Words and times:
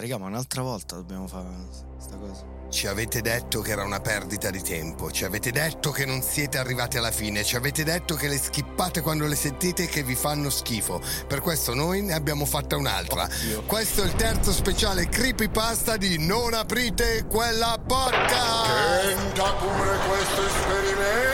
Raga, 0.00 0.16
ma 0.16 0.26
un'altra 0.26 0.62
volta 0.62 0.94
dobbiamo 0.94 1.26
fare 1.26 1.48
questa 1.96 2.16
cosa. 2.16 2.44
Ci 2.70 2.86
avete 2.86 3.20
detto 3.20 3.62
che 3.62 3.72
era 3.72 3.82
una 3.82 3.98
perdita 3.98 4.48
di 4.48 4.62
tempo, 4.62 5.10
ci 5.10 5.24
avete 5.24 5.50
detto 5.50 5.90
che 5.90 6.04
non 6.04 6.22
siete 6.22 6.56
arrivati 6.56 6.98
alla 6.98 7.10
fine, 7.10 7.42
ci 7.42 7.56
avete 7.56 7.82
detto 7.82 8.14
che 8.14 8.28
le 8.28 8.38
skippate 8.38 9.00
quando 9.00 9.26
le 9.26 9.34
sentite 9.34 9.86
che 9.86 10.04
vi 10.04 10.14
fanno 10.14 10.50
schifo. 10.50 11.00
Per 11.26 11.40
questo 11.40 11.74
noi 11.74 12.02
ne 12.02 12.14
abbiamo 12.14 12.44
fatta 12.44 12.76
un'altra. 12.76 13.24
Oddio. 13.24 13.62
Questo 13.62 14.02
è 14.02 14.04
il 14.04 14.14
terzo 14.14 14.52
speciale 14.52 15.08
creepypasta 15.08 15.96
di 15.96 16.16
Non 16.24 16.54
aprite 16.54 17.24
quella 17.26 17.76
porca! 17.84 18.62
Tenta 19.02 19.52
pure 19.54 19.98
questo 20.06 20.46
esperimento 20.46 21.28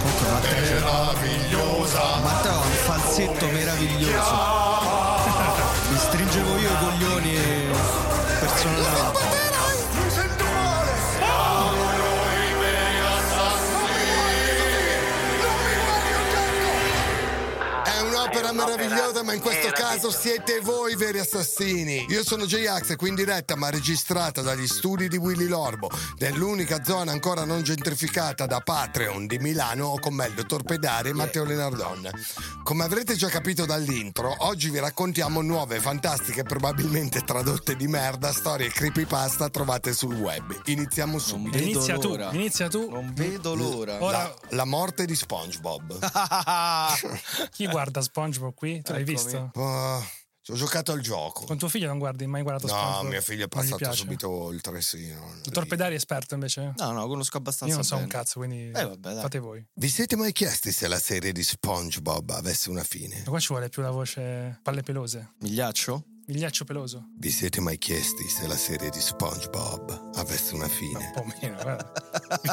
Comunque 0.00 0.28
Matteo, 0.28 0.60
Meravigliosa! 0.60 2.18
Matteo 2.18 2.52
un 2.52 2.70
falsetto 2.72 3.46
meraviglioso. 3.46 4.71
Un'opera 18.52 18.76
meravigliosa, 18.76 19.22
ma 19.22 19.32
in 19.32 19.40
questo 19.40 19.70
caso 19.70 20.10
siete 20.10 20.60
voi 20.60 20.92
i 20.92 20.96
veri 20.96 21.18
assassini. 21.18 22.04
Io 22.08 22.22
sono 22.22 22.44
J-Ax 22.44 22.90
e 22.90 22.96
qui 22.96 23.08
in 23.08 23.14
diretta, 23.14 23.56
ma 23.56 23.70
registrata 23.70 24.42
dagli 24.42 24.66
studi 24.66 25.08
di 25.08 25.16
Willy 25.16 25.46
Lorbo, 25.46 25.90
nell'unica 26.18 26.84
zona 26.84 27.12
ancora 27.12 27.44
non 27.44 27.62
gentrificata 27.62 28.46
da 28.46 28.60
Patreon 28.60 29.26
di 29.26 29.38
Milano, 29.38 29.86
ho 29.86 29.98
con 29.98 30.14
me 30.14 30.26
il 30.26 30.34
dottor 30.34 30.62
Pedari 30.62 31.08
e 31.08 31.12
Matteo 31.14 31.44
Lenardon. 31.44 32.10
Come 32.62 32.84
avrete 32.84 33.14
già 33.16 33.28
capito 33.28 33.64
dall'intro, 33.64 34.34
oggi 34.40 34.70
vi 34.70 34.78
raccontiamo 34.78 35.40
nuove, 35.40 35.80
fantastiche, 35.80 36.42
probabilmente 36.42 37.22
tradotte 37.22 37.74
di 37.76 37.88
merda, 37.88 38.32
storie 38.32 38.68
creepypasta 38.70 39.48
trovate 39.48 39.92
sul 39.94 40.14
web. 40.14 40.60
Iniziamo 40.66 41.18
subito. 41.18 41.56
Inizia 41.58 41.98
tu, 41.98 42.16
inizia 42.32 42.68
tu. 42.68 42.88
Non 42.90 43.12
vedo 43.14 43.54
l'ora. 43.54 43.96
Ora- 44.02 44.18
La, 44.22 44.34
la 44.50 44.64
morte 44.64 45.06
di 45.06 45.14
SpongeBob. 45.14 45.98
Chi 47.50 47.66
guarda 47.66 48.00
SpongeBob 48.00 48.41
qui? 48.50 48.82
Tu 48.82 48.92
l'hai 48.92 49.04
visto? 49.04 49.50
Ci 50.44 50.50
ho 50.50 50.54
giocato 50.56 50.90
al 50.90 50.98
gioco. 51.00 51.44
Con 51.44 51.56
tuo 51.56 51.68
figlio 51.68 51.86
non 51.86 51.98
guardi 51.98 52.26
mai 52.26 52.42
guardato 52.42 52.66
SpongeBob? 52.66 53.02
No, 53.04 53.08
mio 53.10 53.20
figlio 53.20 53.44
è 53.44 53.48
passato 53.48 53.92
subito 53.92 54.28
oltre, 54.28 54.80
sì. 54.82 55.12
no. 55.12 55.34
Dottor 55.44 55.66
Pedari 55.68 55.92
è 55.94 55.96
esperto 55.96 56.34
invece? 56.34 56.72
No, 56.78 56.90
no, 56.90 57.06
conosco 57.06 57.36
abbastanza 57.36 57.66
Io 57.72 57.74
non 57.76 57.84
so 57.84 57.94
un 57.94 58.00
bene. 58.08 58.12
cazzo, 58.12 58.38
quindi 58.40 58.66
Eh, 58.66 58.72
vabbè, 58.72 58.96
dai. 59.12 59.20
fate 59.20 59.38
voi. 59.38 59.64
Vi 59.74 59.88
siete 59.88 60.16
mai 60.16 60.32
chiesti 60.32 60.72
se 60.72 60.88
la 60.88 60.98
serie 60.98 61.30
di 61.30 61.44
SpongeBob 61.44 62.30
avesse 62.30 62.70
una 62.70 62.82
fine? 62.82 63.18
Ma 63.24 63.30
qua 63.30 63.38
ci 63.38 63.46
vuole 63.50 63.68
più 63.68 63.82
la 63.82 63.90
voce 63.92 64.58
palle 64.64 64.82
pelose. 64.82 65.34
Migliaccio? 65.42 66.06
Migliaccio 66.32 66.64
peloso. 66.64 67.08
Vi 67.18 67.30
siete 67.30 67.60
mai 67.60 67.76
chiesti 67.76 68.26
se 68.26 68.46
la 68.46 68.56
serie 68.56 68.88
di 68.88 68.98
SpongeBob 68.98 70.12
avesse 70.14 70.54
una 70.54 70.64
Un 70.64 70.70
fine? 70.70 71.10
po' 71.14 71.26
meno, 71.42 71.56
guarda. 71.60 71.92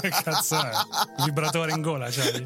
che 0.02 0.09
cazzo 0.09 0.61
è? 0.61 0.69
Il 1.19 1.23
vibratore 1.23 1.71
in 1.71 1.81
gola, 1.81 2.09
c'hai? 2.09 2.45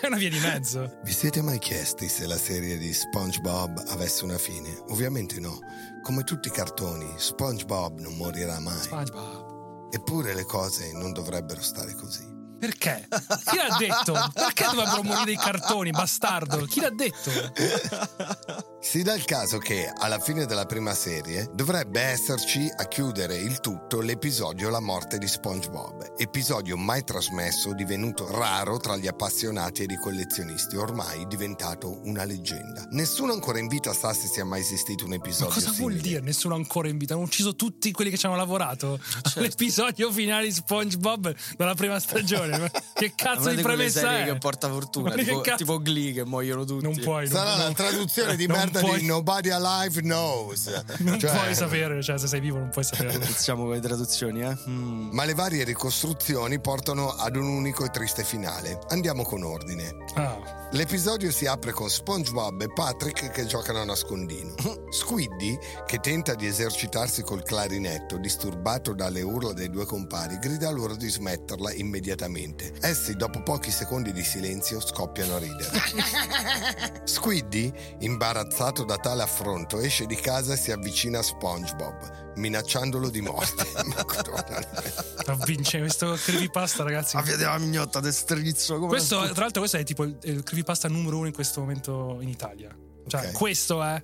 È 0.00 0.06
una 0.08 0.16
via 0.16 0.28
di 0.28 0.40
mezzo. 0.40 0.98
Vi 1.04 1.12
siete 1.12 1.40
mai 1.40 1.60
chiesti 1.60 2.08
se 2.08 2.26
la 2.26 2.36
serie 2.36 2.78
di 2.78 2.92
SpongeBob 2.92 3.80
avesse 3.90 4.24
una 4.24 4.38
fine? 4.38 4.76
Ovviamente 4.88 5.38
no. 5.38 5.56
Come 6.02 6.24
tutti 6.24 6.48
i 6.48 6.50
cartoni, 6.50 7.14
SpongeBob 7.16 8.00
non 8.00 8.16
morirà 8.16 8.58
mai. 8.58 8.76
SpongeBob. 8.80 9.92
Eppure 9.94 10.34
le 10.34 10.44
cose 10.44 10.90
non 10.94 11.12
dovrebbero 11.12 11.62
stare 11.62 11.94
così. 11.94 12.28
Perché? 12.58 13.06
Chi 13.44 13.56
l'ha 13.56 13.76
detto? 13.78 14.14
Perché 14.34 14.64
dovrebbero 14.64 15.02
morire 15.04 15.30
i 15.30 15.36
cartoni, 15.36 15.90
bastardo? 15.90 16.64
Chi 16.66 16.80
l'ha 16.80 16.90
detto? 16.90 17.30
Si 18.84 19.02
dà 19.04 19.14
il 19.14 19.24
caso 19.24 19.58
che, 19.58 19.88
alla 19.96 20.18
fine 20.18 20.44
della 20.44 20.66
prima 20.66 20.92
serie, 20.92 21.48
dovrebbe 21.54 22.00
esserci 22.00 22.68
a 22.76 22.84
chiudere 22.88 23.36
il 23.36 23.60
tutto 23.60 24.00
l'episodio 24.00 24.70
La 24.70 24.80
morte 24.80 25.18
di 25.18 25.28
SpongeBob, 25.28 26.14
episodio 26.16 26.76
mai 26.76 27.04
trasmesso, 27.04 27.74
divenuto 27.74 28.28
raro 28.28 28.78
tra 28.78 28.96
gli 28.96 29.06
appassionati 29.06 29.84
ed 29.84 29.92
i 29.92 29.96
collezionisti, 29.96 30.74
ormai 30.76 31.28
diventato 31.28 32.00
una 32.06 32.24
leggenda. 32.24 32.84
Nessuno 32.90 33.32
ancora 33.32 33.60
in 33.60 33.68
vita 33.68 33.92
sa 33.94 34.12
se 34.12 34.26
sia 34.26 34.44
mai 34.44 34.60
esistito 34.62 35.04
un 35.04 35.10
Ma 35.10 35.16
episodio 35.16 35.54
cosa 35.54 35.70
vuol 35.76 35.92
simile. 35.92 36.00
dire? 36.08 36.20
Nessuno 36.20 36.56
ancora 36.56 36.88
in 36.88 36.98
vita. 36.98 37.14
Hanno 37.14 37.22
ucciso 37.22 37.54
tutti 37.54 37.92
quelli 37.92 38.10
che 38.10 38.18
ci 38.18 38.26
hanno 38.26 38.36
lavorato. 38.36 38.98
Certo. 39.22 39.40
L'episodio 39.40 40.10
finale 40.12 40.44
di 40.46 40.52
SpongeBob 40.52 41.34
dalla 41.56 41.74
prima 41.74 41.98
stagione. 42.00 42.58
Ma 42.58 42.68
che 42.92 43.12
cazzo 43.14 43.48
di 43.50 43.62
premessa 43.62 44.18
è? 44.18 44.24
che 44.24 44.36
porta 44.38 44.68
fortuna, 44.68 45.10
Ma 45.10 45.14
che 45.14 45.22
tipo, 45.24 45.40
tipo 45.56 45.80
Glee 45.80 46.12
che 46.12 46.24
muoiono 46.24 46.64
tutti. 46.64 46.82
Non 46.84 46.98
puoi. 46.98 47.28
non- 47.28 47.32
Sarà 47.38 47.56
la 47.56 47.64
non- 47.64 47.74
traduzione 47.74 48.34
di 48.36 48.46
non 48.46 48.56
merda 48.72 48.80
puoi- 48.80 49.00
di 49.00 49.06
Nobody 49.06 49.50
Alive 49.50 50.00
Knows. 50.00 50.82
Non 50.98 51.18
Cioè- 51.18 51.30
puoi 51.34 51.54
sapere, 51.54 52.02
cioè 52.02 52.18
se 52.18 52.26
sei 52.26 52.40
vivo 52.40 52.58
non 52.58 52.70
puoi 52.70 52.84
sapere. 52.84 53.14
Iniziamo 53.14 53.64
con 53.64 53.72
le 53.72 53.80
traduzioni, 53.80 54.40
eh? 54.42 54.56
Mm. 54.68 55.10
Ma 55.12 55.24
le 55.24 55.34
varie 55.34 55.64
ricostruzioni 55.64 56.60
portano 56.60 57.10
ad 57.10 57.36
un 57.36 57.46
unico 57.46 57.84
e 57.84 57.90
triste 57.90 58.24
finale. 58.24 58.78
Andiamo 58.88 59.22
con 59.24 59.42
ordine. 59.42 59.94
Ah, 60.14 60.60
L'episodio 60.72 61.30
si 61.30 61.44
apre 61.46 61.72
con 61.72 61.90
SpongeBob 61.90 62.62
e 62.62 62.72
Patrick 62.72 63.30
che 63.30 63.44
giocano 63.44 63.80
a 63.80 63.84
nascondino. 63.84 64.54
Squiddy, 64.90 65.58
che 65.86 65.98
tenta 65.98 66.34
di 66.34 66.46
esercitarsi 66.46 67.22
col 67.22 67.42
clarinetto, 67.42 68.16
disturbato 68.16 68.94
dalle 68.94 69.20
urla 69.20 69.52
dei 69.52 69.68
due 69.68 69.84
compari, 69.84 70.38
grida 70.38 70.70
loro 70.70 70.96
di 70.96 71.08
smetterla 71.10 71.72
immediatamente. 71.74 72.72
Essi, 72.80 73.14
dopo 73.16 73.42
pochi 73.42 73.70
secondi 73.70 74.12
di 74.12 74.22
silenzio, 74.24 74.80
scoppiano 74.80 75.34
a 75.36 75.38
ridere. 75.38 75.80
Squiddy, 77.04 77.72
imbarazzato 78.00 78.61
da 78.70 78.96
tale 78.96 79.22
affronto, 79.22 79.78
esce 79.80 80.06
di 80.06 80.14
casa 80.14 80.52
e 80.52 80.56
si 80.56 80.70
avvicina 80.70 81.18
a 81.18 81.22
SpongeBob, 81.22 82.34
minacciandolo 82.36 83.08
di 83.10 83.20
morte. 83.20 83.64
Ma 85.26 85.44
vince 85.44 85.78
questo 85.80 86.12
creepypasta, 86.12 86.82
ragazzi. 86.84 87.16
Ah, 87.16 87.22
vedi 87.22 87.42
la 87.42 87.58
mignotta 87.58 88.00
del 88.00 88.12
strizzo 88.12 88.74
come 88.76 88.88
Questo, 88.88 89.18
tra 89.32 89.42
l'altro, 89.42 89.60
questo 89.60 89.78
è 89.78 89.84
tipo 89.84 90.04
il, 90.04 90.16
il 90.22 90.42
creepypasta 90.42 90.88
numero 90.88 91.16
uno 91.18 91.26
in 91.26 91.32
questo 91.32 91.60
momento 91.60 92.18
in 92.20 92.28
Italia. 92.28 92.74
Cioè, 93.06 93.28
Ok. 93.28 93.32
questo 93.32 93.82
è. 93.82 94.02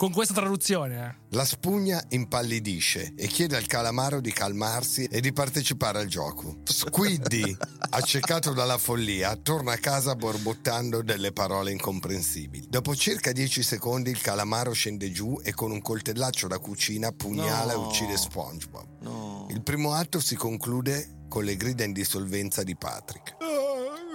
Con 0.00 0.12
questa 0.12 0.32
traduzione, 0.32 1.06
eh. 1.06 1.14
La 1.36 1.44
spugna 1.44 2.02
impallidisce 2.08 3.12
e 3.14 3.26
chiede 3.26 3.58
al 3.58 3.66
calamaro 3.66 4.22
di 4.22 4.32
calmarsi 4.32 5.04
e 5.04 5.20
di 5.20 5.30
partecipare 5.30 5.98
al 5.98 6.06
gioco. 6.06 6.60
Squiddy, 6.64 7.54
accecato 7.90 8.54
dalla 8.54 8.78
follia, 8.78 9.36
torna 9.36 9.72
a 9.72 9.76
casa 9.76 10.14
borbottando 10.16 11.02
delle 11.02 11.32
parole 11.32 11.72
incomprensibili. 11.72 12.64
Dopo 12.70 12.96
circa 12.96 13.30
10 13.32 13.62
secondi 13.62 14.08
il 14.08 14.22
calamaro 14.22 14.72
scende 14.72 15.10
giù 15.12 15.38
e 15.42 15.52
con 15.52 15.70
un 15.70 15.82
coltellaccio 15.82 16.46
da 16.48 16.58
cucina 16.58 17.12
pugnala 17.12 17.74
No. 17.74 17.82
e 17.82 17.86
uccide 17.86 18.16
SpongeBob. 18.16 18.86
No. 19.00 19.48
Il 19.50 19.60
primo 19.62 19.92
atto 19.92 20.18
si 20.18 20.34
conclude 20.34 21.24
con 21.28 21.44
le 21.44 21.56
grida 21.56 21.84
in 21.84 21.92
dissolvenza 21.92 22.62
di 22.62 22.74
Patrick. 22.74 23.36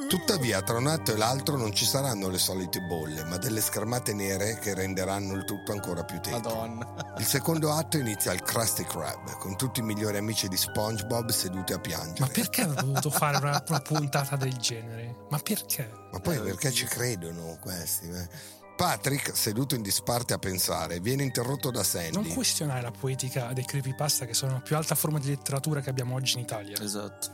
Tuttavia, 0.08 0.62
tra 0.62 0.78
un 0.78 0.88
atto 0.88 1.14
e 1.14 1.18
l'altro 1.18 1.58
non 1.58 1.74
ci 1.74 1.86
saranno 1.86 2.30
le 2.30 2.38
solite 2.38 2.80
bolle, 2.82 3.24
ma 3.24 3.38
delle 3.38 3.60
schermate 3.60 4.14
nere 4.14 4.60
che 4.60 4.74
renderanno 4.74 5.34
il 5.34 5.46
tutto 5.46 5.72
ancora 5.72 6.04
più 6.04 6.20
tetro. 6.20 6.40
Madonna. 6.40 7.14
Il 7.18 7.26
secondo 7.26 7.72
atto 7.72 7.98
inizia 7.98 8.32
al 8.32 8.42
Krusty 8.42 8.84
Krab, 8.84 9.38
con 9.38 9.56
tutti 9.56 9.80
i 9.80 9.84
migliori 9.84 10.18
amici 10.18 10.48
di 10.50 10.58
SpongeBob 10.58 11.30
seduti 11.30 11.72
a 11.72 11.80
piangere. 11.80 12.20
Ma 12.20 12.28
perché 12.28 12.62
avrei 12.62 12.84
dovuto 12.84 13.10
fare 13.10 13.38
una, 13.38 13.64
una 13.68 13.80
puntata 13.80 14.36
del 14.36 14.54
genere? 14.58 15.16
Ma 15.30 15.40
perché? 15.40 15.90
Ma 16.12 16.20
poi 16.20 16.40
perché 16.40 16.72
ci 16.72 16.86
credono 16.86 17.58
questi? 17.62 18.10
eh? 18.10 18.30
Patrick, 18.76 19.36
seduto 19.36 19.74
in 19.76 19.82
disparte 19.82 20.34
a 20.34 20.38
pensare, 20.38 21.00
viene 21.00 21.24
interrotto 21.24 21.72
da 21.72 21.78
Non 21.78 21.86
Sandy. 21.86 22.34
questionare 22.34 22.82
la 22.82 22.92
poetica 22.92 23.54
dei 23.54 23.64
creepypasta 23.64 24.26
che 24.26 24.34
sono 24.34 24.54
la 24.54 24.60
più 24.60 24.76
alta 24.76 24.96
forma 24.96 25.18
di 25.18 25.30
letteratura 25.30 25.80
che 25.80 25.90
abbiamo 25.90 26.16
oggi 26.16 26.34
in 26.36 26.42
Italia. 26.42 26.78
Esatto. 26.82 27.30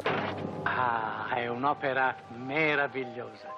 Ah, 0.63 1.33
è 1.35 1.47
un'opera 1.47 2.15
meravigliosa. 2.37 3.49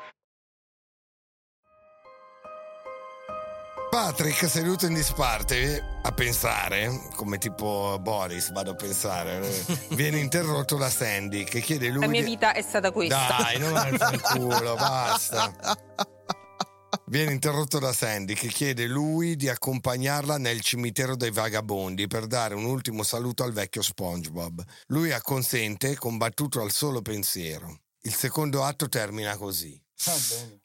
Patrick, 3.90 4.50
seduto 4.50 4.88
in 4.88 4.94
disparte 4.96 6.00
a 6.02 6.12
pensare, 6.14 6.90
come 7.16 7.38
tipo 7.38 8.00
Boris, 8.02 8.52
vado 8.52 8.72
a 8.72 8.76
pensare, 8.76 9.40
viene 9.92 10.18
interrotto 10.20 10.78
da 10.78 10.90
Sandy 10.90 11.44
che 11.44 11.60
chiede 11.60 11.90
lui 11.90 12.00
La 12.02 12.08
mia 12.08 12.22
di- 12.24 12.30
vita 12.30 12.54
è 12.54 12.62
stata 12.62 12.92
questa. 12.92 13.28
Dai, 13.38 13.60
non 13.60 13.76
è 13.78 13.90
il 14.14 14.22
culo, 14.22 14.74
basta. 14.76 15.52
Viene 17.08 17.34
interrotto 17.34 17.80
da 17.80 17.92
Sandy 17.92 18.34
che 18.34 18.48
chiede 18.48 18.88
lui 18.88 19.36
di 19.36 19.50
accompagnarla 19.50 20.38
nel 20.38 20.62
cimitero 20.62 21.16
dei 21.16 21.32
vagabondi 21.32 22.08
per 22.08 22.28
dare 22.28 22.56
un 22.56 22.64
ultimo 22.64 23.04
saluto 23.04 23.44
al 23.44 23.52
vecchio 23.52 23.82
SpongeBob. 23.82 24.64
Lui 24.88 25.12
acconsente, 25.12 25.96
combattuto 25.96 26.62
al 26.62 26.72
solo 26.72 27.02
pensiero. 27.02 27.82
Il 28.04 28.16
secondo 28.16 28.64
atto 28.64 28.88
termina 28.88 29.36
così. 29.36 29.80
Va 30.06 30.14
bene. 30.30 30.62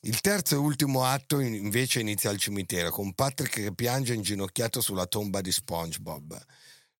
Il 0.00 0.20
terzo 0.20 0.54
e 0.54 0.58
ultimo 0.58 1.04
atto 1.04 1.40
in- 1.40 1.54
invece 1.54 2.00
inizia 2.00 2.30
al 2.30 2.38
cimitero 2.38 2.90
con 2.90 3.14
Patrick 3.14 3.62
che 3.62 3.74
piange 3.74 4.14
inginocchiato 4.14 4.80
sulla 4.80 5.06
tomba 5.06 5.40
di 5.40 5.52
SpongeBob. 5.52 6.38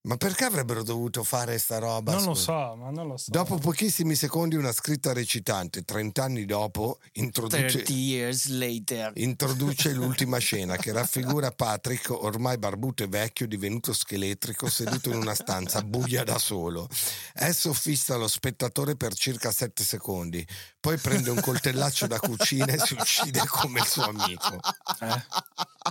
Ma 0.04 0.16
perché 0.16 0.44
avrebbero 0.44 0.82
dovuto 0.82 1.22
fare 1.22 1.58
sta 1.58 1.78
roba? 1.78 2.14
Non 2.14 2.24
lo 2.24 2.34
so, 2.34 2.74
ma 2.74 2.90
non 2.90 3.06
lo 3.06 3.16
so. 3.16 3.30
Dopo 3.30 3.58
pochissimi 3.58 4.16
secondi 4.16 4.56
una 4.56 4.72
scritta 4.72 5.12
recitante, 5.12 5.84
30 5.84 6.24
anni 6.24 6.44
dopo, 6.44 6.98
introduce, 7.12 7.84
30 7.84 7.92
years 7.92 8.48
later. 8.48 9.12
introduce 9.14 9.92
l'ultima 9.94 10.38
scena 10.38 10.76
che 10.76 10.90
raffigura 10.90 11.52
Patrick 11.52 12.10
ormai 12.10 12.58
barbuto 12.58 13.04
e 13.04 13.06
vecchio 13.06 13.46
divenuto 13.46 13.92
scheletrico 13.92 14.68
seduto 14.68 15.10
in 15.10 15.18
una 15.18 15.36
stanza 15.36 15.82
buia 15.82 16.24
da 16.24 16.38
solo. 16.38 16.88
Esso 17.34 17.72
fissa 17.72 18.16
lo 18.16 18.26
spettatore 18.26 18.96
per 18.96 19.14
circa 19.14 19.52
7 19.52 19.84
secondi, 19.84 20.44
poi 20.82 20.98
prende 20.98 21.30
un 21.30 21.40
coltellaccio 21.40 22.08
da 22.08 22.18
cucina 22.18 22.66
e 22.66 22.78
si 22.80 22.94
uccide 22.94 23.46
come 23.46 23.78
il 23.78 23.86
suo 23.86 24.02
amico. 24.02 24.58
Eh? 24.98 25.24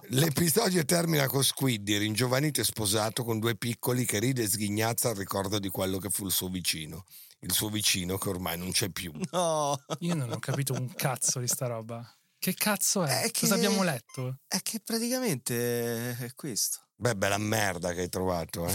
L'episodio 0.09 0.83
termina 0.83 1.27
con 1.27 1.41
Squiddy, 1.45 1.97
ringiovanito 1.97 2.59
e 2.59 2.65
sposato 2.65 3.23
con 3.23 3.39
due 3.39 3.55
piccoli 3.55 4.03
che 4.03 4.19
ride 4.19 4.43
e 4.43 4.49
sghignazza 4.49 5.07
al 5.09 5.15
ricordo 5.15 5.59
di 5.59 5.69
quello 5.69 5.97
che 5.97 6.09
fu 6.09 6.25
il 6.25 6.31
suo 6.33 6.49
vicino. 6.49 7.05
Il 7.39 7.53
suo 7.53 7.69
vicino 7.69 8.17
che 8.17 8.27
ormai 8.27 8.57
non 8.57 8.71
c'è 8.71 8.89
più. 8.89 9.13
No, 9.31 9.81
Io 9.99 10.13
non 10.13 10.29
ho 10.29 10.39
capito 10.39 10.73
un 10.73 10.93
cazzo 10.93 11.39
di 11.39 11.47
sta 11.47 11.67
roba. 11.67 12.05
Che 12.37 12.53
cazzo 12.53 13.03
è? 13.05 13.21
È 13.21 13.31
che- 13.31 13.41
Cosa 13.47 13.55
abbiamo 13.55 13.83
letto? 13.83 14.39
è 14.45 14.59
che 14.61 14.81
praticamente 14.83 16.17
è 16.17 16.33
questo. 16.35 16.79
Beh, 16.95 17.15
bella 17.15 17.37
merda 17.37 17.93
che 17.93 18.01
hai 18.01 18.09
trovato, 18.09 18.67
eh. 18.67 18.73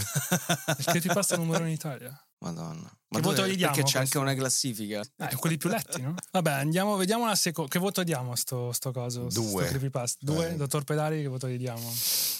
Il 0.79 0.83
creepypasta 0.85 1.37
numero 1.37 1.63
in 1.63 1.71
Italia. 1.73 2.19
Madonna. 2.39 2.91
Che 3.09 3.21
voto 3.21 3.47
gli 3.47 3.55
diamo 3.55 3.73
Perché 3.73 3.89
c'è 3.89 3.97
a 3.97 4.01
anche 4.01 4.11
questo? 4.11 4.19
una 4.19 4.35
classifica. 4.35 5.01
Eh, 5.17 5.35
quelli 5.37 5.57
più 5.57 5.69
letti, 5.69 6.01
no? 6.01 6.13
Vabbè, 6.31 6.51
andiamo, 6.51 6.95
vediamo 6.97 7.25
la 7.25 7.35
seconda. 7.35 7.71
Che 7.71 7.79
voto 7.79 8.03
diamo 8.03 8.31
a 8.33 8.35
sto, 8.35 8.71
sto 8.73 8.91
coso? 8.91 9.29
sto 9.29 9.41
Due. 9.41 9.65
creepypasta? 9.65 10.19
Due? 10.21 10.49
Eh. 10.51 10.55
Dottor 10.55 10.83
Pedari, 10.83 11.21
che 11.21 11.27
voto 11.27 11.47
gli 11.47 11.57
diamo? 11.57 11.91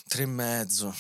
Tre 0.08 0.24
e 0.24 0.26
mezzo. 0.26 0.94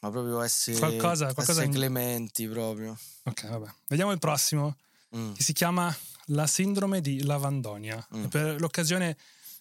Ma 0.00 0.10
proprio 0.10 0.40
essere, 0.40 0.78
Qualcosa- 0.78 1.26
qualcosa 1.32 1.52
essere 1.52 1.66
in- 1.66 1.72
clementi 1.72 2.48
proprio. 2.48 2.98
Ok, 3.24 3.46
vabbè. 3.48 3.70
Vediamo 3.88 4.10
il 4.12 4.18
prossimo, 4.18 4.76
Mm. 5.16 5.32
che 5.34 5.42
si 5.42 5.52
chiama 5.52 5.94
La 6.26 6.46
sindrome 6.46 7.00
di 7.00 7.22
Lavandonia. 7.24 8.04
Mm. 8.16 8.24
E 8.24 8.28
per 8.28 8.60
l'occasione 8.60 9.16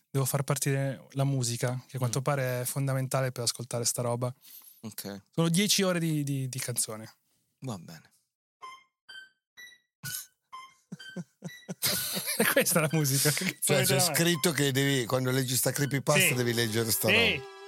devo 0.10 0.26
far 0.26 0.44
partire 0.44 1.08
la 1.12 1.24
musica, 1.24 1.80
che 1.88 1.96
a 1.98 2.00
quanto 2.00 2.20
Mm. 2.20 2.24
pare 2.24 2.62
è 2.62 2.66
fondamentale 2.66 3.32
per 3.32 3.44
ascoltare 3.44 3.86
sta 3.86 4.02
roba. 4.02 4.34
Ok, 4.82 5.22
Sono 5.34 5.50
10 5.50 5.84
ore 5.84 6.00
di, 6.00 6.24
di- 6.24 6.50
di 6.50 6.60
canzone. 6.60 7.14
va 7.60 7.78
bene. 7.78 8.11
questa 12.54 12.80
è 12.80 12.82
la 12.82 12.90
musica. 12.92 13.32
Cioè, 13.32 13.84
c'è 13.84 14.00
scritto 14.00 14.52
che 14.52 14.72
devi, 14.72 15.06
quando 15.06 15.32
leggi 15.32 15.56
sta 15.56 15.72
creepypasta 15.72 16.28
Sì. 16.30 16.34
devi 16.34 16.54
leggere 16.54 16.92
sta 16.92 17.08
Sì. 17.08 17.14
roba. 17.14 17.60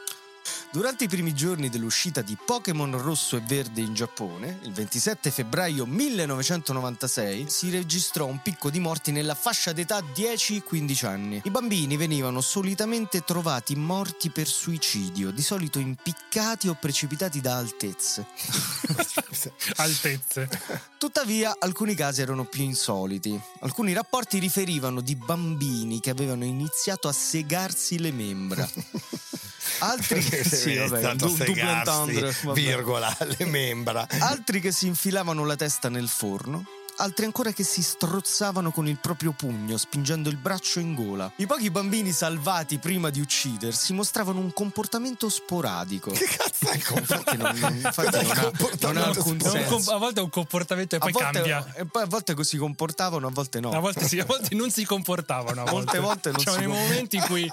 Durante 0.74 1.04
i 1.04 1.08
primi 1.08 1.36
giorni 1.36 1.70
dell'uscita 1.70 2.24
di 2.24 2.36
Pokémon 2.36 3.00
rosso 3.00 3.38
e 3.38 3.42
verde 3.42 3.80
in 3.80 3.94
Giappone, 3.94 4.58
il 4.64 4.72
27 4.72 5.30
febbraio 5.30 5.86
1996, 5.86 7.48
si 7.48 7.70
registrò 7.70 8.26
un 8.26 8.42
picco 8.42 8.72
di 8.72 8.80
morti 8.80 9.12
nella 9.12 9.36
fascia 9.36 9.72
d'età 9.72 10.00
10-15 10.00 11.06
anni. 11.06 11.42
I 11.44 11.52
bambini 11.52 11.96
venivano 11.96 12.42
solitamente 12.42 13.22
trovati 13.22 13.76
morti 13.76 14.32
per 14.32 14.48
suicidio, 14.48 15.30
di 15.30 15.44
solito 15.44 15.78
impiccati 15.78 16.68
o 16.68 16.74
precipitati 16.74 17.40
da 17.40 17.56
altezze. 17.56 18.26
Altezze. 19.76 20.50
Tuttavia, 20.98 21.56
alcuni 21.60 21.94
casi 21.94 22.22
erano 22.22 22.46
più 22.46 22.64
insoliti. 22.64 23.40
Alcuni 23.60 23.94
rapporti 23.94 24.40
riferivano 24.40 25.02
di 25.02 25.16
bambini 25.16 26.00
che 26.00 26.10
avevano 26.10 26.46
iniziato 26.46 27.08
a 27.08 27.12
segarsi 27.12 28.00
le 28.00 28.12
membra. 28.12 28.68
Altri 29.80 30.22
sì, 30.44 30.76
vabbè, 30.76 31.16
du- 31.16 31.36
entendre, 31.40 32.36
vabbè. 32.44 32.60
virgola, 32.60 33.16
le 33.38 33.46
membra. 33.46 34.08
Altri 34.20 34.60
che 34.60 34.72
si 34.72 34.88
infilavano 34.88 35.46
la 35.46 35.56
testa 35.56 35.90
nel 35.90 36.08
forno. 36.08 36.64
Altri 36.98 37.26
ancora 37.26 37.52
che 37.52 37.64
si 37.64 37.82
strozzavano 37.82 38.70
con 38.72 38.88
il 38.88 39.00
proprio 39.00 39.32
pugno, 39.32 39.78
spingendo 39.78 40.30
il 40.30 40.38
braccio 40.38 40.80
in 40.80 40.94
gola. 40.94 41.32
I 41.38 41.48
pochi 41.48 41.72
bambini 41.72 42.12
salvati 42.12 42.78
prima 42.78 43.10
di 43.10 43.20
uccidersi 43.20 43.94
mostravano 43.94 44.38
un 44.40 44.54
comportamento 44.54 45.28
sporadico. 45.28 46.12
Che 46.12 46.24
cazzo 46.38 46.70
è 46.70 46.76
Infatti 47.00 47.36
non, 47.36 47.58
non- 47.58 47.76
infatti 47.78 48.24
non 48.24 48.38
ha, 48.38 48.52
non 48.82 48.98
ha 48.98 49.06
alcun 49.06 49.40
senso. 49.42 49.76
com- 49.76 49.88
a 49.88 49.98
volte 49.98 50.20
è 50.20 50.24
un 50.24 50.30
comportamento 50.30 50.96
e 50.96 51.00
poi 51.00 51.10
a 51.10 51.14
volte, 51.14 51.32
cambia. 51.32 51.74
E 51.74 51.86
poi 51.86 52.04
a 52.04 52.06
volte 52.06 52.36
così 52.36 52.58
comportavano, 52.58 53.26
a 53.26 53.32
volte 53.32 53.60
no. 53.60 53.72
A 53.72 53.80
volte 53.80 54.08
sì, 54.08 54.20
a 54.20 54.26
volte 54.26 54.54
non 54.54 54.70
si 54.70 54.86
comportavano. 54.86 55.64
A 55.64 55.72
Molte 55.72 55.98
volte 55.98 56.30
non 56.30 56.44
C'erano 56.44 56.62
si 56.62 56.68
dei 56.68 56.76
com- 56.78 56.86
momenti 56.88 57.16
in 57.16 57.24
cui. 57.24 57.52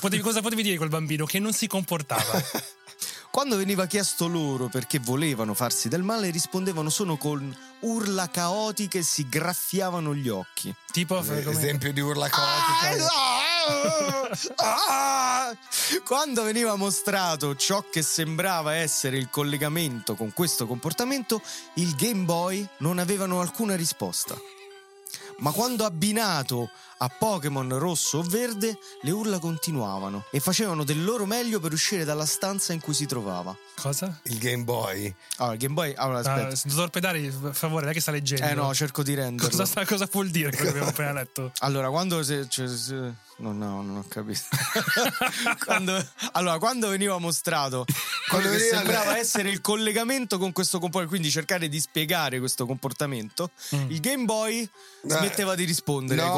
Potevi, 0.00 0.22
cosa 0.22 0.40
potevi 0.40 0.62
dire 0.62 0.76
quel 0.76 0.88
bambino? 0.88 1.24
Che 1.24 1.38
non 1.38 1.52
si 1.52 1.66
comportava. 1.66 2.42
Quando 3.30 3.56
veniva 3.56 3.86
chiesto 3.86 4.26
loro 4.26 4.68
perché 4.68 4.98
volevano 4.98 5.54
farsi 5.54 5.88
del 5.88 6.02
male, 6.02 6.30
rispondevano 6.30 6.88
solo 6.88 7.16
con 7.16 7.56
urla 7.80 8.28
caotiche 8.30 8.98
e 8.98 9.02
si 9.02 9.28
graffiavano 9.28 10.14
gli 10.14 10.28
occhi. 10.28 10.74
tipo, 10.90 11.16
come- 11.16 11.44
Esempio 11.46 11.92
di 11.92 12.00
urla 12.00 12.28
caotica. 12.28 13.06
Ah! 14.56 15.54
Quando 16.04 16.42
veniva 16.42 16.74
mostrato 16.76 17.54
ciò 17.54 17.84
che 17.88 18.02
sembrava 18.02 18.74
essere 18.74 19.18
il 19.18 19.28
collegamento 19.30 20.14
con 20.14 20.32
questo 20.32 20.66
comportamento, 20.66 21.40
il 21.74 21.94
Game 21.94 22.24
Boy 22.24 22.66
non 22.78 22.98
avevano 22.98 23.40
alcuna 23.40 23.76
risposta. 23.76 24.36
Ma 25.38 25.52
quando 25.52 25.84
abbinato 25.84 26.70
a 26.98 27.08
Pokémon 27.08 27.78
rosso 27.78 28.18
o 28.18 28.22
verde, 28.22 28.78
le 29.02 29.10
urla 29.10 29.38
continuavano 29.38 30.24
e 30.30 30.40
facevano 30.40 30.84
del 30.84 31.04
loro 31.04 31.26
meglio 31.26 31.60
per 31.60 31.72
uscire 31.72 32.04
dalla 32.04 32.26
stanza 32.26 32.72
in 32.72 32.80
cui 32.80 32.94
si 32.94 33.06
trovava. 33.06 33.56
cosa? 33.80 34.18
Il 34.24 34.38
Game 34.38 34.64
Boy. 34.64 35.14
Allora, 35.36 35.54
il 35.54 35.60
Game 35.60 35.74
Boy. 35.74 35.92
Allora, 35.96 36.18
Ah, 36.18 36.46
aspetta. 36.46 36.68
dottor 36.74 36.90
Pedari, 36.90 37.30
per 37.30 37.54
favore, 37.54 37.84
lei 37.84 37.94
che 37.94 38.00
sta 38.00 38.10
leggendo. 38.10 38.44
eh 38.44 38.54
no, 38.54 38.74
cerco 38.74 39.02
di 39.04 39.14
renderlo. 39.14 39.48
cosa, 39.50 39.64
sta- 39.64 39.84
cosa 39.86 40.08
vuol 40.10 40.30
dire 40.30 40.48
quello 40.50 40.62
che 40.64 40.68
abbiamo 40.70 40.88
appena 40.88 41.12
letto? 41.12 41.52
Allora, 41.60 41.88
quando 41.88 42.22
se, 42.24 42.48
cioè, 42.48 42.66
se- 42.68 42.94
no, 43.36 43.52
no, 43.52 43.82
non 43.82 43.96
ho 43.98 44.04
capito. 44.08 44.40
Quando- 45.64 46.04
allora, 46.32 46.58
quando 46.58 46.88
veniva 46.88 47.18
mostrato 47.18 47.84
quello 48.28 48.48
Quando 48.48 48.58
che 48.58 48.64
sembrava 48.64 49.16
essere 49.16 49.48
il 49.50 49.60
collegamento 49.60 50.38
con 50.38 50.52
questo 50.52 50.78
comportamento, 50.78 51.14
quindi 51.14 51.30
cercare 51.30 51.68
di 51.68 51.80
spiegare 51.80 52.38
questo 52.40 52.66
comportamento, 52.66 53.50
Mm. 53.74 53.90
il 53.90 54.00
Game 54.00 54.24
Boy 54.24 54.62
Eh, 54.62 54.70
smetteva 55.08 55.54
di 55.54 55.64
rispondere 55.64 56.20
ai 56.20 56.26
No, 56.28 56.34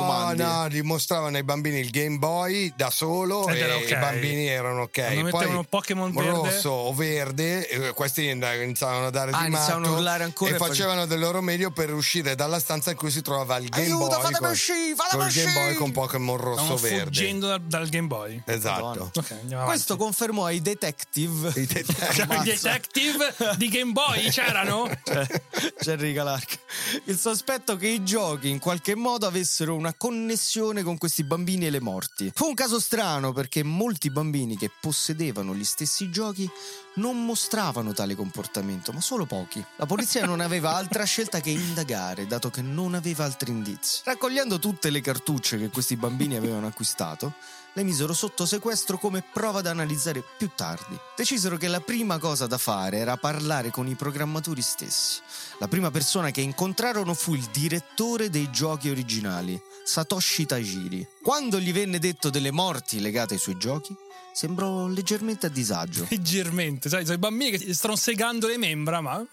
comandi. 0.50 0.74
no, 0.76 0.82
dimostravano 0.82 1.36
ai 1.36 1.42
bambini 1.44 1.78
il 1.80 1.90
Game 1.90 2.18
Boy 2.18 2.72
da 2.76 2.90
solo 2.90 3.46
Ed 3.48 3.56
e 3.56 3.60
era 3.60 3.76
ok. 3.76 3.90
i 3.90 3.94
bambini 3.96 4.46
erano 4.48 4.82
ok. 4.82 4.92
Quando 4.92 5.14
Poi 5.22 5.32
mettevano 5.32 5.64
Pokémon 5.64 6.12
rosso 6.12 6.70
o 6.70 6.94
verde, 6.94 7.68
eh, 7.68 7.92
questi 7.92 8.28
iniziavano 8.28 9.06
a 9.06 9.10
dare 9.10 9.30
Ah, 9.32 9.40
di 9.40 9.46
iniziavano 9.46 9.80
matto 9.80 9.92
a 9.92 9.96
urlare 9.96 10.24
ancora 10.24 10.50
e 10.50 10.54
e 10.54 10.58
face- 10.58 10.70
facevano 10.72 11.06
del 11.06 11.18
loro 11.18 11.40
meglio 11.40 11.70
per 11.70 11.92
uscire 11.92 12.34
dalla 12.34 12.58
stanza 12.58 12.90
in 12.90 12.96
cui 12.96 13.10
si 13.10 13.22
trovava 13.22 13.56
il 13.58 13.68
Game 13.68 13.84
Aiuto, 13.84 14.06
Boy 14.06 14.20
fatemi 14.20 14.38
con, 14.38 14.50
uscire, 14.50 14.94
fatemi 14.96 15.22
col 15.22 15.32
Game 15.32 15.52
Boy 15.52 15.74
con 15.74 15.92
Pokémon 15.92 16.36
rosso 16.36 16.62
Stavamo 16.76 16.76
verde. 16.80 17.04
fuggendo 17.04 17.46
dal, 17.46 17.60
dal 17.62 17.88
Game 17.88 18.06
Boy. 18.06 18.42
Esatto. 18.46 18.84
Madonna. 18.84 19.10
Ok, 19.14 19.30
andiamo 19.40 19.64
Questo 19.66 19.96
confermò 19.96 20.44
ai 20.46 20.60
detective 20.62 21.52
I 21.60 21.66
det- 21.66 21.84
Cioè, 22.12 22.26
I 22.38 22.42
detective 22.42 23.34
di 23.56 23.68
Game 23.68 23.92
Boy 23.92 24.28
c'erano? 24.30 24.88
Jerry 25.80 26.12
Calarca. 26.14 26.56
Il 27.04 27.18
sospetto 27.18 27.76
che 27.76 27.88
i 27.88 28.04
giochi 28.04 28.48
in 28.48 28.58
qualche 28.58 28.94
modo 28.94 29.26
avessero 29.26 29.74
una 29.74 29.94
connessione 29.94 30.38
con 30.82 30.96
questi 30.96 31.22
bambini 31.22 31.66
e 31.66 31.70
le 31.70 31.80
morti. 31.80 32.30
Fu 32.34 32.46
un 32.46 32.54
caso 32.54 32.80
strano 32.80 33.32
perché 33.32 33.62
molti 33.62 34.10
bambini 34.10 34.56
che 34.56 34.70
possedevano 34.80 35.54
gli 35.54 35.64
stessi 35.64 36.10
giochi 36.10 36.50
non 36.94 37.24
mostravano 37.24 37.92
tale 37.92 38.14
comportamento, 38.14 38.92
ma 38.92 39.00
solo 39.00 39.26
pochi. 39.26 39.64
La 39.76 39.86
polizia 39.86 40.24
non 40.24 40.40
aveva 40.40 40.74
altra 40.74 41.04
scelta 41.04 41.40
che 41.40 41.50
indagare, 41.50 42.26
dato 42.26 42.50
che 42.50 42.62
non 42.62 42.94
aveva 42.94 43.24
altri 43.24 43.50
indizi. 43.50 44.00
Raccogliendo 44.04 44.58
tutte 44.58 44.90
le 44.90 45.00
cartucce 45.00 45.58
che 45.58 45.68
questi 45.68 45.96
bambini 45.96 46.36
avevano 46.36 46.66
acquistato, 46.66 47.34
le 47.74 47.82
misero 47.84 48.12
sotto 48.12 48.46
sequestro 48.46 48.98
come 48.98 49.22
prova 49.32 49.60
da 49.60 49.70
analizzare 49.70 50.22
più 50.36 50.50
tardi. 50.54 50.98
Decisero 51.16 51.56
che 51.56 51.68
la 51.68 51.80
prima 51.80 52.18
cosa 52.18 52.46
da 52.46 52.58
fare 52.58 52.98
era 52.98 53.16
parlare 53.16 53.70
con 53.70 53.86
i 53.86 53.94
programmatori 53.94 54.60
stessi. 54.62 55.20
La 55.58 55.68
prima 55.68 55.90
persona 55.90 56.30
che 56.30 56.40
incontrarono 56.40 57.14
fu 57.14 57.34
il 57.34 57.44
direttore 57.52 58.28
dei 58.30 58.50
giochi 58.50 58.90
originali, 58.90 59.60
Satoshi 59.84 60.46
Tajiri. 60.46 61.06
Quando 61.22 61.58
gli 61.60 61.72
venne 61.72 61.98
detto 61.98 62.30
delle 62.30 62.50
morti 62.50 63.00
legate 63.00 63.34
ai 63.34 63.40
suoi 63.40 63.56
giochi, 63.56 63.94
sembrò 64.32 64.86
leggermente 64.86 65.46
a 65.46 65.50
disagio. 65.50 66.06
Leggermente, 66.10 66.88
sai, 66.88 67.02
sono 67.04 67.16
i 67.16 67.20
bambini 67.20 67.56
che 67.56 67.74
stanno 67.74 67.96
segando 67.96 68.46
le 68.46 68.58
membra, 68.58 69.00
ma. 69.00 69.24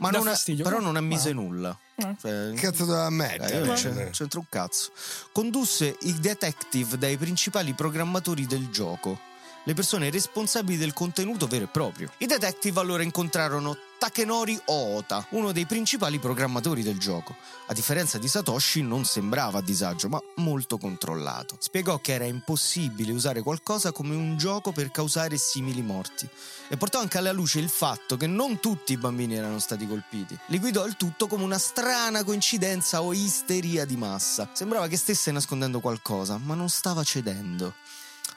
Ma 0.00 0.10
dà 0.10 0.18
non, 0.18 0.34
però 0.62 0.80
non 0.80 0.96
ammise 0.96 1.30
Ah. 1.30 1.34
nulla. 1.34 1.78
Ah. 2.00 2.14
Cioè, 2.20 2.52
Che 2.54 2.60
cazzo 2.60 2.84
doveva 2.84 3.06
eh, 3.06 3.10
io 3.10 3.16
mettere? 3.16 3.64
non 3.64 4.10
c'entro 4.10 4.40
un 4.40 4.46
cazzo. 4.48 4.90
Condusse 5.32 5.96
i 6.02 6.18
detective 6.20 6.96
dai 6.96 7.16
principali 7.16 7.72
programmatori 7.72 8.46
del 8.46 8.68
gioco, 8.70 9.18
le 9.64 9.74
persone 9.74 10.10
responsabili 10.10 10.76
del 10.76 10.92
contenuto 10.92 11.46
vero 11.46 11.64
e 11.64 11.68
proprio. 11.68 12.10
I 12.18 12.26
detective 12.26 12.80
allora 12.80 13.02
incontrarono 13.02 13.76
Takenori 13.98 14.58
Oota, 14.66 15.26
uno 15.30 15.50
dei 15.50 15.66
principali 15.66 16.20
programmatori 16.20 16.84
del 16.84 16.98
gioco. 16.98 17.34
A 17.66 17.74
differenza 17.74 18.16
di 18.16 18.28
Satoshi 18.28 18.80
non 18.80 19.04
sembrava 19.04 19.58
a 19.58 19.62
disagio, 19.62 20.08
ma 20.08 20.22
molto 20.36 20.78
controllato. 20.78 21.56
Spiegò 21.58 21.98
che 21.98 22.12
era 22.12 22.24
impossibile 22.24 23.10
usare 23.10 23.42
qualcosa 23.42 23.90
come 23.90 24.14
un 24.14 24.36
gioco 24.36 24.70
per 24.70 24.92
causare 24.92 25.36
simili 25.36 25.82
morti 25.82 26.28
e 26.68 26.76
portò 26.76 27.00
anche 27.00 27.18
alla 27.18 27.32
luce 27.32 27.58
il 27.58 27.68
fatto 27.68 28.16
che 28.16 28.28
non 28.28 28.60
tutti 28.60 28.92
i 28.92 28.96
bambini 28.96 29.34
erano 29.34 29.58
stati 29.58 29.86
colpiti. 29.86 30.38
Li 30.46 30.60
guidò 30.60 30.86
il 30.86 30.96
tutto 30.96 31.26
come 31.26 31.42
una 31.42 31.58
strana 31.58 32.22
coincidenza 32.22 33.02
o 33.02 33.12
isteria 33.12 33.84
di 33.84 33.96
massa. 33.96 34.48
Sembrava 34.52 34.86
che 34.86 34.96
stesse 34.96 35.32
nascondendo 35.32 35.80
qualcosa, 35.80 36.38
ma 36.38 36.54
non 36.54 36.68
stava 36.68 37.02
cedendo. 37.02 37.74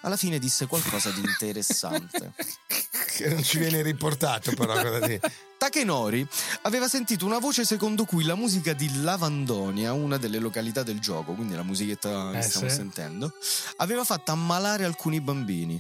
Alla 0.02 0.18
fine 0.18 0.40
disse 0.40 0.66
qualcosa 0.68 1.12
di 1.12 1.20
interessante. 1.22 2.34
che 3.16 3.30
non 3.30 3.44
ci 3.44 3.60
viene 3.60 3.82
riportato 3.82 4.52
però 4.54 4.74
cosa 4.74 5.00
di... 5.06 5.20
Takenori 5.58 6.28
aveva 6.64 6.88
sentito 6.88 7.26
una 7.26 7.38
voce 7.38 7.66
secondo 7.66 8.06
cui 8.06 8.24
la 8.24 8.34
musica 8.36 8.74
di 8.74 9.04
Lavandonia, 9.04 9.94
una 9.94 10.18
delle 10.18 10.40
località 10.40 10.82
del 10.82 11.00
gioco, 11.00 11.34
quindi 11.34 11.54
la 11.54 11.62
musichetta 11.64 12.32
che 12.32 12.40
Eh, 12.40 12.42
stiamo 12.42 12.68
sì. 12.70 12.76
sentendo, 12.76 13.32
aveva 13.78 14.04
fatto 14.04 14.32
ammalare 14.32 14.86
alcuni 14.86 15.22
bambini. 15.22 15.80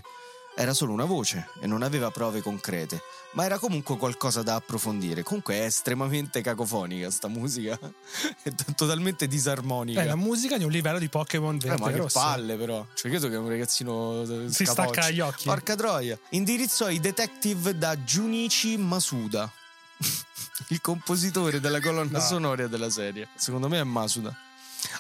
Era 0.53 0.74
solo 0.74 0.91
una 0.91 1.05
voce 1.05 1.48
e 1.62 1.65
non 1.65 1.81
aveva 1.81 2.12
prove 2.12 2.41
concrete, 2.41 3.01
ma 3.34 3.46
era 3.46 3.58
comunque 3.58 3.96
qualcosa 3.98 4.43
da 4.43 4.55
approfondire. 4.55 5.24
Comunque 5.24 5.55
è 5.55 5.63
estremamente 5.63 6.41
cacofonica 6.41 7.10
sta 7.10 7.27
musica, 7.29 7.79
è 8.43 8.53
t- 8.53 8.75
totalmente 8.75 9.27
disarmonica. 9.27 10.01
È 10.01 10.05
la 10.05 10.15
musica 10.17 10.58
di 10.58 10.65
un 10.65 10.72
livello 10.72 11.00
di 11.00 11.08
Pokémon 11.08 11.55
Eh, 11.55 11.60
verde 11.67 11.81
ma 11.81 11.89
e 11.89 11.93
che 11.93 11.98
rosso. 12.00 12.20
palle 12.20 12.58
però 12.58 12.86
Cioè 12.93 13.10
credo 13.10 13.29
che 13.29 13.36
è 13.36 13.38
un 13.38 13.48
ragazzino 13.48 14.22
eh, 14.24 14.51
Si 14.51 14.65
scapoccio. 14.65 14.91
stacca 14.93 15.10
gli 15.10 15.20
occhi. 15.22 15.46
Porca 15.46 15.75
troia 15.75 16.20
Indirizzò 16.31 16.89
i 16.89 17.00
detective 17.00 17.77
da 17.77 17.96
Junichi 17.96 18.75
Masuda 18.77 19.50
Il 20.67 20.81
compositore 20.81 21.60
della 21.60 21.79
colonna 21.79 22.20
No. 22.20 22.24
sonora 22.25 22.67
della 22.67 22.89
serie 22.89 23.29
Secondo 23.36 23.70
me 23.70 23.79
è 23.79 23.84
Masuda 23.84 24.36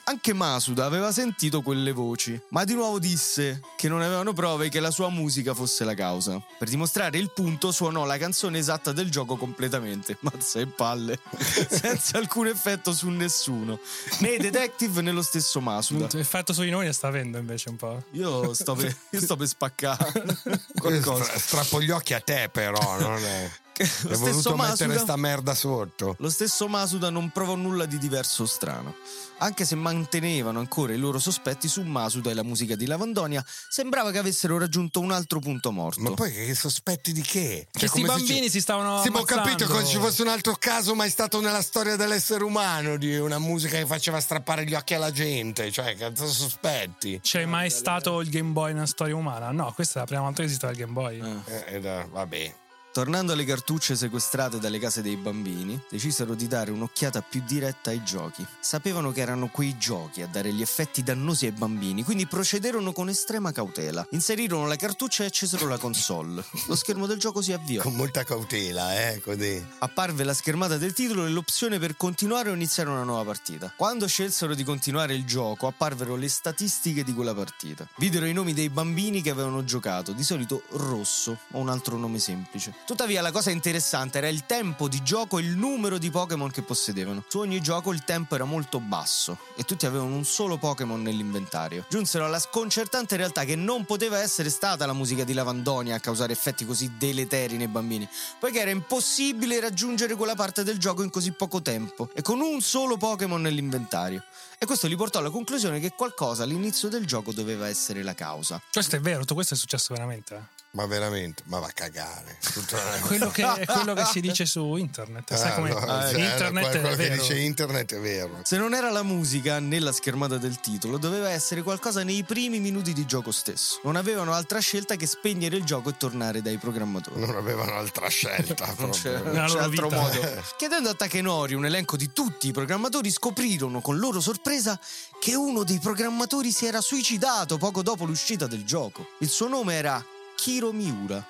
anche 0.05 0.33
Masuda 0.33 0.85
aveva 0.85 1.11
sentito 1.11 1.61
quelle 1.61 1.91
voci, 1.91 2.39
ma 2.49 2.63
di 2.63 2.73
nuovo 2.73 2.99
disse 2.99 3.61
che 3.75 3.87
non 3.87 4.01
avevano 4.01 4.33
prove 4.33 4.69
che 4.69 4.79
la 4.79 4.91
sua 4.91 5.09
musica 5.09 5.53
fosse 5.53 5.83
la 5.83 5.93
causa. 5.93 6.41
Per 6.57 6.69
dimostrare 6.69 7.17
il 7.17 7.31
punto 7.31 7.71
suonò 7.71 8.05
la 8.05 8.17
canzone 8.17 8.57
esatta 8.57 8.91
del 8.91 9.09
gioco 9.09 9.35
completamente, 9.35 10.17
mazza 10.21 10.59
e 10.59 10.67
palle, 10.67 11.19
senza 11.69 12.17
alcun 12.17 12.47
effetto 12.47 12.93
su 12.93 13.09
nessuno, 13.09 13.79
né 14.19 14.29
i 14.29 14.37
detective 14.37 15.01
né 15.01 15.11
lo 15.11 15.21
stesso 15.21 15.59
Masuda. 15.61 16.07
Effetto 16.17 16.53
su 16.53 16.61
di 16.63 16.69
noi 16.69 16.85
ne 16.85 16.93
sta 16.93 17.07
avendo 17.07 17.37
invece 17.37 17.69
un 17.69 17.75
po'. 17.75 18.03
Io 18.11 18.53
sto 18.53 18.75
per, 18.75 18.95
io 19.09 19.19
sto 19.21 19.35
per 19.35 19.47
spaccare 19.47 20.39
qualcosa. 20.79 21.23
Stra- 21.23 21.39
strappo 21.39 21.81
gli 21.81 21.91
occhi 21.91 22.13
a 22.13 22.19
te 22.19 22.49
però, 22.51 22.99
non 22.99 23.17
è... 23.17 23.51
Che 23.81 24.07
Lo 24.07 24.15
stesso, 24.15 24.31
voluto 24.31 24.55
mettere 24.55 24.87
Masuda, 24.87 24.99
sta 24.99 25.15
merda 25.15 25.55
sotto. 25.55 26.15
lo 26.19 26.29
stesso 26.29 26.67
Masuda 26.67 27.09
non 27.09 27.29
provò 27.31 27.55
nulla 27.55 27.85
di 27.85 27.97
diverso 27.97 28.43
o 28.43 28.45
strano. 28.45 28.95
Anche 29.39 29.65
se 29.65 29.73
mantenevano 29.73 30.59
ancora 30.59 30.93
i 30.93 30.97
loro 30.97 31.17
sospetti 31.17 31.67
su 31.67 31.81
Masuda 31.81 32.29
e 32.29 32.35
la 32.35 32.43
musica 32.43 32.75
di 32.75 32.85
Lavandonia, 32.85 33.43
sembrava 33.69 34.11
che 34.11 34.19
avessero 34.19 34.59
raggiunto 34.59 34.99
un 34.99 35.11
altro 35.11 35.39
punto 35.39 35.71
morto. 35.71 35.99
Ma 36.01 36.11
poi 36.13 36.31
che 36.31 36.53
sospetti 36.53 37.11
di 37.11 37.21
che? 37.23 37.67
Cioè, 37.71 37.79
Questi 37.89 38.01
come 38.01 38.07
se 38.13 38.19
bambini 38.19 38.43
ci- 38.43 38.49
si 38.51 38.61
stavano 38.61 39.01
Sì, 39.01 39.09
ma 39.09 39.19
ho 39.19 39.23
capito 39.23 39.65
come 39.65 39.83
ci 39.83 39.97
fosse 39.97 40.21
un 40.21 40.27
altro 40.27 40.55
caso 40.59 40.93
mai 40.93 41.09
stato 41.09 41.41
nella 41.41 41.63
storia 41.63 41.95
dell'essere 41.95 42.43
umano 42.43 42.97
di 42.97 43.17
una 43.17 43.39
musica 43.39 43.77
che 43.77 43.87
faceva 43.87 44.19
strappare 44.19 44.63
gli 44.63 44.75
occhi 44.75 44.93
alla 44.93 45.11
gente. 45.11 45.71
Cioè, 45.71 45.95
cazzo 45.95 46.27
sospetti? 46.27 47.19
C'è 47.23 47.45
mai 47.45 47.71
stato 47.71 48.21
il 48.21 48.29
Game 48.29 48.51
Boy 48.51 48.73
nella 48.73 48.85
storia 48.85 49.15
umana? 49.15 49.49
No, 49.49 49.71
questa 49.73 49.95
è 49.95 49.99
la 50.01 50.05
prima 50.05 50.21
volta 50.21 50.41
che 50.41 50.47
esisteva 50.47 50.71
il 50.71 50.77
Game 50.77 50.93
Boy. 50.93 51.19
Eh. 51.47 51.77
Eh, 51.77 52.07
vabbè. 52.11 52.55
Tornando 52.93 53.31
alle 53.31 53.45
cartucce 53.45 53.95
sequestrate 53.95 54.59
dalle 54.59 54.77
case 54.77 55.01
dei 55.01 55.15
bambini, 55.15 55.81
decisero 55.89 56.35
di 56.35 56.45
dare 56.45 56.71
un'occhiata 56.71 57.21
più 57.21 57.41
diretta 57.45 57.89
ai 57.89 58.03
giochi. 58.03 58.45
Sapevano 58.59 59.13
che 59.13 59.21
erano 59.21 59.47
quei 59.47 59.77
giochi 59.77 60.21
a 60.21 60.27
dare 60.27 60.51
gli 60.51 60.61
effetti 60.61 61.01
dannosi 61.01 61.45
ai 61.45 61.53
bambini, 61.53 62.03
quindi 62.03 62.27
procederono 62.27 62.91
con 62.91 63.07
estrema 63.07 63.53
cautela. 63.53 64.05
Inserirono 64.09 64.67
la 64.67 64.75
cartuccia 64.75 65.23
e 65.23 65.27
accesero 65.27 65.69
la 65.69 65.77
console. 65.77 66.43
Lo 66.67 66.75
schermo 66.75 67.05
del 67.05 67.17
gioco 67.17 67.41
si 67.41 67.53
avviò. 67.53 67.81
Con 67.81 67.95
molta 67.95 68.25
cautela, 68.25 68.93
eh, 68.99 69.21
così. 69.21 69.65
Apparve 69.79 70.25
la 70.25 70.33
schermata 70.33 70.77
del 70.77 70.91
titolo 70.91 71.25
e 71.25 71.29
l'opzione 71.29 71.79
per 71.79 71.95
continuare 71.95 72.49
o 72.49 72.53
iniziare 72.53 72.89
una 72.89 73.03
nuova 73.03 73.23
partita. 73.23 73.71
Quando 73.73 74.05
scelsero 74.05 74.53
di 74.53 74.65
continuare 74.65 75.13
il 75.13 75.23
gioco, 75.23 75.65
apparvero 75.65 76.17
le 76.17 76.27
statistiche 76.27 77.05
di 77.05 77.13
quella 77.13 77.33
partita. 77.33 77.87
Videro 77.95 78.25
i 78.25 78.33
nomi 78.33 78.51
dei 78.53 78.69
bambini 78.69 79.21
che 79.21 79.29
avevano 79.29 79.63
giocato, 79.63 80.11
di 80.11 80.23
solito 80.23 80.63
rosso 80.71 81.37
o 81.51 81.59
un 81.59 81.69
altro 81.69 81.95
nome 81.95 82.19
semplice. 82.19 82.79
Tuttavia, 82.85 83.21
la 83.21 83.31
cosa 83.31 83.51
interessante 83.51 84.17
era 84.17 84.27
il 84.27 84.45
tempo 84.45 84.87
di 84.89 85.01
gioco 85.03 85.37
e 85.37 85.43
il 85.43 85.55
numero 85.55 85.97
di 85.97 86.09
Pokémon 86.09 86.51
che 86.51 86.61
possedevano. 86.61 87.23
Su 87.27 87.39
ogni 87.39 87.61
gioco 87.61 87.93
il 87.93 88.03
tempo 88.03 88.35
era 88.35 88.43
molto 88.43 88.79
basso 88.79 89.37
e 89.55 89.63
tutti 89.63 89.85
avevano 89.85 90.15
un 90.15 90.25
solo 90.25 90.57
Pokémon 90.57 91.01
nell'inventario. 91.01 91.85
Giunsero 91.89 92.25
alla 92.25 92.39
sconcertante 92.39 93.15
realtà 93.15 93.45
che 93.45 93.55
non 93.55 93.85
poteva 93.85 94.19
essere 94.19 94.49
stata 94.49 94.85
la 94.85 94.93
musica 94.93 95.23
di 95.23 95.33
Lavandonia 95.33 95.95
a 95.95 95.99
causare 95.99 96.33
effetti 96.33 96.65
così 96.65 96.97
deleteri 96.97 97.55
nei 97.55 97.67
bambini, 97.67 98.07
poiché 98.39 98.59
era 98.59 98.71
impossibile 98.71 99.59
raggiungere 99.59 100.15
quella 100.15 100.35
parte 100.35 100.63
del 100.63 100.77
gioco 100.77 101.03
in 101.03 101.09
così 101.09 101.31
poco 101.31 101.61
tempo 101.61 102.09
e 102.13 102.21
con 102.21 102.41
un 102.41 102.61
solo 102.61 102.97
Pokémon 102.97 103.41
nell'inventario. 103.41 104.23
E 104.57 104.65
questo 104.65 104.87
li 104.87 104.95
portò 104.95 105.19
alla 105.19 105.29
conclusione 105.29 105.79
che 105.79 105.93
qualcosa 105.95 106.43
all'inizio 106.43 106.89
del 106.89 107.05
gioco 107.05 107.31
doveva 107.31 107.67
essere 107.67 108.03
la 108.03 108.13
causa. 108.13 108.61
Questo 108.71 108.95
è 108.97 108.99
vero, 108.99 109.19
tutto 109.21 109.35
questo 109.35 109.53
è 109.53 109.57
successo 109.57 109.93
veramente. 109.93 110.60
Ma 110.73 110.85
veramente, 110.85 111.43
ma 111.47 111.59
va 111.59 111.65
a 111.67 111.71
cagare. 111.73 112.37
Tutto- 112.53 112.77
Quello 113.05 113.29
che, 113.29 113.43
è 113.43 113.65
quello 113.65 113.93
che 113.93 114.05
si 114.05 114.21
dice 114.21 114.45
su 114.45 114.75
internet. 114.77 115.33
Sai 115.33 115.51
Ah, 115.51 115.55
come 115.55 115.69
no, 115.69 115.79
cioè, 115.81 116.13
internet 116.31 116.69
quello 116.69 116.87
è 116.87 116.89
che 116.91 116.95
vero. 116.95 117.15
dice 117.21 117.37
internet 117.39 117.93
è 117.95 117.99
vero. 117.99 118.39
Se 118.43 118.55
non 118.57 118.73
era 118.73 118.89
la 118.89 119.03
musica 119.03 119.59
nella 119.59 119.91
schermata 119.91 120.37
del 120.37 120.61
titolo, 120.61 120.97
doveva 120.97 121.29
essere 121.29 121.61
qualcosa 121.61 122.03
nei 122.03 122.23
primi 122.23 122.59
minuti 122.59 122.93
di 122.93 123.05
gioco 123.05 123.31
stesso. 123.31 123.81
Non 123.83 123.97
avevano 123.97 124.31
altra 124.33 124.59
scelta 124.59 124.95
che 124.95 125.05
spegnere 125.07 125.57
il 125.57 125.65
gioco 125.65 125.89
e 125.89 125.97
tornare 125.97 126.41
dai 126.41 126.57
programmatori. 126.57 127.19
Non 127.19 127.35
avevano 127.35 127.73
altra 127.73 128.07
scelta. 128.07 128.73
Non 128.81 128.91
c'è, 128.91 129.11
non 129.21 129.45
c'è 129.47 129.59
altro 129.59 129.89
vita. 129.89 130.01
modo. 130.01 130.43
Chiedendo 130.57 130.89
a 130.89 130.93
Takenori 130.93 131.53
un 131.53 131.65
elenco 131.65 131.97
di 131.97 132.11
tutti 132.13 132.47
i 132.47 132.51
programmatori, 132.53 133.11
scoprirono 133.11 133.81
con 133.81 133.97
loro 133.97 134.21
sorpresa 134.21 134.79
che 135.19 135.35
uno 135.35 135.63
dei 135.63 135.79
programmatori 135.79 136.51
si 136.51 136.65
era 136.65 136.79
suicidato 136.79 137.57
poco 137.57 137.83
dopo 137.83 138.05
l'uscita 138.05 138.47
del 138.47 138.63
gioco. 138.63 139.09
Il 139.19 139.29
suo 139.29 139.47
nome 139.49 139.75
era 139.75 140.03
Kiro 140.41 140.71
Miura. 140.71 141.23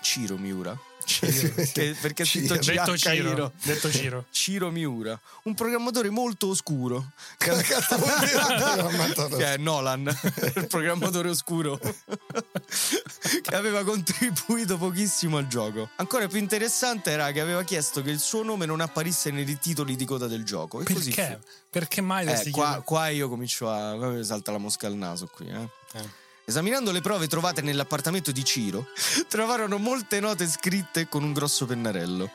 Ciro 0.00 0.36
Miura. 0.36 0.76
Perché, 1.20 1.96
perché 2.00 2.22
è 2.22 2.26
scritto 2.26 2.54
Detto 2.54 2.96
Ciro. 2.96 3.52
Detto 3.62 3.90
Ciro. 3.90 4.26
Ciro 4.30 4.70
Miura, 4.70 5.18
un 5.44 5.54
programmatore 5.54 6.10
molto 6.10 6.48
oscuro. 6.48 7.12
Che, 7.38 7.50
è 9.38 9.56
Nolan, 9.58 10.06
il 10.54 10.66
programmatore 10.68 11.28
oscuro. 11.28 11.78
che 13.42 13.54
aveva 13.54 13.84
contribuito 13.84 14.76
pochissimo 14.76 15.38
al 15.38 15.46
gioco. 15.48 15.88
Ancora 15.96 16.26
più 16.26 16.38
interessante 16.38 17.10
era 17.10 17.30
che 17.32 17.40
aveva 17.40 17.62
chiesto 17.64 18.02
che 18.02 18.10
il 18.10 18.20
suo 18.20 18.42
nome 18.42 18.66
non 18.66 18.80
apparisse 18.80 19.30
nei 19.30 19.58
titoli 19.58 19.94
di 19.96 20.04
coda 20.04 20.26
del 20.26 20.44
gioco. 20.44 20.80
E 20.80 20.84
Perché? 20.84 21.40
Perché 21.70 22.00
mai 22.00 22.26
Eh, 22.26 22.50
qua, 22.50 22.80
qua 22.84 23.08
io 23.08 23.28
comincio 23.28 23.70
a. 23.70 24.22
salta 24.24 24.52
la 24.52 24.58
mosca 24.58 24.86
al 24.88 24.94
naso 24.94 25.26
qui, 25.26 25.48
eh. 25.48 25.68
Eh. 25.94 26.20
Esaminando 26.44 26.90
le 26.90 27.00
prove 27.00 27.28
trovate 27.28 27.62
nell'appartamento 27.62 28.32
di 28.32 28.44
Ciro, 28.44 28.88
trovarono 29.28 29.78
molte 29.78 30.18
note 30.18 30.46
scritte 30.48 31.08
con 31.08 31.22
un 31.22 31.32
grosso 31.32 31.66
pennarello. 31.66 32.30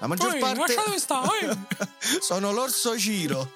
La 0.00 0.06
maggior 0.08 0.34
Oi, 0.34 0.40
parte. 0.40 0.76
sta! 0.98 1.22
Sono 2.20 2.52
l'orso 2.52 2.98
Ciro. 2.98 3.52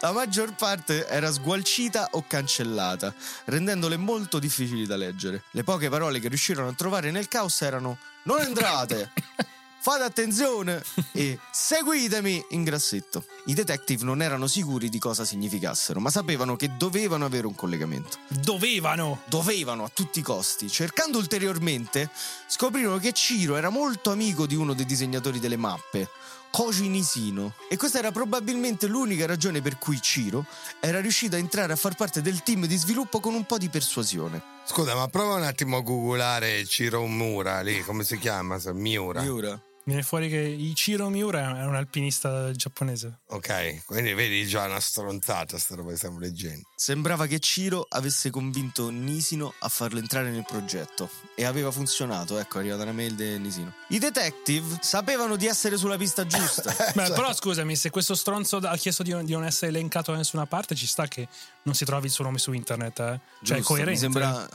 La 0.00 0.12
maggior 0.12 0.54
parte 0.54 1.06
era 1.06 1.30
sgualcita 1.30 2.08
o 2.12 2.24
cancellata, 2.26 3.14
rendendole 3.46 3.96
molto 3.96 4.38
difficili 4.38 4.84
da 4.86 4.96
leggere. 4.96 5.44
Le 5.52 5.64
poche 5.64 5.88
parole 5.88 6.20
che 6.20 6.28
riuscirono 6.28 6.68
a 6.68 6.74
trovare 6.74 7.10
nel 7.10 7.28
caos 7.28 7.60
erano: 7.62 7.98
Non 8.24 8.40
entrate! 8.40 9.10
Fate 9.84 10.02
attenzione 10.02 10.82
e 11.12 11.38
seguitemi 11.52 12.42
in 12.52 12.64
grassetto. 12.64 13.26
I 13.44 13.52
detective 13.52 14.02
non 14.02 14.22
erano 14.22 14.46
sicuri 14.46 14.88
di 14.88 14.98
cosa 14.98 15.26
significassero, 15.26 16.00
ma 16.00 16.08
sapevano 16.08 16.56
che 16.56 16.74
dovevano 16.78 17.26
avere 17.26 17.46
un 17.46 17.54
collegamento. 17.54 18.16
Dovevano! 18.28 19.20
Dovevano 19.26 19.84
a 19.84 19.90
tutti 19.92 20.20
i 20.20 20.22
costi. 20.22 20.70
Cercando 20.70 21.18
ulteriormente, 21.18 22.10
scoprirono 22.46 22.96
che 22.96 23.12
Ciro 23.12 23.56
era 23.56 23.68
molto 23.68 24.10
amico 24.10 24.46
di 24.46 24.54
uno 24.54 24.72
dei 24.72 24.86
disegnatori 24.86 25.38
delle 25.38 25.58
mappe, 25.58 26.08
Koji 26.50 26.88
Nisino. 26.88 27.52
E 27.68 27.76
questa 27.76 27.98
era 27.98 28.10
probabilmente 28.10 28.86
l'unica 28.86 29.26
ragione 29.26 29.60
per 29.60 29.76
cui 29.76 30.00
Ciro 30.00 30.46
era 30.80 31.02
riuscito 31.02 31.36
a 31.36 31.38
entrare 31.38 31.74
a 31.74 31.76
far 31.76 31.94
parte 31.94 32.22
del 32.22 32.42
team 32.42 32.64
di 32.64 32.76
sviluppo 32.78 33.20
con 33.20 33.34
un 33.34 33.44
po' 33.44 33.58
di 33.58 33.68
persuasione. 33.68 34.42
Scusa, 34.64 34.94
ma 34.94 35.08
prova 35.08 35.34
un 35.34 35.42
attimo 35.42 35.76
a 35.76 35.80
googolare 35.82 36.64
Ciro 36.64 37.04
Mura 37.04 37.60
lì, 37.60 37.82
come 37.82 38.02
si 38.02 38.18
chiama? 38.18 38.58
Miura. 38.72 39.20
Miura. 39.20 39.62
Viene 39.86 40.02
fuori 40.02 40.30
che 40.30 40.38
Ichiro 40.38 41.10
Miura 41.10 41.60
è 41.60 41.66
un 41.66 41.74
alpinista 41.74 42.50
giapponese. 42.52 43.20
Ok, 43.28 43.84
quindi 43.84 44.14
vedi 44.14 44.46
già 44.46 44.64
una 44.64 44.80
stronzata 44.80 45.58
sta 45.58 45.74
roba 45.74 45.90
che 45.90 45.96
stiamo 45.96 46.18
leggendo. 46.18 46.62
Sembrava 46.74 47.26
che 47.26 47.38
Ciro 47.38 47.86
avesse 47.90 48.30
convinto 48.30 48.88
Nisino 48.88 49.52
a 49.58 49.68
farlo 49.68 49.98
entrare 49.98 50.30
nel 50.30 50.44
progetto 50.46 51.10
e 51.34 51.44
aveva 51.44 51.70
funzionato, 51.70 52.38
ecco 52.38 52.56
è 52.56 52.60
arrivata 52.60 52.82
una 52.84 52.92
mail 52.92 53.14
di 53.14 53.38
Nisino. 53.38 53.74
I 53.88 53.98
detective 53.98 54.78
sapevano 54.80 55.36
di 55.36 55.46
essere 55.46 55.76
sulla 55.76 55.98
pista 55.98 56.24
giusta. 56.26 56.74
Beh, 56.94 57.10
però 57.12 57.34
scusami, 57.34 57.76
se 57.76 57.90
questo 57.90 58.14
stronzo 58.14 58.56
ha 58.56 58.76
chiesto 58.76 59.02
di, 59.02 59.14
di 59.24 59.32
non 59.32 59.44
essere 59.44 59.68
elencato 59.68 60.12
da 60.12 60.16
nessuna 60.16 60.46
parte, 60.46 60.74
ci 60.74 60.86
sta 60.86 61.06
che 61.08 61.28
non 61.64 61.74
si 61.74 61.84
trovi 61.84 62.06
il 62.06 62.12
suo 62.12 62.24
nome 62.24 62.38
su 62.38 62.52
internet. 62.52 62.98
eh. 63.00 63.20
Cioè, 63.42 63.56
è 63.56 63.58
Giusto, 63.58 63.62
coerente. 63.74 63.90
Mi 63.92 63.98
sembra 63.98 64.48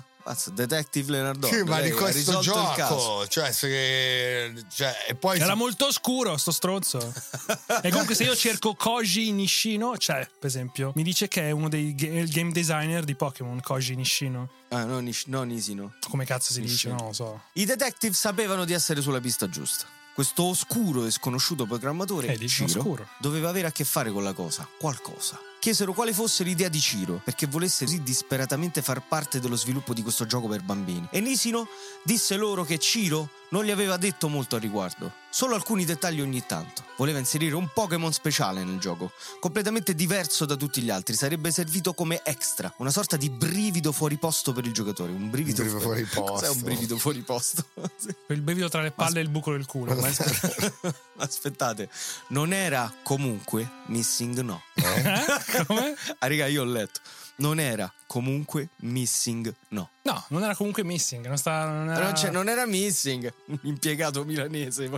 Detective 0.53 1.12
Leonardo. 1.12 1.48
Sì, 1.48 1.63
ma 1.63 1.81
di 1.81 1.91
questo 1.91 2.39
gioco, 2.39 3.27
cioè, 3.27 3.51
se, 3.51 4.53
cioè, 4.74 4.93
e 5.07 5.15
poi 5.15 5.39
Era 5.39 5.51
si- 5.53 5.57
molto 5.57 5.88
oscuro 5.88 6.38
sto 6.38 6.51
stronzo. 6.51 6.98
e 7.81 7.89
comunque 7.89 8.15
se 8.15 8.24
io 8.24 8.36
cerco 8.36 8.75
Koji 8.75 9.31
Nishino, 9.31 9.98
cioè, 9.98 10.27
per 10.39 10.48
esempio, 10.50 10.91
mi 10.95 11.03
dice 11.03 11.27
che 11.27 11.48
è 11.48 11.51
uno 11.51 11.69
dei 11.69 11.93
game 11.95 12.51
designer 12.51 13.03
di 13.03 13.15
Pokémon, 13.15 13.59
Koji 13.62 13.95
Nishino. 13.95 14.50
Ah, 14.69 14.83
no, 14.86 15.00
Nish- 15.00 15.25
no, 15.27 15.43
Nisino. 15.43 15.93
Come 16.09 16.25
cazzo 16.25 16.53
si 16.53 16.62
dice? 16.62 16.71
Nishino. 16.74 16.95
Non 16.95 17.05
lo 17.07 17.13
so. 17.13 17.41
I 17.53 17.65
detective 17.65 18.13
sapevano 18.13 18.65
di 18.65 18.74
essere 18.74 19.01
sulla 19.01 19.19
pista 19.19 19.50
giusta. 19.50 19.86
Questo 20.13 20.43
oscuro 20.43 21.05
e 21.05 21.12
sconosciuto 21.12 21.65
programmatore, 21.65 22.27
Eh, 22.33 22.48
Ciro, 22.48 22.65
oscuro. 22.65 23.07
doveva 23.19 23.50
avere 23.50 23.67
a 23.67 23.71
che 23.71 23.86
fare 23.86 24.12
con 24.12 24.21
la 24.24 24.33
cosa, 24.33 24.67
qualcosa. 24.77 25.39
Chiesero 25.59 25.91
quale 25.93 26.13
fosse 26.13 26.43
l'idea 26.45 26.69
di 26.69 26.79
Ciro, 26.79 27.19
perché 27.23 27.45
volesse 27.45 27.83
così 27.83 28.01
disperatamente 28.01 28.81
far 28.81 29.01
parte 29.05 29.39
dello 29.41 29.57
sviluppo 29.57 29.93
di 29.93 30.01
questo 30.01 30.25
gioco 30.25 30.47
per 30.47 30.61
bambini. 30.61 31.07
E 31.11 31.19
Nisino 31.19 31.67
disse 32.03 32.37
loro 32.37 32.63
che 32.63 32.77
Ciro 32.79 33.29
non 33.51 33.65
gli 33.65 33.71
aveva 33.71 33.97
detto 33.97 34.29
molto 34.29 34.55
al 34.55 34.61
riguardo, 34.61 35.11
solo 35.29 35.55
alcuni 35.55 35.83
dettagli 35.83 36.21
ogni 36.21 36.45
tanto. 36.45 36.83
Voleva 36.95 37.17
inserire 37.19 37.55
un 37.55 37.67
Pokémon 37.73 38.13
speciale 38.13 38.63
nel 38.63 38.77
gioco, 38.79 39.11
completamente 39.39 39.95
diverso 39.95 40.45
da 40.45 40.55
tutti 40.55 40.81
gli 40.81 40.89
altri, 40.89 41.15
sarebbe 41.15 41.51
servito 41.51 41.93
come 41.93 42.21
extra, 42.23 42.71
una 42.77 42.91
sorta 42.91 43.17
di 43.17 43.29
brivido 43.29 43.91
fuori 43.91 44.17
posto 44.17 44.53
per 44.53 44.65
il 44.65 44.71
giocatore, 44.71 45.11
un 45.11 45.29
brivido, 45.29 45.61
Un 45.63 45.67
brivido 45.67 45.81
fuori 45.81 46.07
Cos'è 46.13 46.47
un 46.47 46.53
posto? 46.53 46.63
brivido 46.63 46.97
fuori 46.97 47.19
posto? 47.21 47.65
Il 48.29 48.41
brivido 48.41 48.69
tra 48.69 48.81
le 48.81 48.91
palle 48.91 49.19
e 49.19 49.23
il 49.23 49.29
buco 49.29 49.51
del 49.51 49.65
culo. 49.65 49.95
Ma 49.95 50.07
Aspettate, 51.17 51.89
non 52.27 52.53
era 52.53 52.93
comunque 53.03 53.69
Missing 53.87 54.39
No. 54.41 54.61
Eh? 54.75 55.25
Come? 55.65 55.96
Ah, 56.20 56.27
raga, 56.27 56.48
io 56.48 56.62
ho 56.62 56.65
letto. 56.65 57.00
Non 57.38 57.58
era 57.60 57.91
comunque 58.06 58.70
Missing 58.82 59.53
No. 59.70 59.89
No, 60.01 60.25
non 60.29 60.44
era 60.44 60.56
comunque 60.56 60.84
missing. 60.84 61.25
Non, 61.25 61.38
sta, 61.38 61.65
non 61.70 61.89
era... 61.89 62.03
Non, 62.03 62.12
c'è- 62.13 62.32
non 62.32 62.50
era 62.50 62.65
Missing, 62.65 63.32
un 63.46 63.60
impiegato 63.63 64.25
milanese. 64.25 64.89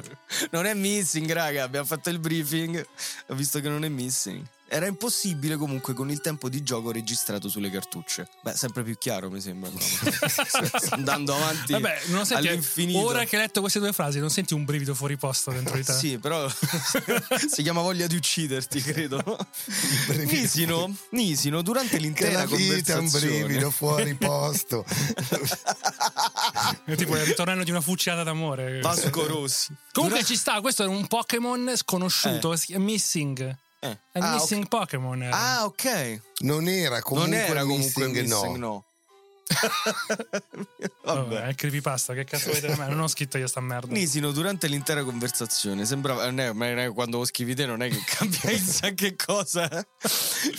Non 0.49 0.65
è 0.65 0.73
Missing, 0.73 1.31
raga. 1.31 1.63
Abbiamo 1.63 1.85
fatto 1.85 2.09
il 2.09 2.17
briefing. 2.17 2.83
Ho 3.27 3.35
visto 3.35 3.59
che 3.59 3.69
non 3.69 3.83
è 3.85 3.89
Missing. 3.89 4.43
Era 4.73 4.87
impossibile 4.87 5.57
comunque 5.57 5.93
con 5.93 6.09
il 6.09 6.21
tempo 6.21 6.47
di 6.47 6.63
gioco 6.63 6.93
registrato 6.93 7.49
sulle 7.49 7.69
cartucce. 7.69 8.29
Beh, 8.41 8.55
sempre 8.55 8.83
più 8.83 8.97
chiaro 8.97 9.29
mi 9.29 9.41
sembra. 9.41 9.69
però. 9.69 10.79
Andando 10.95 11.35
avanti 11.35 11.73
Vabbè, 11.73 12.03
non 12.05 12.25
senti, 12.25 12.47
all'infinito. 12.47 12.99
ora 12.99 13.25
che 13.25 13.35
hai 13.35 13.41
letto 13.41 13.59
queste 13.59 13.79
due 13.79 13.91
frasi, 13.91 14.19
non 14.19 14.29
senti 14.29 14.53
un 14.53 14.63
brivido 14.63 14.95
fuori 14.95 15.17
posto 15.17 15.51
dentro 15.51 15.75
di 15.75 15.83
te? 15.83 15.91
Sì, 15.91 16.19
però 16.19 16.47
si 17.51 17.63
chiama 17.63 17.81
voglia 17.81 18.07
di 18.07 18.15
ucciderti, 18.15 18.81
credo. 18.81 19.21
Nisino, 20.23 20.95
Nisino 21.09 21.61
durante 21.61 21.97
che 21.97 21.97
l'intera 21.97 22.39
la 22.39 22.45
vita 22.45 22.93
è 22.93 22.95
un 22.95 23.09
conversazione 23.09 23.43
brivido 23.43 23.71
fuori 23.71 24.15
posto. 24.15 24.85
È 26.85 26.95
tipo 26.95 27.17
il 27.17 27.25
ritornello 27.25 27.65
di 27.65 27.71
una 27.71 27.81
fucilata 27.81 28.23
d'amore. 28.23 28.79
Vasco 28.79 29.27
Rossi. 29.27 29.75
Comunque 29.91 30.23
ci 30.23 30.37
sta, 30.37 30.61
questo 30.61 30.83
è 30.83 30.87
un 30.87 31.07
Pokémon 31.07 31.73
sconosciuto, 31.75 32.53
è 32.53 32.77
Missing. 32.77 33.59
Eh. 33.83 33.97
È 34.11 34.19
Ah, 34.19 34.33
Missing 34.35 34.63
ok. 34.63 34.69
Pokémon. 34.69 35.29
Ah, 35.31 35.65
ok. 35.65 36.21
Non 36.39 36.67
era 36.67 37.01
comunque 37.01 37.35
non 37.35 37.39
era 37.39 37.61
comunque 37.61 38.07
missing, 38.07 38.29
missing, 38.29 38.55
no. 38.57 38.67
no. 38.67 38.85
Vabbè, 41.03 41.19
Vabbè. 41.29 41.41
è 41.47 41.55
creepypasta, 41.55 42.13
che 42.13 42.23
cazzo 42.23 42.47
volete 42.47 42.67
da 42.67 42.77
me? 42.77 42.87
Non 42.87 43.01
ho 43.01 43.07
scritto 43.07 43.37
io 43.37 43.47
sta 43.47 43.59
merda. 43.59 43.91
Nisino 43.91 44.31
durante 44.31 44.67
l'intera 44.67 45.03
conversazione 45.03 45.85
sembrava 45.85 46.29
non 46.29 46.39
è, 46.79 46.93
quando 46.93 47.17
lo 47.17 47.25
scrivi 47.25 47.53
te 47.55 47.65
non 47.65 47.81
è 47.81 47.89
che 47.89 48.01
cambia 48.05 48.39
chissà 48.51 48.91
che 48.91 49.15
cosa. 49.15 49.67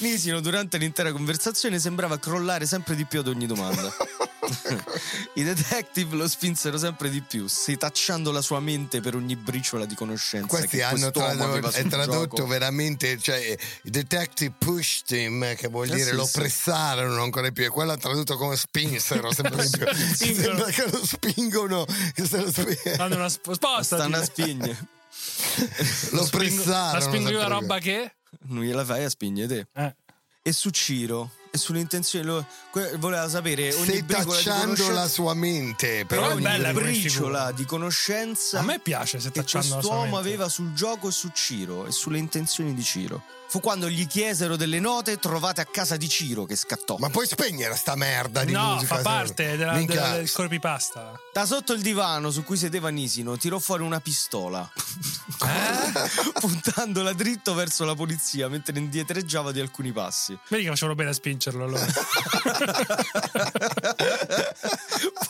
Nisino 0.01 0.41
durante 0.41 0.77
l'intera 0.79 1.13
conversazione 1.13 1.79
sembrava 1.79 2.19
crollare 2.19 2.67
sempre 2.67 2.95
di 2.95 3.07
più 3.07 3.21
ad 3.21 3.29
ogni 3.29 3.47
domanda 3.47 3.91
i 5.35 5.45
detective 5.45 6.17
lo 6.17 6.27
spinsero 6.27 6.77
sempre 6.77 7.09
di 7.11 7.21
più 7.21 7.47
setacciando 7.47 8.33
la 8.33 8.41
sua 8.43 8.59
mente 8.61 9.01
per 9.01 9.15
ogni 9.15 9.37
briciola 9.37 9.85
di 9.85 9.95
conoscenza 9.95 10.47
Questi 10.49 10.79
che 10.79 10.83
hanno 10.83 11.07
aveva 11.15 11.71
è 11.71 11.85
tradotto 11.87 12.37
gioco. 12.37 12.47
veramente, 12.47 13.19
cioè 13.21 13.57
i 13.83 13.91
detective 13.91 14.53
pushed 14.59 15.11
him, 15.17 15.55
che 15.55 15.69
vuol 15.69 15.89
Eh 15.91 15.95
dire 15.95 16.11
sì, 16.11 16.15
lo 16.17 16.25
sì. 16.25 16.39
pressarono 16.41 17.23
ancora 17.23 17.47
di 17.49 17.53
più, 17.53 17.65
e 17.65 17.69
quello 17.69 17.93
ha 17.93 17.97
tradotto 17.97 18.37
come 18.37 18.57
spinsero, 18.57 19.31
sempre 19.35 19.65
di 19.69 19.79
più. 19.79 19.87
Sembra 20.15 20.65
che 20.71 20.91
lo 20.91 21.05
spingono, 21.07 21.85
che 22.15 22.27
se 22.27 22.39
lo 22.41 22.51
sp- 22.51 22.97
Hanno 22.99 23.15
una 23.17 23.29
sp- 23.29 23.53
spostati. 23.53 23.85
stanno 23.85 24.17
a 24.17 24.25
spigne 24.25 24.69
lo 26.11 26.25
Spingo- 26.25 26.29
pressarono. 26.31 26.93
La 26.93 27.01
spingo 27.01 27.31
io 27.31 27.39
la 27.39 27.47
roba 27.47 27.79
che... 27.79 28.15
non 28.47 28.65
gliela 28.65 28.85
fai 28.85 29.05
a 29.05 29.09
spigne 29.11 29.47
te 29.47 29.67
Eh. 29.75 29.95
e 30.43 30.53
su 30.53 30.71
Ciro 30.71 31.31
sulle 31.59 31.81
intenzioni 31.81 32.25
lo- 32.25 32.47
que- 32.71 32.97
voleva 32.97 33.29
sapere 33.29 33.75
ogni 33.75 34.03
briciola 34.03 34.03
di 34.03 34.33
Setacciando 34.33 34.65
conoscenza 34.65 34.93
la 34.93 35.09
sua 35.09 35.35
mente, 35.35 36.05
Però 36.07 36.21
però 36.23 36.29
è 36.29 36.33
ogni 36.35 36.43
bella 36.43 36.73
briciola 36.73 37.53
di 37.53 37.65
conoscenza 37.67 38.59
A 38.59 38.63
me 38.63 38.79
piace 38.79 39.21
se 39.21 39.31
che 39.31 39.41
tacciando 39.41 39.67
la 39.77 39.81
sua 39.83 39.91
quest'uomo 39.91 40.15
mente. 40.17 40.29
aveva 40.29 40.49
sul 40.49 40.73
gioco 40.73 41.09
e 41.09 41.13
su 41.13 41.29
Ciro 41.35 41.87
e 41.87 41.93
sulle 41.93 42.19
intenzioni 42.19 42.73
di 42.75 42.83
Ciro. 42.83 43.23
Fu 43.53 43.61
quando 43.61 43.91
gli 43.91 44.07
chiesero 44.07 44.57
delle 44.57 44.81
note 44.81 45.19
trovate 45.19 45.61
a 45.61 45.67
casa 45.67 45.99
di 45.99 46.09
Ciro 46.09 46.47
che 46.47 46.57
scattò. 46.57 46.97
Ma 46.97 47.11
puoi 47.11 47.27
spegnere 47.27 47.77
sta 47.77 47.95
merda 47.97 48.45
di 48.45 48.53
No, 48.53 48.73
musica? 48.77 48.95
fa 48.95 49.03
parte 49.03 49.59
della, 49.59 49.75
della- 49.75 50.13
del 50.13 50.33
creepypasta. 50.33 51.21
Da 51.35 51.45
sotto 51.45 51.75
il 51.75 51.83
divano 51.83 52.31
su 52.31 52.45
cui 52.45 52.57
sedeva 52.57 52.89
Nisino 52.89 53.37
tirò 53.37 53.59
fuori 53.59 53.83
una 53.83 54.01
pistola, 54.01 54.67
Eh? 55.45 56.31
puntandola 56.41 57.13
dritto 57.13 57.53
verso 57.53 57.85
la 57.85 57.95
polizia 57.95 58.49
mentre 58.49 58.79
indietreggiava 58.79 59.53
di 59.53 59.61
alcuni 59.61 59.93
passi. 59.93 60.39
Vedi 60.49 60.63
che 60.63 60.71
facevano 60.71 60.95
bene 60.97 61.11
a 61.11 61.13
spingerlo 61.13 61.65
allora. 61.65 61.85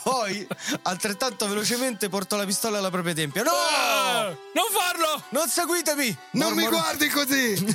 Poi, 0.03 0.47
altrettanto 0.83 1.47
velocemente, 1.47 2.07
portò 2.09 2.37
la 2.37 2.45
pistola 2.45 2.77
alla 2.77 2.89
propria 2.89 3.13
tempia. 3.13 3.43
No! 3.43 3.51
Ah, 3.51 4.27
non 4.27 4.65
farlo! 4.71 5.23
Non 5.29 5.47
seguitemi! 5.49 6.15
Non 6.31 6.53
mi 6.53 6.61
Mormorò- 6.63 6.81
guardi 6.83 7.07
così! 7.09 7.65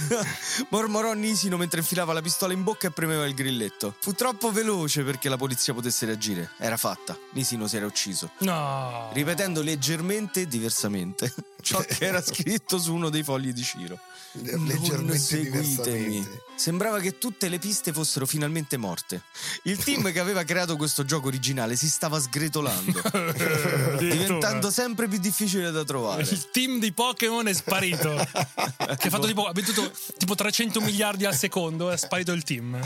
Mormorò 0.70 1.12
Nisino 1.12 1.56
mentre 1.56 1.80
infilava 1.80 2.12
la 2.12 2.22
pistola 2.22 2.52
in 2.52 2.62
bocca 2.62 2.88
e 2.88 2.90
premeva 2.90 3.26
il 3.26 3.34
grilletto. 3.34 3.94
Fu 4.00 4.12
troppo 4.12 4.50
veloce 4.50 5.02
perché 5.02 5.28
la 5.28 5.36
polizia 5.36 5.74
potesse 5.74 6.06
reagire. 6.06 6.50
Era 6.58 6.76
fatta. 6.76 7.16
Nisino 7.32 7.66
si 7.66 7.76
era 7.76 7.86
ucciso. 7.86 8.30
No. 8.38 9.10
Ripetendo 9.12 9.62
leggermente, 9.62 10.46
diversamente, 10.46 11.32
ciò 11.60 11.80
che 11.80 12.04
era 12.04 12.20
scritto 12.22 12.78
su 12.78 12.94
uno 12.94 13.10
dei 13.10 13.22
fogli 13.22 13.52
di 13.52 13.62
Ciro. 13.62 13.98
Non 14.32 14.66
Leggermente 14.66 15.18
seguitemi. 15.18 16.26
Sembrava 16.54 16.98
che 17.00 17.18
tutte 17.18 17.48
le 17.48 17.58
piste 17.58 17.92
fossero 17.92 18.26
finalmente 18.26 18.76
morte. 18.76 19.22
Il 19.62 19.78
team 19.78 20.12
che 20.12 20.18
aveva 20.18 20.42
creato 20.42 20.76
questo 20.76 21.04
gioco 21.04 21.28
originale 21.28 21.76
si 21.76 21.88
stava 21.88 22.20
sgretolando, 22.20 23.00
diventando 23.98 24.70
sempre 24.70 25.08
più 25.08 25.18
difficile 25.18 25.70
da 25.70 25.84
trovare. 25.84 26.22
Il 26.22 26.50
team 26.50 26.78
di 26.78 26.92
Pokémon 26.92 27.46
è 27.48 27.52
sparito. 27.52 28.14
che 28.14 29.06
ha 29.06 29.10
fatto 29.10 29.26
tipo, 29.26 29.46
ha 29.46 29.52
venduto 29.52 29.90
tipo 30.18 30.34
300 30.34 30.80
miliardi 30.80 31.24
al 31.24 31.36
secondo. 31.36 31.90
È 31.90 31.96
sparito 31.96 32.32
il 32.32 32.42
team. 32.42 32.78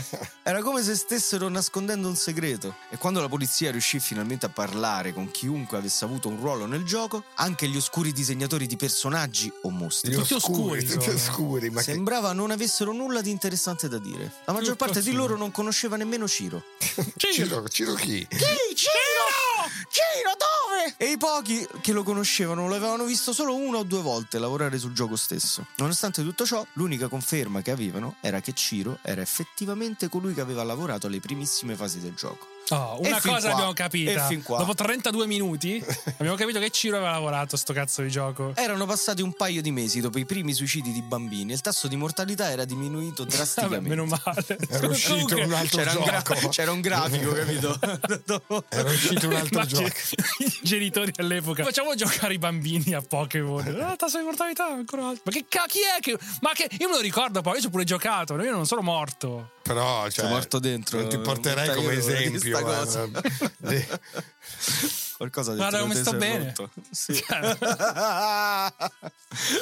Era 0.43 0.61
come 0.61 0.83
se 0.83 0.95
stessero 0.95 1.49
nascondendo 1.49 2.07
un 2.07 2.15
segreto. 2.15 2.75
E 2.89 2.97
quando 2.97 3.21
la 3.21 3.27
polizia 3.27 3.71
riuscì 3.71 3.99
finalmente 3.99 4.45
a 4.45 4.49
parlare 4.49 5.13
con 5.13 5.31
chiunque 5.31 5.77
avesse 5.77 6.05
avuto 6.05 6.29
un 6.29 6.37
ruolo 6.37 6.67
nel 6.67 6.83
gioco, 6.83 7.23
anche 7.35 7.67
gli 7.67 7.75
oscuri 7.75 8.11
disegnatori 8.11 8.62
di 8.67 8.75
personaggi 8.75 9.51
o 9.63 9.69
mostri. 9.69 10.11
Tutti 10.13 10.33
oscuri 10.33 10.83
tutti 10.85 11.09
oscuri, 11.09 11.69
ma 11.69 11.81
che... 11.81 11.93
Sembrava 11.93 12.33
non 12.33 12.51
avessero 12.51 12.91
nulla 12.93 13.21
di 13.21 13.29
interessante 13.29 13.87
da 13.87 13.97
dire. 13.97 14.31
La 14.45 14.53
maggior 14.53 14.75
Tutto 14.75 14.85
parte 14.85 15.01
di 15.01 15.11
loro 15.11 15.37
non 15.37 15.51
conosceva 15.51 15.95
nemmeno 15.95 16.27
Ciro. 16.27 16.63
Ciro, 17.17 17.67
Ciro 17.67 17.93
chi? 17.93 18.25
Ehi, 18.29 18.75
Ciro! 18.75 19.43
Ciro, 19.89 20.31
dove? 20.37 20.95
E 20.97 21.11
i 21.11 21.17
pochi 21.17 21.65
che 21.81 21.93
lo 21.93 22.03
conoscevano 22.03 22.67
lo 22.67 22.75
avevano 22.75 23.05
visto 23.05 23.33
solo 23.33 23.55
una 23.55 23.77
o 23.77 23.83
due 23.83 24.01
volte 24.01 24.39
lavorare 24.39 24.77
sul 24.77 24.93
gioco 24.93 25.15
stesso. 25.15 25.65
Nonostante 25.77 26.23
tutto 26.23 26.45
ciò, 26.45 26.65
l'unica 26.73 27.07
conferma 27.07 27.61
che 27.61 27.71
avevano 27.71 28.15
era 28.21 28.41
che 28.41 28.53
Ciro 28.53 28.99
era 29.01 29.21
effettivamente 29.21 30.09
colui 30.09 30.33
che 30.33 30.41
aveva 30.41 30.63
lavorato 30.63 31.07
alle 31.07 31.19
primissime 31.19 31.75
fasi 31.75 31.99
del 31.99 32.13
gioco. 32.13 32.47
Oh, 32.69 32.97
una 33.01 33.19
cosa 33.19 33.51
qua. 33.51 33.67
abbiamo 33.69 34.41
qua. 34.43 34.57
Dopo 34.59 34.73
32 34.73 35.27
minuti 35.27 35.83
abbiamo 36.17 36.35
capito 36.35 36.59
che 36.59 36.69
Ciro 36.69 36.95
aveva 36.95 37.11
lavorato 37.11 37.57
sto 37.57 37.73
cazzo 37.73 38.01
di 38.01 38.09
gioco. 38.09 38.53
Erano 38.55 38.85
passati 38.85 39.21
un 39.21 39.33
paio 39.33 39.61
di 39.61 39.71
mesi 39.71 39.99
dopo 39.99 40.17
i 40.17 40.25
primi 40.25 40.53
suicidi 40.53 40.91
di 40.91 41.01
bambini 41.01 41.51
e 41.51 41.55
il 41.55 41.61
tasso 41.61 41.87
di 41.87 41.95
mortalità 41.95 42.49
era 42.49 42.63
diminuito 42.65 43.23
Vabbè, 43.23 43.35
drasticamente. 43.35 43.89
meno 43.89 44.05
male. 44.05 44.57
Era 44.69 44.87
uscito 44.87 45.35
un 45.35 45.53
altro 45.53 45.77
c'era, 45.79 45.91
un 45.97 46.03
gra- 46.05 46.21
gioco. 46.21 46.49
c'era 46.49 46.71
un 46.71 46.81
grafico, 46.81 47.31
capito? 47.33 47.79
Era 48.69 48.89
uscito 48.89 49.27
un 49.27 49.33
altro 49.33 49.65
gioco. 49.65 49.87
I 50.39 50.59
genitori 50.61 51.11
all'epoca 51.17 51.63
facciamo 51.63 51.93
giocare 51.95 52.33
i 52.33 52.37
bambini 52.37 52.93
a 52.93 53.01
Pokémon. 53.01 53.75
La 53.77 53.95
tasso 53.97 54.17
di 54.17 54.23
mortalità 54.23 54.69
è 54.69 54.73
ancora 54.73 55.07
alta. 55.09 55.21
Ma 55.25 55.31
che 55.31 55.45
ca- 55.47 55.65
chi 55.67 55.79
è 55.79 55.99
che. 55.99 56.17
Ma 56.41 56.51
che. 56.53 56.69
Io 56.79 56.87
me 56.89 56.95
lo 56.95 57.01
ricordo 57.01 57.41
poi, 57.41 57.55
io 57.55 57.61
ci 57.61 57.67
ho 57.67 57.69
pure 57.69 57.83
giocato, 57.83 58.39
io 58.41 58.51
non 58.51 58.65
sono 58.65 58.81
morto. 58.81 59.51
Però, 59.63 60.09
cioè, 60.09 60.27
morto 60.27 60.59
dentro, 60.59 60.99
Non 60.99 61.09
ti 61.09 61.17
porterei 61.17 61.73
come 61.73 61.93
esempio. 61.93 62.59
sta 65.13 65.29
cosa. 65.29 65.51
eh. 65.51 65.55
Di- 65.55 65.55
Qualcosa 65.55 65.55
Guarda 65.55 65.79
come 65.79 65.95
sto 65.95 66.13
bene. 66.13 66.53
Sì. 66.91 67.13
Cioè, 67.15 67.57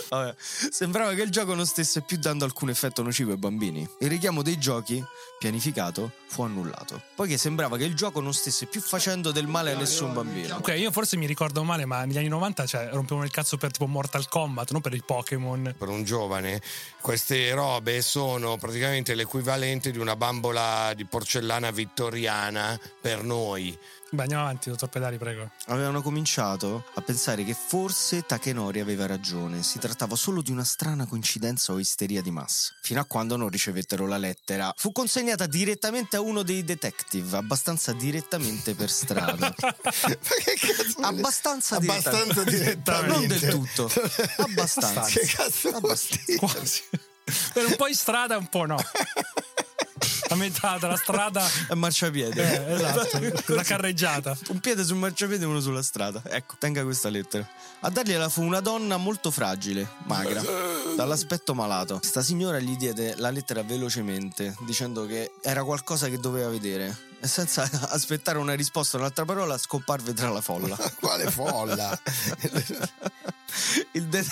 Vabbè, 0.09 0.35
sembrava 0.37 1.13
che 1.13 1.21
il 1.21 1.29
gioco 1.29 1.53
non 1.55 1.65
stesse 1.65 2.01
più 2.01 2.17
dando 2.17 2.43
alcun 2.45 2.69
effetto 2.69 3.01
nocivo 3.03 3.31
ai 3.31 3.37
bambini. 3.37 3.87
Il 3.99 4.09
richiamo 4.09 4.41
dei 4.41 4.57
giochi, 4.57 5.01
pianificato, 5.39 6.11
fu 6.27 6.41
annullato. 6.43 7.01
Poiché 7.15 7.37
sembrava 7.37 7.77
che 7.77 7.85
il 7.85 7.95
gioco 7.95 8.19
non 8.19 8.33
stesse 8.33 8.65
più 8.65 8.81
facendo 8.81 9.31
del 9.31 9.47
male 9.47 9.71
a 9.71 9.77
nessun 9.77 10.11
bambino. 10.13 10.57
Ok, 10.57 10.73
io 10.77 10.91
forse 10.91 11.15
mi 11.17 11.25
ricordo 11.25 11.63
male, 11.63 11.85
ma 11.85 12.03
negli 12.03 12.17
anni 12.17 12.27
90 12.27 12.65
cioè, 12.65 12.89
rompevano 12.91 13.25
il 13.25 13.31
cazzo 13.31 13.55
per 13.57 13.71
tipo 13.71 13.87
Mortal 13.87 14.27
Kombat, 14.27 14.71
non 14.71 14.81
per 14.81 14.93
il 14.93 15.03
Pokémon. 15.05 15.73
per 15.77 15.87
un 15.87 16.03
giovane, 16.03 16.61
queste 17.01 17.53
robe 17.53 18.01
sono 18.01 18.57
praticamente 18.57 19.15
l'equivalente 19.15 19.91
di 19.91 19.99
una 19.99 20.15
bambola 20.17 20.91
di 20.95 21.05
porcellana 21.05 21.71
vittoriana 21.71 22.77
per 22.99 23.23
noi. 23.23 23.77
Beh, 24.13 24.23
andiamo 24.23 24.43
avanti, 24.43 24.69
dottor 24.69 24.89
Pedali, 24.89 25.17
prego. 25.17 25.49
Avevano 25.67 26.01
cominciato 26.01 26.83
a 26.95 27.01
pensare 27.01 27.45
che 27.45 27.53
forse 27.53 28.25
Takenori 28.25 28.81
aveva 28.81 29.05
ragione, 29.05 29.63
si 29.63 29.79
trattava 29.79 30.17
solo 30.17 30.41
di 30.41 30.51
una 30.51 30.65
strana 30.65 31.05
coincidenza 31.05 31.71
o 31.71 31.79
isteria 31.79 32.21
di 32.21 32.29
massa. 32.29 32.73
Fino 32.81 32.99
a 32.99 33.05
quando 33.05 33.37
non 33.37 33.47
ricevettero 33.47 34.05
la 34.07 34.17
lettera. 34.17 34.73
Fu 34.75 34.91
consegnata 34.91 35.45
direttamente 35.45 36.17
a 36.17 36.19
uno 36.19 36.43
dei 36.43 36.65
detective, 36.65 37.37
abbastanza 37.37 37.93
direttamente 37.93 38.75
per 38.75 38.89
strada. 38.89 39.55
Ma 39.55 39.73
che 39.79 40.57
cazzo? 40.59 40.99
Abbastanza 40.99 41.75
Abbastanza 41.77 42.43
direttamente. 42.43 43.17
Non 43.17 43.27
del 43.27 43.49
tutto. 43.49 43.89
Abbastanza. 44.43 45.03
Che 45.03 45.25
cazzo 45.25 45.69
Abbastanza. 45.69 46.35
Quasi. 46.37 46.81
per 47.53 47.65
un 47.65 47.75
po' 47.77 47.87
in 47.87 47.95
strada 47.95 48.35
un 48.35 48.47
po' 48.47 48.65
no. 48.65 48.75
A 50.29 50.35
metà 50.35 50.77
della 50.79 50.95
strada. 50.95 51.45
È 51.67 51.73
marciapiede. 51.73 52.67
Eh, 52.67 52.73
esatto, 52.73 53.19
la 53.53 53.63
carreggiata. 53.63 54.37
Un 54.49 54.59
piede 54.59 54.83
sul 54.83 54.97
marciapiede 54.97 55.43
e 55.43 55.47
uno 55.47 55.59
sulla 55.59 55.81
strada. 55.83 56.21
Ecco, 56.25 56.55
tenga 56.57 56.83
questa 56.83 57.09
lettera. 57.09 57.47
A 57.81 57.89
dargliela 57.89 58.29
fu 58.29 58.41
una 58.43 58.59
donna 58.59 58.97
molto 58.97 59.31
fragile, 59.31 59.87
magra, 60.05 60.41
dall'aspetto 60.95 61.53
malato. 61.53 61.99
Sta 62.03 62.21
signora 62.21 62.59
gli 62.59 62.77
diede 62.77 63.15
la 63.17 63.31
lettera 63.31 63.63
velocemente, 63.63 64.55
dicendo 64.65 65.05
che 65.05 65.31
era 65.41 65.63
qualcosa 65.63 66.07
che 66.07 66.19
doveva 66.19 66.49
vedere. 66.49 67.09
E 67.19 67.27
senza 67.27 67.69
aspettare 67.89 68.37
una 68.37 68.53
risposta 68.53 68.97
o 68.97 68.99
un'altra 68.99 69.25
parola, 69.25 69.57
scomparve 69.57 70.13
tra 70.13 70.29
la 70.29 70.41
folla. 70.41 70.77
Quale 70.99 71.29
folla? 71.29 71.99
Il, 73.93 74.05
de- 74.07 74.25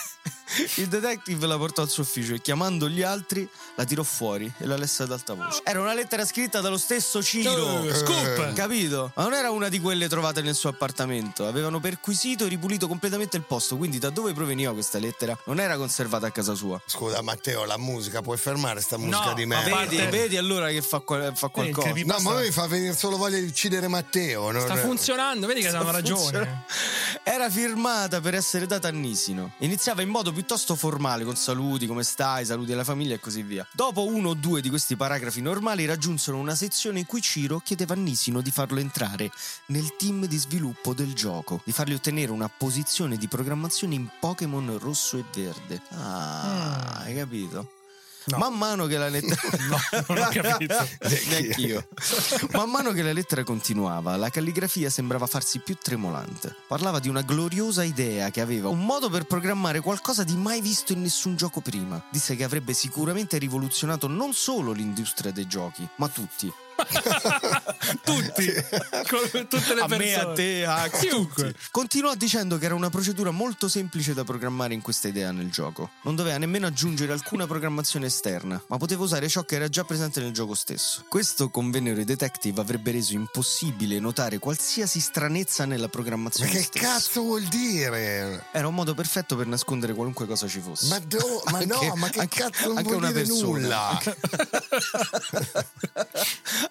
il 0.76 0.88
detective 0.88 1.46
la 1.48 1.58
portò 1.58 1.82
al 1.82 1.90
suo 1.90 2.04
ufficio 2.04 2.34
e 2.34 2.42
chiamando 2.42 2.90
gli 2.90 3.02
altri 3.02 3.48
la 3.76 3.84
tirò 3.86 4.04
fuori 4.04 4.52
e 4.58 4.66
la 4.66 4.76
lesse 4.78 5.04
ad 5.04 5.12
alta 5.12 5.34
voce. 5.34 5.62
Era 5.64 5.80
una 5.82 5.94
lettera 5.94 6.26
scritta 6.26 6.60
dallo 6.62 6.78
stesso 6.78 7.22
Ciro. 7.24 7.84
Eh, 7.84 7.94
scoop! 7.96 8.54
Capito? 8.54 9.12
Ma 9.16 9.24
non 9.24 9.34
era 9.34 9.52
una 9.52 9.70
di 9.70 9.80
quelle 9.80 10.08
trovate 10.10 10.42
nel 10.42 10.56
suo 10.56 10.70
appartamento. 10.70 11.48
Avevano 11.48 11.80
perquisito 11.80 12.46
e 12.46 12.48
ripulito 12.50 12.88
completamente 12.88 13.38
il 13.38 13.44
posto. 13.44 13.78
Quindi, 13.78 14.00
da 14.00 14.10
dove 14.10 14.34
proveniva 14.34 14.74
questa 14.74 14.98
lettera? 15.00 15.38
Non 15.46 15.60
era 15.60 15.78
conservata 15.78 16.28
a 16.28 16.32
casa 16.32 16.56
sua. 16.56 16.82
Scusa, 16.86 17.22
Matteo, 17.22 17.66
la 17.66 17.78
musica, 17.78 18.22
puoi 18.22 18.38
fermare 18.38 18.82
sta 18.82 18.98
musica 18.98 19.26
No, 19.30 19.34
di 19.34 19.46
parte- 19.46 19.70
Vedi, 19.70 20.06
vedi 20.10 20.38
allora 20.38 20.70
che 20.70 20.82
fa, 20.82 21.00
qual- 21.00 21.36
fa 21.36 21.48
qualcosa. 21.50 21.92
creepy- 21.92 22.08
No, 22.08 22.20
ma 22.20 22.32
a 22.32 22.36
me 22.36 22.42
mi 22.46 22.52
fa 22.52 22.68
venire 22.68 22.96
solo 22.96 23.18
voglia 23.18 23.38
di 23.38 23.46
uccidere 23.46 23.88
Matteo. 23.88 24.52
non- 24.52 24.62
Sta 24.62 24.76
funzionando, 24.78 25.46
vedi 25.48 25.62
che 25.62 25.68
hanno 25.70 25.92
ragione. 25.92 26.64
Era 27.24 27.50
firmata 27.50 28.20
per 28.22 28.34
essere 28.36 28.66
data 28.66 28.88
a 28.88 28.92
Nisino. 28.92 29.52
Iniziava 29.60 30.02
in 30.02 30.10
modo 30.10 30.32
piuttosto 30.40 30.76
formale, 30.76 31.26
con 31.26 31.36
saluti, 31.36 31.86
come 31.86 32.04
stai, 32.04 32.46
saluti 32.46 32.72
alla 32.72 32.86
famiglia 32.86 33.14
e 33.14 33.20
così 33.20 33.44
via. 33.44 33.68
Dopo 33.74 34.06
uno 34.06 34.30
o 34.30 34.34
due 34.36 34.62
di 34.62 34.70
questi 34.70 34.96
paragrafi 34.96 35.42
normali 35.42 35.86
raggiunsero 35.86 36.38
una 36.38 36.56
sezione 36.56 37.00
in 37.00 37.06
cui 37.06 37.22
Ciro 37.22 37.60
chiedeva 37.60 37.94
a 37.94 37.98
Nisino 37.98 38.40
di 38.40 38.50
farlo 38.50 38.80
entrare 38.80 39.30
nel 39.66 39.98
team 39.98 40.26
di 40.28 40.38
sviluppo 40.38 40.94
del 40.94 41.14
gioco, 41.14 41.60
di 41.66 41.74
fargli 41.74 41.94
ottenere 41.94 42.32
una 42.32 42.48
posizione 42.48 43.18
di 43.18 43.28
programmazione 43.28 43.96
in 43.96 44.08
Pokémon 44.18 44.78
rosso 44.80 45.18
e 45.18 45.26
verde. 45.34 45.82
Ah, 45.90 47.02
hai 47.02 47.16
capito? 47.16 47.79
No. 48.30 48.38
Man 48.38 48.58
mano 48.58 48.86
che 48.86 48.98
la 48.98 49.10
lettera. 49.10 49.38
No, 49.70 49.78
non 50.08 50.18
ho 50.18 50.30
capito. 50.30 50.76
Neanch'io. 51.30 51.88
Man 52.54 52.70
mano 52.70 52.92
che 52.92 53.02
la 53.02 53.14
lettera 53.14 53.44
continuava, 53.44 54.16
la 54.16 54.30
calligrafia 54.30 54.90
sembrava 54.90 55.28
farsi 55.28 55.60
più 55.60 55.76
tremolante. 55.76 56.56
Parlava 56.68 57.00
di 57.00 57.10
una 57.10 57.22
gloriosa 57.22 57.84
idea 57.84 58.30
che 58.32 58.42
aveva 58.42 58.70
un 58.70 58.84
modo 58.84 59.10
per 59.10 59.26
programmare 59.26 59.80
qualcosa 59.80 60.24
di 60.24 60.36
mai 60.36 60.62
visto 60.62 60.94
in 60.94 61.02
nessun 61.02 61.36
gioco 61.36 61.62
prima. 61.62 62.04
Disse 62.12 62.36
che 62.36 62.44
avrebbe 62.44 62.74
sicuramente 62.74 63.38
rivoluzionato 63.38 64.08
non 64.08 64.34
solo 64.34 64.72
l'industria 64.72 65.32
dei 65.32 65.48
giochi, 65.48 65.88
ma 65.96 66.08
tutti. 66.08 66.52
Tutti. 68.04 68.52
Con 69.10 69.48
tutte 69.48 69.74
le 69.76 69.82
a 69.82 69.88
me, 69.88 69.98
persone. 69.98 70.22
a 70.32 70.34
te, 70.34 70.66
a 70.66 70.88
Chiunque. 70.90 71.56
Continuò 71.72 72.14
dicendo 72.16 72.58
che 72.58 72.66
era 72.66 72.76
una 72.76 72.90
procedura 72.90 73.32
molto 73.32 73.68
semplice 73.68 74.14
da 74.14 74.24
programmare 74.24 74.74
in 74.74 74.82
questa 74.82 75.08
idea 75.08 75.32
nel 75.32 75.50
gioco. 75.52 75.90
Non 76.04 76.16
doveva 76.16 76.38
nemmeno 76.38 76.68
aggiungere 76.68 77.12
alcuna 77.14 77.46
programmazione 77.48 78.06
esterna, 78.08 78.62
ma 78.68 78.78
poteva 78.78 79.04
usare 79.04 79.28
ciò 79.28 79.44
che 79.44 79.56
era 79.56 79.68
già 79.70 79.84
presente 79.84 80.22
nel 80.22 80.32
gioco 80.34 80.54
stesso. 80.54 81.04
Questo, 81.08 81.50
convennero 81.50 82.00
i 82.00 82.06
detective, 82.06 82.62
avrebbe 82.62 82.92
reso 82.92 83.14
impossibile 83.14 84.00
notare 84.00 84.40
qualsiasi 84.40 85.00
stranezza 85.00 85.66
nella 85.66 85.84
Ma 85.84 85.90
programmazione 85.90 86.50
che 86.52 86.62
stessa. 86.64 86.86
cazzo 86.94 87.22
vuol 87.22 87.44
dire? 87.44 88.46
Era 88.52 88.68
un 88.68 88.74
modo 88.76 88.94
perfetto 88.94 89.36
per 89.36 89.48
nascondere 89.48 89.94
qualunque 89.94 90.26
cosa 90.26 90.48
ci 90.48 90.60
fosse. 90.60 90.88
Ma, 90.88 91.00
do- 91.00 91.42
ma 91.52 91.58
Anche- 91.70 91.86
no, 91.88 91.96
ma 91.96 92.10
che 92.10 92.20
anche- 92.20 92.40
cazzo 92.42 92.68
non 92.68 92.78
anche 92.78 92.90
vuol 92.90 93.04
una 93.04 93.12
dire 93.12 93.24
persona. 93.26 93.48
nulla? 93.48 94.02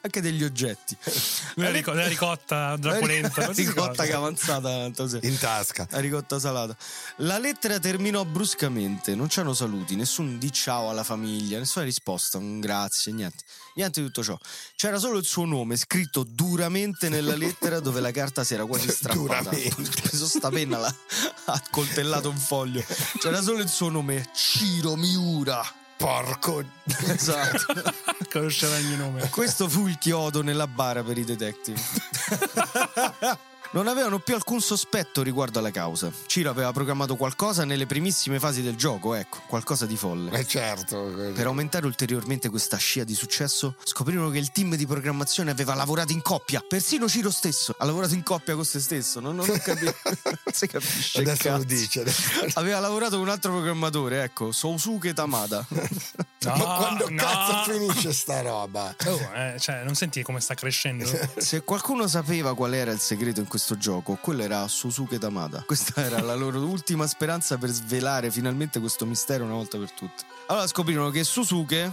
Anche 0.00 0.20
degli 0.20 0.44
oggetti. 0.44 0.96
La, 1.56 1.70
rico- 1.70 1.92
la 1.92 2.06
ricotta 2.06 2.76
della 2.76 2.98
polenta. 2.98 3.46
La 3.46 3.52
ricotta 3.52 4.04
che 4.04 4.10
è 4.10 4.14
avanzata 4.14 4.84
In 5.22 5.36
tasca. 5.38 5.86
La 5.90 5.98
ricotta 5.98 6.38
salata. 6.38 6.76
La 7.16 7.38
lettera 7.38 7.80
terminò 7.80 8.24
bruscamente, 8.24 9.16
non 9.16 9.26
c'erano 9.26 9.54
saluti, 9.54 9.96
nessun 9.96 10.38
di 10.38 10.52
ciao 10.52 10.88
alla 10.88 11.02
famiglia, 11.02 11.58
nessuna 11.58 11.84
risposta, 11.84 12.38
un 12.38 12.60
grazie, 12.60 13.12
niente. 13.12 13.42
Niente 13.74 14.00
di 14.00 14.06
tutto 14.06 14.22
ciò. 14.22 14.38
C'era 14.76 14.98
solo 14.98 15.18
il 15.18 15.24
suo 15.24 15.44
nome 15.44 15.76
scritto 15.76 16.22
duramente 16.24 17.08
nella 17.08 17.36
lettera 17.36 17.80
dove 17.80 18.00
la 18.00 18.10
carta 18.12 18.44
si 18.44 18.54
era 18.54 18.64
quasi 18.66 18.88
strappata. 18.90 19.50
Duramente. 19.50 20.00
Preso 20.00 20.26
sta 20.26 20.48
penna, 20.48 20.78
l'ha 20.78 20.94
ha 21.46 21.62
coltellato 21.70 22.28
un 22.28 22.38
foglio. 22.38 22.84
C'era 23.18 23.40
solo 23.42 23.62
il 23.62 23.68
suo 23.68 23.88
nome, 23.88 24.28
Ciro 24.32 24.94
Miura. 24.96 25.64
Porco. 25.98 26.64
Esatto. 27.08 27.82
Conosceva 28.30 28.78
il 28.78 28.86
mio 28.86 28.96
nome. 28.96 29.28
Questo 29.30 29.68
fu 29.68 29.88
il 29.88 29.98
chiodo 29.98 30.42
nella 30.42 30.68
bara 30.68 31.02
per 31.02 31.18
i 31.18 31.24
detective. 31.24 31.80
Non 33.70 33.86
avevano 33.86 34.18
più 34.18 34.34
alcun 34.34 34.62
sospetto 34.62 35.22
riguardo 35.22 35.58
alla 35.58 35.70
causa. 35.70 36.10
Ciro 36.26 36.48
aveva 36.48 36.72
programmato 36.72 37.16
qualcosa 37.16 37.66
nelle 37.66 37.84
primissime 37.84 38.38
fasi 38.38 38.62
del 38.62 38.76
gioco, 38.76 39.12
ecco, 39.14 39.42
qualcosa 39.46 39.84
di 39.84 39.94
folle. 39.94 40.30
Eh 40.38 40.46
certo. 40.46 41.12
Per 41.34 41.44
aumentare 41.46 41.84
ulteriormente 41.84 42.48
questa 42.48 42.78
scia 42.78 43.04
di 43.04 43.14
successo, 43.14 43.74
scoprirono 43.84 44.30
che 44.30 44.38
il 44.38 44.52
team 44.52 44.74
di 44.74 44.86
programmazione 44.86 45.50
aveva 45.50 45.74
lavorato 45.74 46.12
in 46.12 46.22
coppia. 46.22 46.64
Persino 46.66 47.08
Ciro 47.08 47.30
stesso 47.30 47.74
ha 47.78 47.84
lavorato 47.84 48.14
in 48.14 48.22
coppia 48.22 48.54
con 48.54 48.64
se 48.64 48.80
stesso. 48.80 49.20
Non, 49.20 49.36
non 49.36 49.48
ho 49.50 49.58
capito. 49.58 49.94
non 50.24 50.54
si 50.54 50.66
capisce. 50.66 51.18
Adesso 51.20 51.42
cazzo. 51.42 51.56
lo 51.58 51.64
dice. 51.64 52.00
adesso- 52.00 52.46
Aveva 52.54 52.80
lavorato 52.80 53.16
con 53.16 53.26
un 53.26 53.28
altro 53.28 53.52
programmatore, 53.52 54.22
ecco, 54.22 54.50
Sousuke 54.50 55.12
Tamada. 55.12 55.66
No, 56.40 56.54
Ma 56.54 56.76
quando 56.76 57.08
no. 57.10 57.16
cazzo 57.20 57.72
finisce 57.72 58.12
sta 58.12 58.40
roba? 58.42 58.94
Oh, 59.06 59.20
eh, 59.34 59.56
cioè, 59.58 59.82
non 59.82 59.96
senti 59.96 60.22
come 60.22 60.38
sta 60.40 60.54
crescendo? 60.54 61.04
Se 61.36 61.62
qualcuno 61.64 62.06
sapeva 62.06 62.54
qual 62.54 62.74
era 62.74 62.92
il 62.92 63.00
segreto 63.00 63.40
in 63.40 63.48
questo 63.58 63.76
gioco, 63.76 64.16
quello 64.20 64.44
era 64.44 64.68
Susuke 64.68 65.18
Tamada. 65.18 65.64
Questa 65.66 65.94
era 66.06 66.20
la 66.22 66.34
loro 66.36 66.60
ultima 66.60 67.08
speranza 67.08 67.58
per 67.58 67.70
svelare 67.70 68.30
finalmente 68.30 68.78
questo 68.78 69.04
mistero 69.04 69.42
una 69.44 69.54
volta 69.54 69.76
per 69.78 69.90
tutte. 69.90 70.22
Allora 70.46 70.66
scoprirono 70.68 71.10
che 71.10 71.24
Susuke 71.24 71.92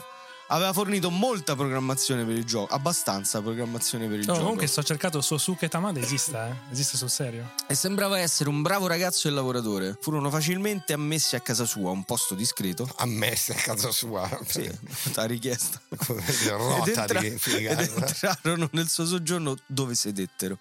aveva 0.50 0.72
fornito 0.74 1.10
molta 1.10 1.56
programmazione 1.56 2.24
per 2.24 2.36
il 2.36 2.46
gioco, 2.46 2.72
abbastanza 2.72 3.42
programmazione 3.42 4.06
per 4.06 4.20
il 4.20 4.28
No, 4.28 4.34
gioco. 4.34 4.40
comunque 4.42 4.68
sto 4.68 4.84
cercando 4.84 5.20
Sosuke 5.20 5.68
Tamada 5.68 6.00
esiste, 6.00 6.38
eh? 6.38 6.72
Esiste 6.72 6.98
sul 6.98 7.10
serio. 7.10 7.52
E 7.66 7.74
sembrava 7.74 8.20
essere 8.20 8.50
un 8.50 8.62
bravo 8.62 8.86
ragazzo 8.86 9.28
e 9.28 9.32
lavoratore. 9.32 9.98
Furono 10.00 10.30
facilmente 10.30 10.94
ammessi 10.94 11.36
a 11.36 11.40
casa 11.40 11.66
sua, 11.66 11.90
un 11.90 12.04
posto 12.04 12.36
discreto. 12.36 12.88
Ammesse 12.98 13.54
a 13.54 13.56
casa 13.56 13.90
sua. 13.92 14.30
Sì, 14.46 14.70
la 15.16 15.26
richiesta. 15.26 15.82
Ed, 15.90 16.48
Rotary, 16.50 17.26
entra- 17.26 17.38
figa. 17.40 17.72
ed 17.72 17.92
entrarono 17.96 18.70
nel 18.74 18.88
suo 18.88 19.08
soggiorno 19.08 19.56
dove 19.66 19.96
sedettero. 19.96 20.60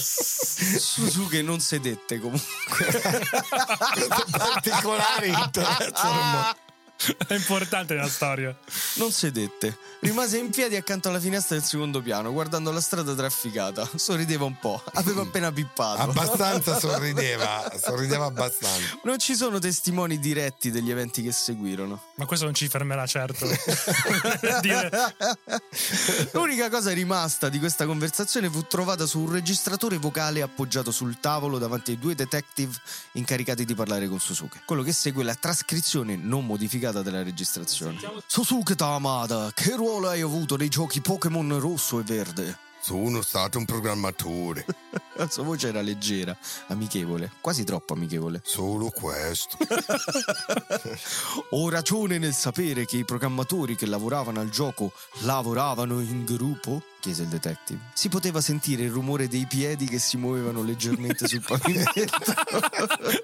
Suzuki 0.00 1.42
non 1.42 1.60
sedette 1.60 2.18
comunque. 2.18 2.86
particolari. 4.30 5.32
È 7.28 7.34
importante 7.34 7.94
nella 7.94 8.08
storia. 8.08 8.56
Non 8.94 9.12
sedette. 9.12 9.78
Rimase 10.00 10.38
in 10.38 10.50
piedi 10.50 10.74
accanto 10.74 11.08
alla 11.08 11.20
finestra 11.20 11.54
del 11.56 11.64
secondo 11.64 12.02
piano, 12.02 12.32
guardando 12.32 12.72
la 12.72 12.80
strada 12.80 13.14
trafficata. 13.14 13.88
Sorrideva 13.94 14.44
un 14.44 14.58
po'. 14.58 14.82
Aveva 14.94 15.22
appena 15.22 15.52
pippato. 15.52 16.02
Abbastanza 16.02 16.76
sorrideva, 16.80 17.72
sorrideva 17.80 18.24
abbastanza. 18.24 18.98
Non 19.04 19.20
ci 19.20 19.36
sono 19.36 19.60
testimoni 19.60 20.18
diretti 20.18 20.72
degli 20.72 20.90
eventi 20.90 21.22
che 21.22 21.30
seguirono. 21.30 22.02
Ma 22.16 22.26
questo 22.26 22.46
non 22.46 22.54
ci 22.54 22.66
fermerà 22.66 23.06
certo. 23.06 23.46
L'unica 26.32 26.68
cosa 26.68 26.92
rimasta 26.92 27.48
di 27.48 27.60
questa 27.60 27.86
conversazione 27.86 28.50
fu 28.50 28.66
trovata 28.66 29.06
su 29.06 29.20
un 29.20 29.30
registratore 29.30 29.98
vocale 29.98 30.42
appoggiato 30.42 30.90
sul 30.90 31.20
tavolo 31.20 31.58
davanti 31.58 31.92
ai 31.92 31.98
due 31.98 32.16
detective 32.16 32.74
incaricati 33.12 33.64
di 33.64 33.74
parlare 33.76 34.08
con 34.08 34.18
Suzuki. 34.18 34.58
Quello 34.64 34.82
che 34.82 34.92
segue 34.92 35.22
è 35.22 35.24
la 35.24 35.36
trascrizione 35.36 36.16
non 36.16 36.44
modificata 36.44 36.87
della 36.90 37.22
registrazione. 37.22 37.98
Suzuki 38.26 38.74
Tamada, 38.74 39.50
che 39.54 39.74
ruolo 39.76 40.08
hai 40.08 40.20
avuto 40.20 40.56
nei 40.56 40.68
giochi 40.68 41.00
Pokémon 41.00 41.58
rosso 41.60 41.98
e 42.00 42.02
verde? 42.02 42.58
Sono 42.80 43.22
stato 43.22 43.58
un 43.58 43.64
programmatore, 43.64 44.64
La 45.18 45.28
sua 45.28 45.42
voce 45.42 45.68
era 45.68 45.80
leggera, 45.80 46.34
amichevole, 46.68 47.32
quasi 47.40 47.64
troppo 47.64 47.94
amichevole. 47.94 48.40
solo 48.44 48.90
questo. 48.90 49.56
Ho 51.50 51.68
ragione 51.68 52.18
nel 52.18 52.32
sapere 52.32 52.86
che 52.86 52.98
i 52.98 53.04
programmatori 53.04 53.74
che 53.74 53.86
lavoravano 53.86 54.40
al 54.40 54.48
gioco 54.48 54.92
lavoravano 55.22 56.00
in 56.00 56.24
gruppo? 56.24 56.82
Chiese 57.08 57.22
il 57.22 57.28
detective. 57.28 57.80
Si 57.94 58.08
poteva 58.08 58.40
sentire 58.42 58.82
il 58.82 58.90
rumore 58.90 59.28
dei 59.28 59.46
piedi 59.46 59.86
che 59.86 59.98
si 59.98 60.18
muovevano 60.18 60.62
leggermente 60.62 61.26
sul 61.26 61.40
pavimento. 61.46 62.02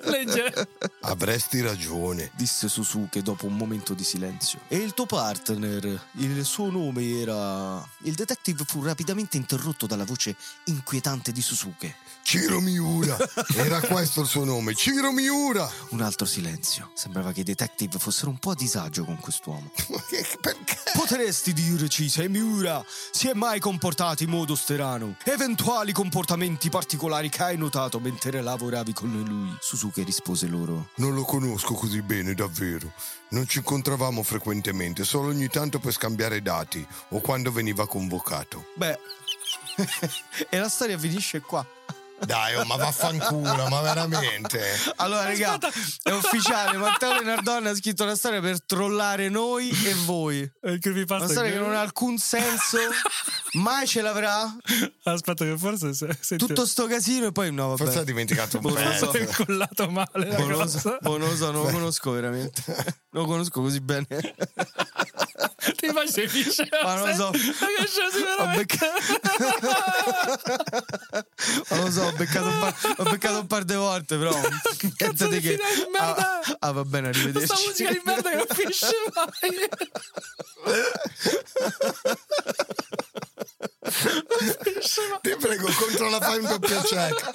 legge. 0.05 0.69
Avresti 1.03 1.61
ragione. 1.61 2.31
disse 2.35 2.69
Susuke 2.69 3.21
dopo 3.23 3.47
un 3.47 3.57
momento 3.57 3.93
di 3.93 4.03
silenzio. 4.03 4.61
E 4.69 4.77
il 4.77 4.95
tuo 4.95 5.05
partner, 5.07 6.09
il 6.13 6.45
suo 6.45 6.71
nome 6.71 7.21
era... 7.21 7.87
Il 8.03 8.15
detective 8.15 8.65
fu 8.67 8.83
rapidamente 8.83 9.37
interrotto 9.37 9.87
dalla 9.87 10.05
voce 10.05 10.35
inquietante 10.65 11.31
di 11.33 11.43
Susuke. 11.43 11.97
Ciro 12.25 12.59
Miura. 12.61 13.19
Era 13.55 13.81
questo 13.83 14.23
il 14.23 14.27
suo 14.27 14.45
nome, 14.45 14.75
Ciro 14.75 15.13
Miura. 15.13 15.71
Un 15.91 16.01
altro 16.01 16.25
silenzio. 16.25 16.91
Sembrava 16.95 17.33
che 17.33 17.41
i 17.41 17.45
detective 17.45 17.99
fossero 17.99 18.31
un 18.31 18.39
po' 18.39 18.51
a 18.51 18.55
disagio 18.55 19.05
con 19.05 19.21
quest'uomo. 19.21 19.71
Perché? 20.41 20.79
Potresti 20.95 21.53
dirci 21.53 22.09
se 22.09 22.29
Miura 22.29 22.83
si 23.13 23.29
è 23.29 23.35
mai 23.35 23.61
comportato 23.61 24.23
in 24.23 24.31
modo 24.31 24.55
strano? 24.57 25.17
Eventuali 25.25 25.93
comportamenti 25.93 26.71
particolari 26.71 27.29
che 27.29 27.43
hai 27.43 27.59
notato 27.59 28.01
mentre 28.01 28.41
lavoravi 28.41 28.95
con 28.95 29.11
lui? 29.11 29.55
Suzuki 29.61 30.03
rispose 30.03 30.47
loro. 30.47 30.89
Non 30.97 31.15
lo 31.15 31.25
conosco 31.25 31.75
così 31.75 32.01
bene, 32.01 32.33
davvero. 32.33 32.91
Non 33.31 33.47
ci 33.47 33.59
incontravamo 33.59 34.23
frequentemente, 34.23 35.05
solo 35.05 35.29
ogni 35.29 35.49
tanto 35.49 35.79
per 35.79 35.93
scambiare 35.93 36.41
dati 36.41 36.85
o 37.11 37.21
quando 37.21 37.53
veniva 37.53 37.87
convocato. 37.87 38.69
Beh, 38.77 38.99
e 40.49 40.59
la 40.59 40.69
storia 40.69 40.99
finisce 40.99 41.41
qua. 41.41 41.65
Dai, 42.25 42.55
oh, 42.57 42.65
ma 42.65 42.77
vaffanculo, 42.77 43.69
ma 43.69 43.81
veramente. 43.83 44.63
Allora, 44.97 45.25
raga, 45.25 45.59
è 46.03 46.11
ufficiale. 46.11 46.77
Matteo 46.79 47.13
Lenardone 47.19 47.71
ha 47.71 47.75
scritto 47.75 48.05
una 48.05 48.15
storia 48.15 48.41
per 48.41 48.65
trollare 48.65 49.29
noi 49.29 49.69
e 49.69 49.95
voi. 50.05 50.51
Una 50.63 50.79
storia 51.27 51.51
che 51.51 51.53
che- 51.53 51.59
non 51.59 51.75
ha 51.75 51.81
alcun 51.81 52.17
senso. 52.19 52.79
Mai 53.55 53.87
ce 53.87 54.01
l'avrà. 54.01 54.51
Aspetta, 55.03 55.45
che 55.45 55.59
forse 55.59 55.93
se, 55.93 56.17
se 56.19 56.37
Tutto 56.37 56.65
sto 56.67 56.87
casino 56.87 57.27
e 57.27 57.33
poi 57.33 57.53
no, 57.53 57.69
vabbè. 57.69 57.83
Forse 57.85 57.99
ha 57.99 58.05
dimenticato 58.05 58.59
un 58.63 58.73
pezzo. 58.73 59.13
è 59.13 59.21
incollato 59.21 59.89
male 59.91 60.27
la 60.29 60.39
non 60.39 60.49
lo 60.49 60.57
cosa. 60.59 60.79
so, 60.79 60.99
non 61.03 61.19
lo 61.19 61.37
so, 61.37 61.51
non 61.51 61.65
lo 61.65 61.71
conosco 61.71 62.11
veramente. 62.13 62.63
Non 63.11 63.23
lo 63.25 63.29
conosco 63.29 63.61
così 63.61 63.81
bene. 63.81 64.07
Ti 65.77 65.87
immagini 65.87 66.29
finisce 66.29 66.69
Ma 66.83 66.95
non 66.95 67.09
lo 67.09 67.15
so. 67.15 67.31
Ma 67.31 67.67
che 67.67 67.85
Ho 68.39 68.47
veramente? 68.47 68.77
Ma 71.69 71.77
lo 71.77 71.91
so, 71.91 72.03
ho 72.03 72.13
beccato 72.13 72.47
un 72.47 72.59
par, 72.61 72.75
ho 72.99 73.03
beccato 73.05 73.39
un 73.41 73.47
par 73.47 73.65
di 73.65 73.75
volte, 73.75 74.17
però. 74.17 74.31
Cazzo 74.97 75.27
di 75.27 75.41
che. 75.41 75.57
di 75.57 75.63
merda! 75.91 76.41
Ah, 76.41 76.57
ah, 76.61 76.73
va 76.73 76.85
bene, 76.85 77.09
arrivederci. 77.09 77.47
Questa 77.47 77.67
musica 77.67 77.91
di 77.91 78.01
merda 78.05 78.31
che 78.31 78.37
non 78.37 78.47
finisce 78.49 78.95
mai. 79.15 79.69
Non 83.81 84.57
finisce 84.63 85.01
mai. 85.09 85.19
Ti 85.23 85.37
prego, 85.37 85.71
controlla 85.79 86.21
fai 86.21 86.39
un 86.39 86.47
doppio 86.47 86.81
check. 86.83 87.31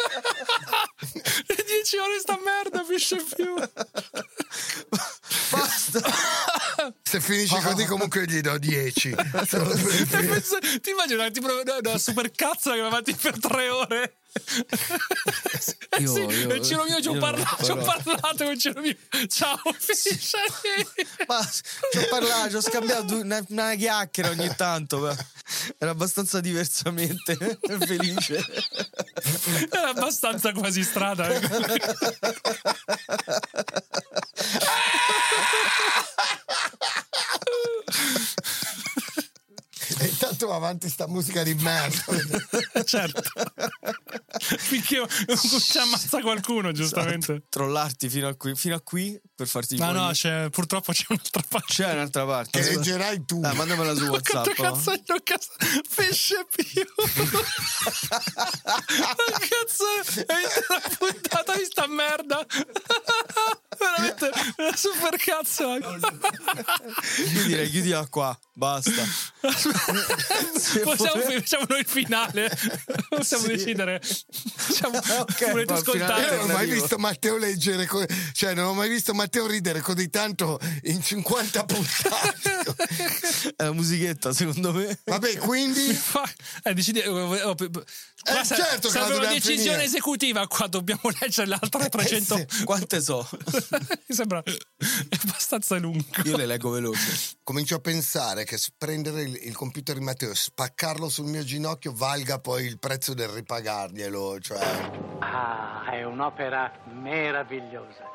E 1.48 1.64
10 1.66 1.98
ore 1.98 2.20
sta 2.20 2.40
merda 2.44 2.84
finisce 2.84 3.24
più. 3.36 3.56
Basta. 5.52 6.00
Se 7.04 7.20
finisce 7.22 7.60
così 7.62 7.86
comunque 7.86 8.26
gli 8.26 8.42
do 8.42 8.58
10. 8.58 9.16
Solo 9.48 9.70
per 9.70 9.94
il 9.96 10.02
E 10.02 10.06
primo. 10.06 10.34
penso- 10.34 10.60
Ti 10.60 10.90
immagini 10.90 11.20
una, 11.20 11.30
tipo, 11.32 11.48
una, 11.48 11.78
una 11.78 11.98
super 11.98 12.32
cazzo 12.32 12.72
che 12.72 12.80
va 12.82 12.88
avanti 12.88 13.14
per 13.16 13.40
tre 13.40 13.70
ore? 13.70 14.18
Io- 16.00 16.14
sì, 16.14 16.20
io- 16.22 16.50
e 16.52 16.62
Ciro 16.64 16.84
mio 16.86 17.02
ci 17.02 17.08
ho 17.10 17.18
parlato, 17.18 17.64
ci 17.64 17.72
ho 17.72 17.78
parlato 17.78 18.44
con 18.46 18.58
Ciro 18.60 18.80
mio. 18.82 18.96
Ciao, 19.28 19.60
finisce. 19.78 20.38
Ma 21.28 21.44
ci 21.92 21.98
ho 21.98 22.08
parlato, 22.10 22.50
ci 22.50 22.56
ho 22.56 22.62
scambiato 22.62 23.18
una, 23.18 23.44
una 23.50 23.74
chiacchiera 23.76 24.30
ogni 24.30 24.54
tanto. 24.56 25.08
Era 25.78 25.92
abbastanza 25.92 26.40
diversamente 26.42 27.36
felice. 27.86 28.44
Era 29.72 29.90
abbastanza 29.90 30.52
quasi 30.54 30.84
strada. 30.84 31.28
Va 40.46 40.56
avanti 40.56 40.90
sta 40.90 41.08
musica 41.08 41.44
di 41.44 41.54
merda. 41.56 42.04
certo. 42.84 43.22
Finché 44.58 44.98
non 44.98 45.38
ci 45.38 45.78
ammazza 45.78 46.20
qualcuno, 46.22 46.72
giustamente. 46.72 47.44
Trollarti 47.50 48.10
fino 48.10 48.28
a 48.28 48.36
qui, 48.36 48.56
fino 48.56 48.76
a 48.76 48.82
qui 48.82 49.20
per 49.36 49.48
farti 49.48 49.78
Ma 49.78 49.92
no, 49.92 50.10
c'è, 50.12 50.50
purtroppo 50.50 50.92
c'è 50.92 51.06
un'altra 51.10 51.44
parte. 51.48 51.74
C'è 51.74 51.94
un'altra 51.94 52.26
parte. 52.26 52.60
Che 52.60 52.70
leggerai 52.76 53.26
tu. 53.26 53.42
Ah, 53.44 53.54
mandamela 53.54 53.94
su 53.96 54.06
Ma 54.06 54.12
WhatsApp. 54.12 54.54
quanto 54.56 54.62
cazzo 54.62 54.92
è 54.92 55.24
cazzo? 55.24 55.50
Pesce 55.96 56.46
più. 56.54 56.86
Ma 59.00 59.16
cazzo 59.48 59.86
è 60.26 60.36
la 60.68 60.96
puntata 60.98 61.56
di 61.56 61.66
sta 61.66 61.88
merda. 61.88 62.46
Veramente 64.00 64.32
una 64.58 64.76
super 64.76 65.16
cazzo. 65.18 65.76
Io 67.34 67.44
direi 67.46 67.70
chiudila 67.70 68.06
qua, 68.08 68.38
basta. 68.54 69.04
Possiamo, 69.42 71.22
facciamo 71.22 71.66
noi 71.68 71.80
il 71.80 71.86
finale. 71.88 72.50
Possiamo 73.10 73.44
Sì. 73.44 73.50
decidere. 73.56 74.02
Facciamo, 74.02 74.98
Ok, 74.98 75.52
volete 75.52 75.74
ascoltare? 75.74 76.22
Io 76.24 76.42
non 76.42 76.50
ho 76.50 76.54
mai 76.54 76.68
visto 76.70 76.98
Matteo 76.98 77.38
leggere, 77.38 77.88
cioè 78.34 78.54
non 78.54 78.66
ho 78.68 78.74
mai 78.74 78.90
visto 78.90 79.14
Matteo 79.14 79.48
ridere 79.48 79.82
così 79.82 80.10
tanto 80.10 80.60
in 80.84 81.02
50 81.02 81.66
puntate. 81.66 82.58
È 83.56 83.64
la 83.64 83.72
musichetta, 83.74 84.34
secondo 84.34 84.74
me. 84.74 84.98
Vabbè, 85.06 85.38
quindi 85.38 85.88
Eh, 86.64 86.74
decidi- 86.74 87.00
eh, 87.00 87.54
p- 87.56 87.70
p- 87.70 87.84
qua 88.24 88.42
Eh, 88.42 88.46
sa- 88.46 88.56
certo 88.56 88.90
che 88.90 89.00
la 89.00 89.06
serve 89.06 89.20
una 89.20 89.28
decisione 89.34 89.62
finire. 89.62 89.84
esecutiva 89.84 90.48
qua 90.48 90.68
dobbiamo 90.68 91.02
leggere 91.20 91.48
le 91.48 91.58
altre 91.60 91.90
300 91.90 92.36
Eh, 92.38 92.46
sì, 92.50 92.64
Quante 92.64 93.02
so? 93.02 93.28
mi 94.08 94.16
sembra 94.16 94.44
abbastanza 95.24 95.78
lungo 95.78 96.04
Io 96.26 96.38
le 96.38 96.46
leggo 96.46 96.70
veloce. 96.70 97.38
comincio 97.44 97.76
a 97.76 97.80
pensare 97.80 98.44
che 98.44 98.60
prendere 98.78 99.22
il, 99.22 99.40
il 99.44 99.56
computer 99.56 99.98
di 99.98 100.04
Matteo 100.04 100.32
e 100.32 100.36
spaccarlo 100.36 101.10
sul 101.10 101.26
mio 101.26 101.44
ginocchio 101.44 101.94
valga 101.94 102.40
poi 102.40 102.66
il 102.66 102.78
prezzo 102.80 103.14
del 103.14 103.30
ripagarglielo. 103.30 104.40
Cioè, 104.40 105.18
Ah, 105.22 105.90
è 105.92 106.04
un'opera 106.04 106.72
meravigliosa. 107.02 108.08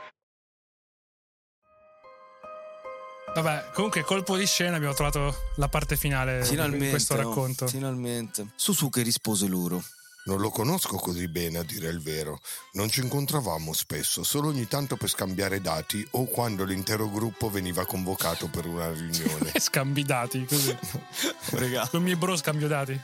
Vabbè 3.34 3.70
comunque 3.72 4.02
colpo 4.02 4.36
di 4.36 4.46
scena 4.46 4.76
abbiamo 4.76 4.94
trovato 4.94 5.34
la 5.56 5.68
parte 5.68 5.96
finale 5.96 6.40
di 6.40 6.46
Finalmente. 6.46 6.90
questo 6.90 7.14
no, 7.14 7.22
racconto 7.22 7.66
finalmente. 7.66 8.46
Susuke 8.56 9.02
rispose 9.02 9.46
loro. 9.46 9.82
Non 10.26 10.40
lo 10.40 10.48
conosco 10.48 10.96
così 10.96 11.28
bene, 11.28 11.58
a 11.58 11.62
dire 11.62 11.90
il 11.90 12.00
vero. 12.00 12.40
Non 12.72 12.88
ci 12.88 13.00
incontravamo 13.02 13.74
spesso, 13.74 14.22
solo 14.22 14.48
ogni 14.48 14.66
tanto 14.66 14.96
per 14.96 15.10
scambiare 15.10 15.60
dati 15.60 16.06
o 16.12 16.24
quando 16.24 16.64
l'intero 16.64 17.10
gruppo 17.10 17.50
veniva 17.50 17.84
convocato 17.84 18.48
per 18.48 18.64
una 18.64 18.90
riunione. 18.90 19.52
Scambi 19.60 20.02
dati, 20.02 20.46
così. 20.46 20.74
Regà. 21.52 21.86
Con 21.88 22.00
i 22.00 22.04
miei 22.04 22.16
bro 22.16 22.36
scambio 22.36 22.68
dati. 22.68 22.98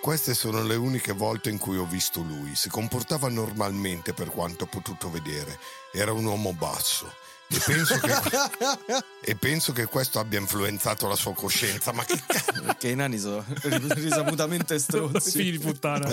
Queste 0.00 0.34
sono 0.34 0.62
le 0.62 0.76
uniche 0.76 1.12
volte 1.12 1.50
in 1.50 1.58
cui 1.58 1.78
ho 1.78 1.86
visto 1.86 2.20
lui. 2.20 2.54
Si 2.54 2.68
comportava 2.68 3.28
normalmente 3.28 4.12
per 4.12 4.28
quanto 4.30 4.64
ho 4.64 4.68
potuto 4.68 5.10
vedere. 5.10 5.58
Era 5.92 6.12
un 6.12 6.26
uomo 6.26 6.52
basso. 6.52 7.12
E 7.48 7.58
penso 7.64 7.98
che, 7.98 8.12
e 9.22 9.36
penso 9.36 9.72
che 9.72 9.86
questo 9.86 10.18
abbia 10.18 10.38
influenzato 10.38 11.06
la 11.06 11.16
sua 11.16 11.34
coscienza. 11.34 11.92
Ma 11.92 12.04
che 12.04 12.20
cazzo? 12.26 12.62
Perché 12.64 12.88
i 12.88 12.94
nani 12.94 13.18
sono 13.18 13.44
risaputamente 13.62 14.78
Figli 14.78 14.80
stronzi. 14.80 15.50
di 15.50 15.58
puttana. 15.58 16.08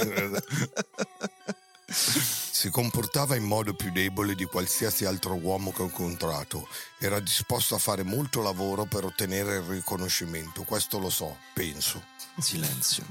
Si 1.87 2.69
comportava 2.69 3.35
in 3.35 3.43
modo 3.43 3.73
più 3.73 3.91
debole 3.91 4.35
di 4.35 4.45
qualsiasi 4.45 5.05
altro 5.05 5.33
uomo 5.33 5.71
che 5.71 5.81
ho 5.81 5.85
incontrato. 5.85 6.67
Era 6.99 7.19
disposto 7.19 7.75
a 7.75 7.79
fare 7.79 8.03
molto 8.03 8.41
lavoro 8.41 8.85
per 8.85 9.03
ottenere 9.03 9.55
il 9.55 9.63
riconoscimento. 9.63 10.63
Questo 10.63 10.99
lo 10.99 11.09
so, 11.09 11.37
penso. 11.53 12.03
Silenzio. 12.37 13.03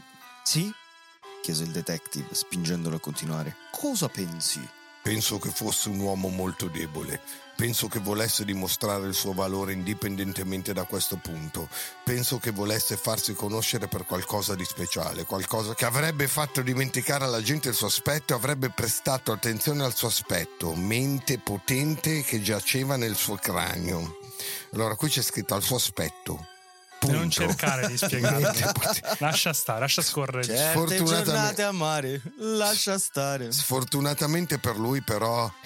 Sì? 0.44 0.72
chiese 1.42 1.64
il 1.64 1.70
detective, 1.70 2.34
spingendolo 2.34 2.96
a 2.96 3.00
continuare. 3.00 3.56
Cosa 3.70 4.08
pensi? 4.08 4.60
Penso 5.02 5.38
che 5.38 5.50
fosse 5.50 5.88
un 5.88 5.98
uomo 5.98 6.28
molto 6.28 6.66
debole. 6.68 7.20
Penso 7.56 7.88
che 7.88 7.98
volesse 7.98 8.44
dimostrare 8.44 9.06
il 9.06 9.14
suo 9.14 9.32
valore 9.32 9.72
indipendentemente 9.72 10.72
da 10.72 10.84
questo 10.84 11.16
punto. 11.16 11.68
Penso 12.04 12.38
che 12.38 12.50
volesse 12.50 12.96
farsi 12.96 13.34
conoscere 13.34 13.86
per 13.86 14.06
qualcosa 14.06 14.54
di 14.54 14.64
speciale, 14.64 15.24
qualcosa 15.24 15.74
che 15.74 15.84
avrebbe 15.84 16.26
fatto 16.26 16.62
dimenticare 16.62 17.24
alla 17.24 17.42
gente 17.42 17.68
il 17.68 17.74
suo 17.74 17.86
aspetto 17.86 18.34
avrebbe 18.34 18.70
prestato 18.70 19.32
attenzione 19.32 19.84
al 19.84 19.94
suo 19.94 20.08
aspetto, 20.08 20.74
mente 20.74 21.38
potente 21.38 22.22
che 22.22 22.40
giaceva 22.40 22.96
nel 22.96 23.16
suo 23.16 23.36
cranio. 23.36 24.18
Allora 24.72 24.94
qui 24.96 25.08
c'è 25.08 25.22
scritto 25.22 25.54
al 25.54 25.62
suo 25.62 25.76
aspetto. 25.76 26.46
Punto. 27.00 27.16
non 27.16 27.30
cercare 27.30 27.86
di 27.86 27.96
spiegarlo. 27.96 28.52
Lascia 29.20 29.54
stare, 29.54 29.80
lascia 29.80 30.02
scorrere. 30.02 30.44
Certe 30.44 30.70
Sfortunatamente- 30.72 31.24
giornate 31.24 31.62
a 31.62 31.72
mare, 31.72 32.20
lascia 32.36 32.98
stare. 32.98 33.50
Sfortunatamente 33.52 34.58
per 34.58 34.76
lui 34.76 35.00
però 35.00 35.50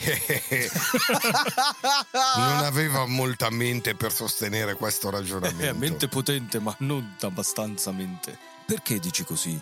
non 2.36 2.64
aveva 2.64 3.06
molta 3.06 3.50
mente 3.50 3.96
per 3.96 4.12
sostenere 4.12 4.74
questo 4.74 5.10
ragionamento. 5.10 5.64
È 5.64 5.72
mente 5.72 6.06
potente, 6.08 6.60
ma 6.60 6.72
non 6.78 7.16
abbastanza 7.22 7.90
mente. 7.90 8.38
Perché 8.64 9.00
dici 9.00 9.24
così? 9.24 9.60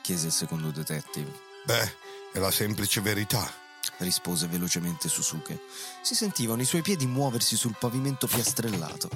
chiese 0.00 0.26
il 0.26 0.32
secondo 0.32 0.70
detective. 0.70 1.30
Beh, 1.64 1.94
è 2.32 2.38
la 2.38 2.50
semplice 2.50 3.00
verità. 3.00 3.48
rispose 3.98 4.48
velocemente 4.48 5.08
Susuke. 5.08 5.60
Si 6.02 6.14
sentivano 6.16 6.60
i 6.60 6.64
suoi 6.66 6.82
piedi 6.82 7.06
muoversi 7.06 7.56
sul 7.56 7.76
pavimento 7.78 8.26
piastrellato. 8.26 9.08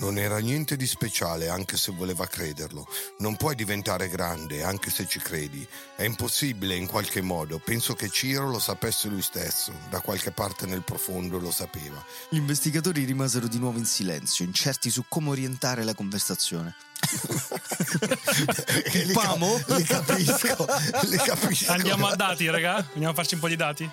Non 0.00 0.16
era 0.16 0.38
niente 0.38 0.76
di 0.76 0.86
speciale, 0.86 1.48
anche 1.48 1.76
se 1.76 1.92
voleva 1.92 2.26
crederlo. 2.26 2.86
Non 3.18 3.36
puoi 3.36 3.54
diventare 3.54 4.08
grande, 4.08 4.62
anche 4.62 4.88
se 4.90 5.06
ci 5.06 5.18
credi. 5.18 5.66
È 5.94 6.04
impossibile 6.04 6.74
in 6.74 6.86
qualche 6.86 7.20
modo. 7.20 7.58
Penso 7.58 7.94
che 7.94 8.08
Ciro 8.08 8.48
lo 8.48 8.58
sapesse 8.58 9.08
lui 9.08 9.20
stesso. 9.20 9.72
Da 9.90 10.00
qualche 10.00 10.30
parte 10.30 10.64
nel 10.64 10.82
profondo 10.82 11.38
lo 11.38 11.50
sapeva. 11.50 12.02
Gli 12.30 12.36
investigatori 12.36 13.04
rimasero 13.04 13.46
di 13.46 13.58
nuovo 13.58 13.76
in 13.78 13.84
silenzio, 13.84 14.44
incerti 14.46 14.88
su 14.88 15.04
come 15.06 15.28
orientare 15.28 15.84
la 15.84 15.92
conversazione. 15.94 16.74
Li 18.92 19.12
ca- 19.12 19.20
Pamo? 19.20 19.60
Li 19.68 19.82
capisco, 19.84 20.66
li 21.02 21.16
capisco. 21.16 21.72
Andiamo 21.72 22.06
a 22.06 22.16
dati, 22.16 22.48
raga? 22.48 22.76
Andiamo 22.76 23.10
a 23.10 23.14
farci 23.14 23.34
un 23.34 23.40
po' 23.40 23.48
di 23.48 23.56
dati? 23.56 23.90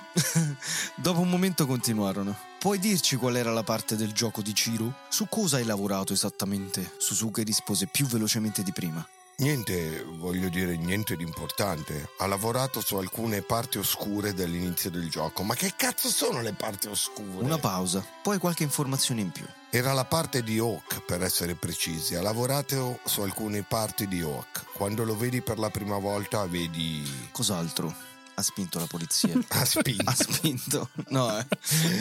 Dopo 0.95 1.19
un 1.19 1.29
momento 1.29 1.65
continuarono. 1.65 2.35
Puoi 2.59 2.79
dirci 2.79 3.17
qual 3.17 3.37
era 3.37 3.53
la 3.53 3.61
parte 3.61 3.95
del 3.95 4.13
gioco 4.13 4.41
di 4.41 4.55
Ciro? 4.55 4.91
Su 5.09 5.27
cosa 5.29 5.57
hai 5.57 5.63
lavorato 5.63 6.11
esattamente? 6.11 6.91
Susuke 6.97 7.43
rispose 7.43 7.85
più 7.85 8.07
velocemente 8.07 8.63
di 8.63 8.71
prima. 8.71 9.07
Niente, 9.37 10.03
voglio 10.03 10.49
dire, 10.49 10.75
niente 10.75 11.15
di 11.15 11.21
importante. 11.21 12.09
Ha 12.17 12.25
lavorato 12.25 12.81
su 12.81 12.95
alcune 12.95 13.43
parti 13.43 13.77
oscure 13.77 14.33
dall'inizio 14.33 14.89
del 14.89 15.07
gioco. 15.07 15.43
Ma 15.43 15.53
che 15.53 15.73
cazzo 15.77 16.09
sono 16.09 16.41
le 16.41 16.53
parti 16.53 16.87
oscure? 16.87 17.43
Una 17.43 17.59
pausa, 17.59 18.03
poi 18.23 18.39
qualche 18.39 18.63
informazione 18.63 19.21
in 19.21 19.29
più. 19.29 19.45
Era 19.69 19.93
la 19.93 20.05
parte 20.05 20.41
di 20.41 20.57
Hawk, 20.57 21.05
per 21.05 21.21
essere 21.21 21.53
precisi. 21.53 22.15
Ha 22.15 22.23
lavorato 22.23 22.99
su 23.05 23.21
alcune 23.21 23.61
parti 23.61 24.07
di 24.07 24.21
Hawk. 24.21 24.65
Quando 24.73 25.03
lo 25.03 25.15
vedi 25.15 25.41
per 25.41 25.59
la 25.59 25.69
prima 25.69 25.99
volta, 25.99 26.43
vedi. 26.47 27.07
Cos'altro? 27.31 28.06
Ha 28.39 28.43
spinto 28.43 28.77
la 28.77 28.85
polizia. 28.85 29.33
Ha 29.49 29.65
spinto. 29.65 30.03
ha 30.05 30.13
spinto? 30.13 30.89
No, 31.07 31.39
eh. 31.39 31.45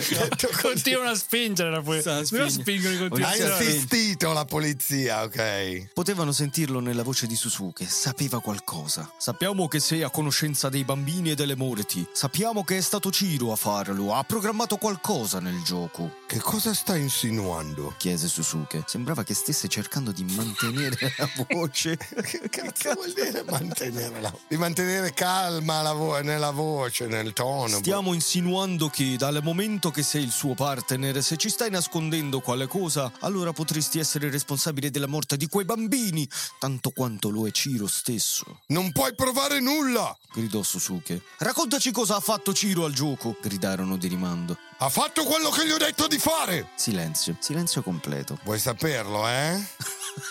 Continuano 0.60 1.10
a 1.10 1.14
spingere 1.14 1.70
la 1.70 1.80
poi. 1.80 2.00
Sta 2.00 2.20
Non 2.32 2.50
spingono 2.50 3.06
i 3.16 3.22
Hai 3.22 3.40
assistito 3.40 4.32
la 4.34 4.44
polizia, 4.44 5.22
ok? 5.22 5.92
Potevano 5.94 6.32
sentirlo 6.32 6.80
nella 6.80 7.02
voce 7.02 7.26
di 7.26 7.34
Susuke, 7.34 7.86
sapeva 7.86 8.40
qualcosa. 8.42 9.10
Sappiamo 9.16 9.66
che 9.66 9.80
sei 9.80 10.02
a 10.02 10.10
conoscenza 10.10 10.68
dei 10.68 10.84
bambini 10.84 11.30
e 11.30 11.34
delle 11.34 11.56
morti. 11.56 12.06
Sappiamo 12.12 12.64
che 12.64 12.76
è 12.76 12.80
stato 12.82 13.10
Ciro 13.10 13.52
a 13.52 13.56
farlo. 13.56 14.14
Ha 14.14 14.22
programmato 14.24 14.76
qualcosa 14.76 15.40
nel 15.40 15.62
gioco. 15.62 16.18
Che 16.26 16.38
cosa 16.40 16.74
stai 16.74 17.00
insinuando? 17.00 17.94
Chiese 17.96 18.28
Susuke. 18.28 18.84
Sembrava 18.86 19.24
che 19.24 19.32
stesse 19.32 19.68
cercando 19.68 20.12
di 20.12 20.24
mantenere 20.24 21.14
la 21.16 21.30
voce. 21.48 21.96
Che 22.26 22.48
cazzo 22.50 22.92
vuol 22.92 23.12
dire 23.14 23.42
mantenere 23.48 24.20
la 24.20 24.34
Di 24.48 24.56
mantenere 24.56 25.14
calma 25.14 25.80
la 25.80 25.92
vo- 25.92 26.24
nella 26.26 26.50
voce, 26.50 27.06
nel 27.06 27.32
tono. 27.32 27.78
Stiamo 27.78 28.12
insinuando 28.12 28.88
che 28.88 29.16
dal 29.16 29.40
momento 29.42 29.90
che 29.90 30.02
sei 30.02 30.24
il 30.24 30.30
suo 30.30 30.54
partner, 30.54 31.22
se 31.22 31.36
ci 31.36 31.48
stai 31.48 31.70
nascondendo 31.70 32.40
quale 32.40 32.66
cosa, 32.66 33.10
allora 33.20 33.52
potresti 33.52 33.98
essere 33.98 34.28
responsabile 34.28 34.90
della 34.90 35.06
morte 35.06 35.36
di 35.36 35.46
quei 35.46 35.64
bambini, 35.64 36.28
tanto 36.58 36.90
quanto 36.90 37.30
lo 37.30 37.46
è 37.46 37.50
Ciro 37.52 37.86
stesso. 37.86 38.60
Non 38.66 38.92
puoi 38.92 39.14
provare 39.14 39.60
nulla! 39.60 40.14
gridò 40.32 40.62
Susuke. 40.62 41.22
Raccontaci 41.38 41.92
cosa 41.92 42.16
ha 42.16 42.20
fatto 42.20 42.52
Ciro 42.52 42.84
al 42.84 42.92
gioco, 42.92 43.36
gridarono 43.40 43.96
di 43.96 44.08
rimando. 44.08 44.58
Ha 44.78 44.90
fatto 44.90 45.24
quello 45.24 45.48
che 45.48 45.66
gli 45.66 45.70
ho 45.70 45.78
detto 45.78 46.06
di 46.06 46.18
fare! 46.18 46.68
Silenzio, 46.74 47.34
silenzio 47.38 47.82
completo. 47.82 48.38
Vuoi 48.42 48.58
saperlo, 48.58 49.26
eh? 49.26 49.54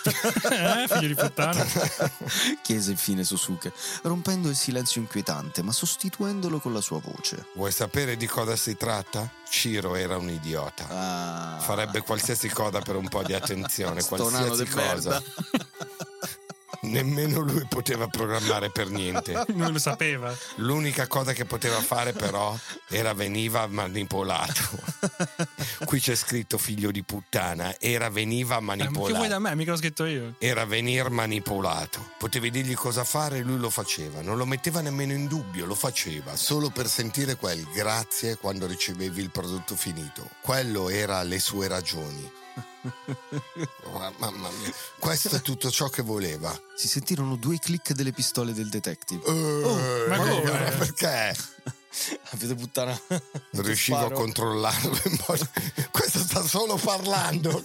Eh, 0.04 0.86
figlio 0.88 1.08
di 1.08 1.14
puttana. 1.14 1.66
Chiese 2.62 2.92
infine 2.92 3.24
Susuke, 3.24 3.72
rompendo 4.02 4.48
il 4.48 4.54
silenzio 4.54 5.00
inquietante, 5.00 5.62
ma 5.62 5.72
sostituendolo 5.72 6.60
con 6.60 6.72
la 6.72 6.80
sua 6.80 7.00
voce. 7.00 7.46
Vuoi 7.54 7.72
sapere 7.72 8.16
di 8.16 8.26
cosa 8.26 8.54
si 8.54 8.76
tratta? 8.76 9.28
Ciro 9.48 9.96
era 9.96 10.16
un 10.16 10.30
idiota. 10.30 10.86
Ah, 10.88 11.58
Farebbe 11.60 12.02
qualsiasi 12.02 12.48
cosa 12.48 12.80
per 12.80 12.94
un 12.94 13.08
po' 13.08 13.24
di 13.24 13.32
attenzione, 13.32 14.02
qualsiasi 14.06 14.66
cosa. 14.66 15.20
Nemmeno 16.86 17.40
lui 17.40 17.66
poteva 17.68 18.06
programmare 18.06 18.70
per 18.70 18.88
niente. 18.90 19.44
Non 19.56 19.72
lo 19.72 19.78
sapeva. 19.78 20.34
L'unica 20.56 21.06
cosa 21.06 21.32
che 21.32 21.44
poteva 21.44 21.80
fare 21.80 22.12
però 22.12 22.56
era 22.88 23.14
veniva 23.14 23.66
manipolato. 23.66 24.78
Qui 25.84 26.00
c'è 26.00 26.14
scritto 26.14 26.58
figlio 26.58 26.90
di 26.90 27.02
puttana, 27.02 27.74
era 27.78 28.10
veniva 28.10 28.56
Eh, 28.56 28.60
ma 28.60 28.76
che 28.76 28.88
vuoi 28.88 29.12
manipolato. 29.12 29.28
da 29.28 29.38
me? 29.38 29.54
Mica 29.54 29.70
l'ho 29.72 29.76
scritto 29.76 30.04
io. 30.04 30.34
Era 30.38 30.64
venir 30.64 31.10
manipolato. 31.10 32.10
Potevi 32.18 32.50
dirgli 32.50 32.74
cosa 32.74 33.04
fare 33.04 33.38
e 33.38 33.42
lui 33.42 33.58
lo 33.58 33.70
faceva. 33.70 34.20
Non 34.20 34.36
lo 34.36 34.46
metteva 34.46 34.80
nemmeno 34.80 35.12
in 35.12 35.26
dubbio, 35.26 35.66
lo 35.66 35.74
faceva. 35.74 36.36
Solo 36.36 36.70
per 36.70 36.86
sentire 36.88 37.36
quel 37.36 37.66
grazie 37.74 38.36
quando 38.36 38.66
ricevevi 38.66 39.20
il 39.20 39.30
prodotto 39.30 39.74
finito. 39.74 40.28
Quello 40.40 40.88
era 40.88 41.22
le 41.22 41.38
sue 41.40 41.68
ragioni. 41.68 42.30
Oh, 43.84 44.12
Mamma 44.18 44.50
mia, 44.50 44.72
questo 44.98 45.36
è 45.36 45.40
tutto 45.40 45.70
ciò 45.70 45.88
che 45.88 46.02
voleva. 46.02 46.58
Si 46.74 46.88
sentirono 46.88 47.36
due 47.36 47.58
clic 47.58 47.92
delle 47.92 48.12
pistole 48.12 48.52
del 48.52 48.68
detective. 48.68 49.24
Eh, 49.24 50.06
ma 50.08 50.16
come? 50.18 50.70
perché? 50.76 51.34
Avete 52.30 52.54
puttana. 52.54 52.98
Riuscivo 53.50 54.06
a 54.06 54.10
controllarlo 54.10 55.00
in 55.04 55.18
modo. 55.26 55.48
Questo 55.90 56.18
sta 56.18 56.42
solo 56.46 56.76
parlando. 56.76 57.60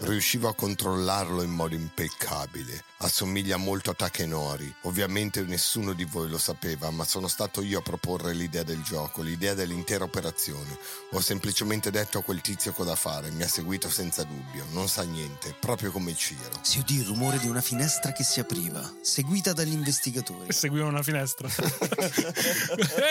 Riuscivo 0.00 0.48
a 0.48 0.54
controllarlo 0.54 1.42
in 1.42 1.50
modo 1.50 1.74
impeccabile. 1.74 2.84
Assomiglia 2.98 3.56
molto 3.56 3.90
a 3.90 3.94
Takenori. 3.94 4.72
Ovviamente 4.82 5.42
nessuno 5.42 5.92
di 5.92 6.04
voi 6.04 6.28
lo 6.28 6.38
sapeva, 6.38 6.90
ma 6.90 7.04
sono 7.04 7.26
stato 7.28 7.60
io 7.60 7.80
a 7.80 7.82
proporre 7.82 8.32
l'idea 8.32 8.62
del 8.62 8.82
gioco, 8.82 9.22
l'idea 9.22 9.54
dell'intera 9.54 10.04
operazione. 10.04 10.78
Ho 11.12 11.20
semplicemente 11.20 11.90
detto 11.90 12.18
a 12.18 12.22
quel 12.22 12.40
tizio 12.40 12.72
cosa 12.72 12.94
fare, 12.94 13.30
mi 13.30 13.42
ha 13.42 13.48
seguito 13.48 13.90
senza 13.90 14.22
dubbio. 14.22 14.66
Non 14.70 14.88
sa 14.88 15.02
niente, 15.02 15.54
proprio 15.58 15.90
come 15.90 16.14
Ciro. 16.14 16.60
Si 16.62 16.78
udì 16.78 16.98
il 16.98 17.06
rumore 17.06 17.38
di 17.38 17.48
una 17.48 17.60
finestra 17.60 18.12
che 18.12 18.22
si 18.22 18.38
apriva, 18.38 18.88
seguita 19.02 19.52
dagli 19.52 19.72
investigatori. 19.72 20.52
Seguivano 20.52 20.90
una 20.90 21.02
finestra. 21.02 21.48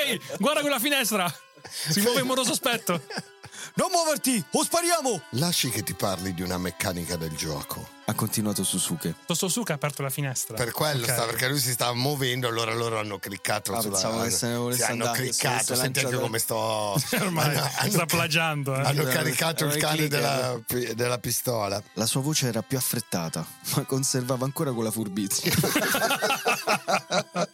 Ehi, 0.05 0.19
guarda 0.39 0.61
quella 0.61 0.79
finestra! 0.79 1.33
Si 1.89 2.01
muove 2.01 2.21
in 2.21 2.27
modo 2.27 2.43
sospetto. 2.43 3.01
non 3.75 3.89
muoverti 3.91 4.43
o 4.51 4.63
spariamo! 4.63 5.21
Lasci 5.31 5.69
che 5.69 5.83
ti 5.83 5.93
parli 5.93 6.33
di 6.33 6.41
una 6.41 6.57
meccanica 6.57 7.15
del 7.15 7.35
gioco. 7.35 7.99
Ha 8.05 8.13
continuato 8.13 8.63
Susuke. 8.65 9.13
Tososuke 9.25 9.71
ha 9.71 9.75
aperto 9.75 10.01
la 10.01 10.09
finestra. 10.09 10.57
Per 10.57 10.71
quello 10.71 11.05
Ok. 11.05 11.11
sta, 11.13 11.23
perché 11.25 11.47
lui 11.47 11.59
si 11.59 11.71
stava 11.71 11.93
muovendo, 11.93 12.47
allora 12.47 12.73
loro 12.73 12.99
hanno 12.99 13.19
cliccato 13.19 13.71
Ah, 13.73 13.79
sulla 13.79 13.93
pensavo 13.93 14.23
che 14.23 14.29
se 14.31 14.47
ne 14.47 14.55
volesse 14.55 14.83
sì, 14.83 14.91
hanno 14.91 15.05
andare, 15.05 15.17
se 15.17 15.23
cliccato, 15.29 15.53
volesse 15.53 15.75
senti 15.75 15.85
anche 15.99 16.01
lanciare- 16.01 16.23
come 16.23 16.39
sto 16.39 16.55
Ormai 17.23 17.55
hanno- 17.55 17.69
sta 17.69 17.79
hanno- 17.81 18.05
plagiando. 18.07 18.75
eh. 18.75 18.81
Hanno 18.81 19.03
caricato 19.03 19.65
il 19.65 19.71
eh, 19.73 19.77
cane 19.77 20.07
della, 20.09 20.59
pi- 20.65 20.93
della 20.93 21.19
pistola. 21.19 21.81
La 21.93 22.05
sua 22.05 22.19
voce 22.21 22.47
era 22.47 22.61
più 22.63 22.77
affrettata, 22.77 23.45
ma 23.75 23.83
conservava 23.85 24.43
ancora 24.43 24.73
quella 24.73 24.91
furbizia. 24.91 25.53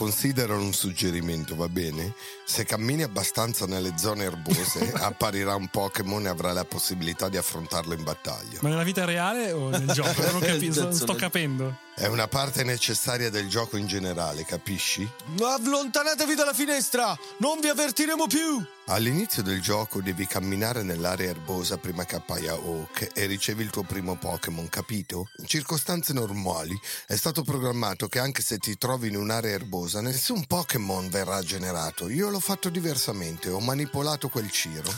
Consi- 0.00 0.28
Considera 0.30 0.54
un 0.54 0.72
suggerimento, 0.72 1.56
va 1.56 1.68
bene? 1.68 2.14
Se 2.44 2.64
cammini 2.64 3.02
abbastanza 3.02 3.66
nelle 3.66 3.94
zone 3.96 4.24
erbose, 4.24 4.92
apparirà 5.00 5.54
un 5.54 5.68
Pokémon 5.68 6.24
e 6.24 6.28
avrai 6.28 6.54
la 6.54 6.64
possibilità 6.64 7.28
di 7.28 7.36
affrontarlo 7.36 7.94
in 7.94 8.02
battaglia. 8.04 8.58
Ma 8.62 8.68
nella 8.68 8.82
vita 8.82 9.04
reale 9.04 9.50
o 9.52 9.70
nel 9.70 9.88
gioco? 9.88 10.22
Non 10.22 10.36
ho 10.36 10.38
capito, 10.38 10.82
non 10.82 10.92
sto 10.92 11.14
capendo. 11.14 11.76
È 12.00 12.06
una 12.06 12.28
parte 12.28 12.64
necessaria 12.64 13.28
del 13.28 13.46
gioco 13.46 13.76
in 13.76 13.86
generale, 13.86 14.46
capisci? 14.46 15.06
Allontanatevi 15.38 16.34
dalla 16.34 16.54
finestra! 16.54 17.14
Non 17.40 17.60
vi 17.60 17.68
avvertiremo 17.68 18.26
più! 18.26 18.64
All'inizio 18.86 19.42
del 19.42 19.60
gioco 19.60 20.00
devi 20.00 20.26
camminare 20.26 20.82
nell'area 20.82 21.28
erbosa 21.28 21.76
prima 21.76 22.06
che 22.06 22.16
appaia 22.16 22.54
Oak 22.54 23.10
e 23.12 23.26
ricevi 23.26 23.64
il 23.64 23.68
tuo 23.68 23.82
primo 23.82 24.16
Pokémon, 24.16 24.66
capito? 24.70 25.28
In 25.40 25.46
circostanze 25.46 26.14
normali 26.14 26.74
è 27.06 27.16
stato 27.16 27.42
programmato 27.42 28.08
che 28.08 28.18
anche 28.18 28.40
se 28.40 28.56
ti 28.56 28.78
trovi 28.78 29.08
in 29.08 29.16
un'area 29.16 29.52
erbosa 29.52 30.00
nessun 30.00 30.46
Pokémon 30.46 31.10
verrà 31.10 31.42
generato. 31.42 32.08
Io 32.08 32.30
l'ho 32.30 32.40
fatto 32.40 32.70
diversamente, 32.70 33.50
ho 33.50 33.60
manipolato 33.60 34.30
quel 34.30 34.50
Ciro. 34.50 34.90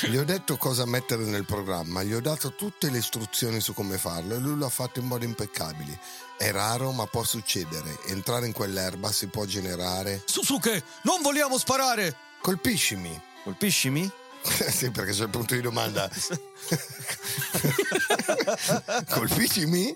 Gli 0.06 0.18
ho 0.18 0.26
detto 0.26 0.58
cosa 0.58 0.86
mettere 0.86 1.24
nel 1.24 1.46
programma, 1.46 2.04
gli 2.04 2.14
ho 2.14 2.20
dato 2.20 2.54
tutte 2.56 2.90
le 2.90 2.98
istruzioni 2.98 3.62
su 3.62 3.74
come 3.74 3.98
farlo 3.98 4.36
e 4.36 4.40
lui 4.40 4.58
lo 4.58 4.66
ha 4.66 4.70
fatto 4.70 5.00
in 5.00 5.06
modo 5.06 5.24
impeccabile. 5.24 5.98
È 6.38 6.52
raro, 6.52 6.92
ma 6.92 7.06
può 7.06 7.24
succedere. 7.24 8.00
Entrare 8.08 8.46
in 8.46 8.52
quell'erba 8.52 9.12
si 9.12 9.28
può 9.28 9.46
generare. 9.46 10.22
Susuke, 10.26 10.84
non 11.04 11.22
vogliamo 11.22 11.58
sparare! 11.58 12.16
Colpiscimi. 12.42 13.20
Colpiscimi? 13.44 14.12
sì, 14.44 14.92
perché 14.92 15.14
c'è 15.14 15.24
il 15.24 15.30
punto 15.30 15.56
di 15.56 15.62
domanda. 15.62 16.10
Colpiscimi? 19.10 19.96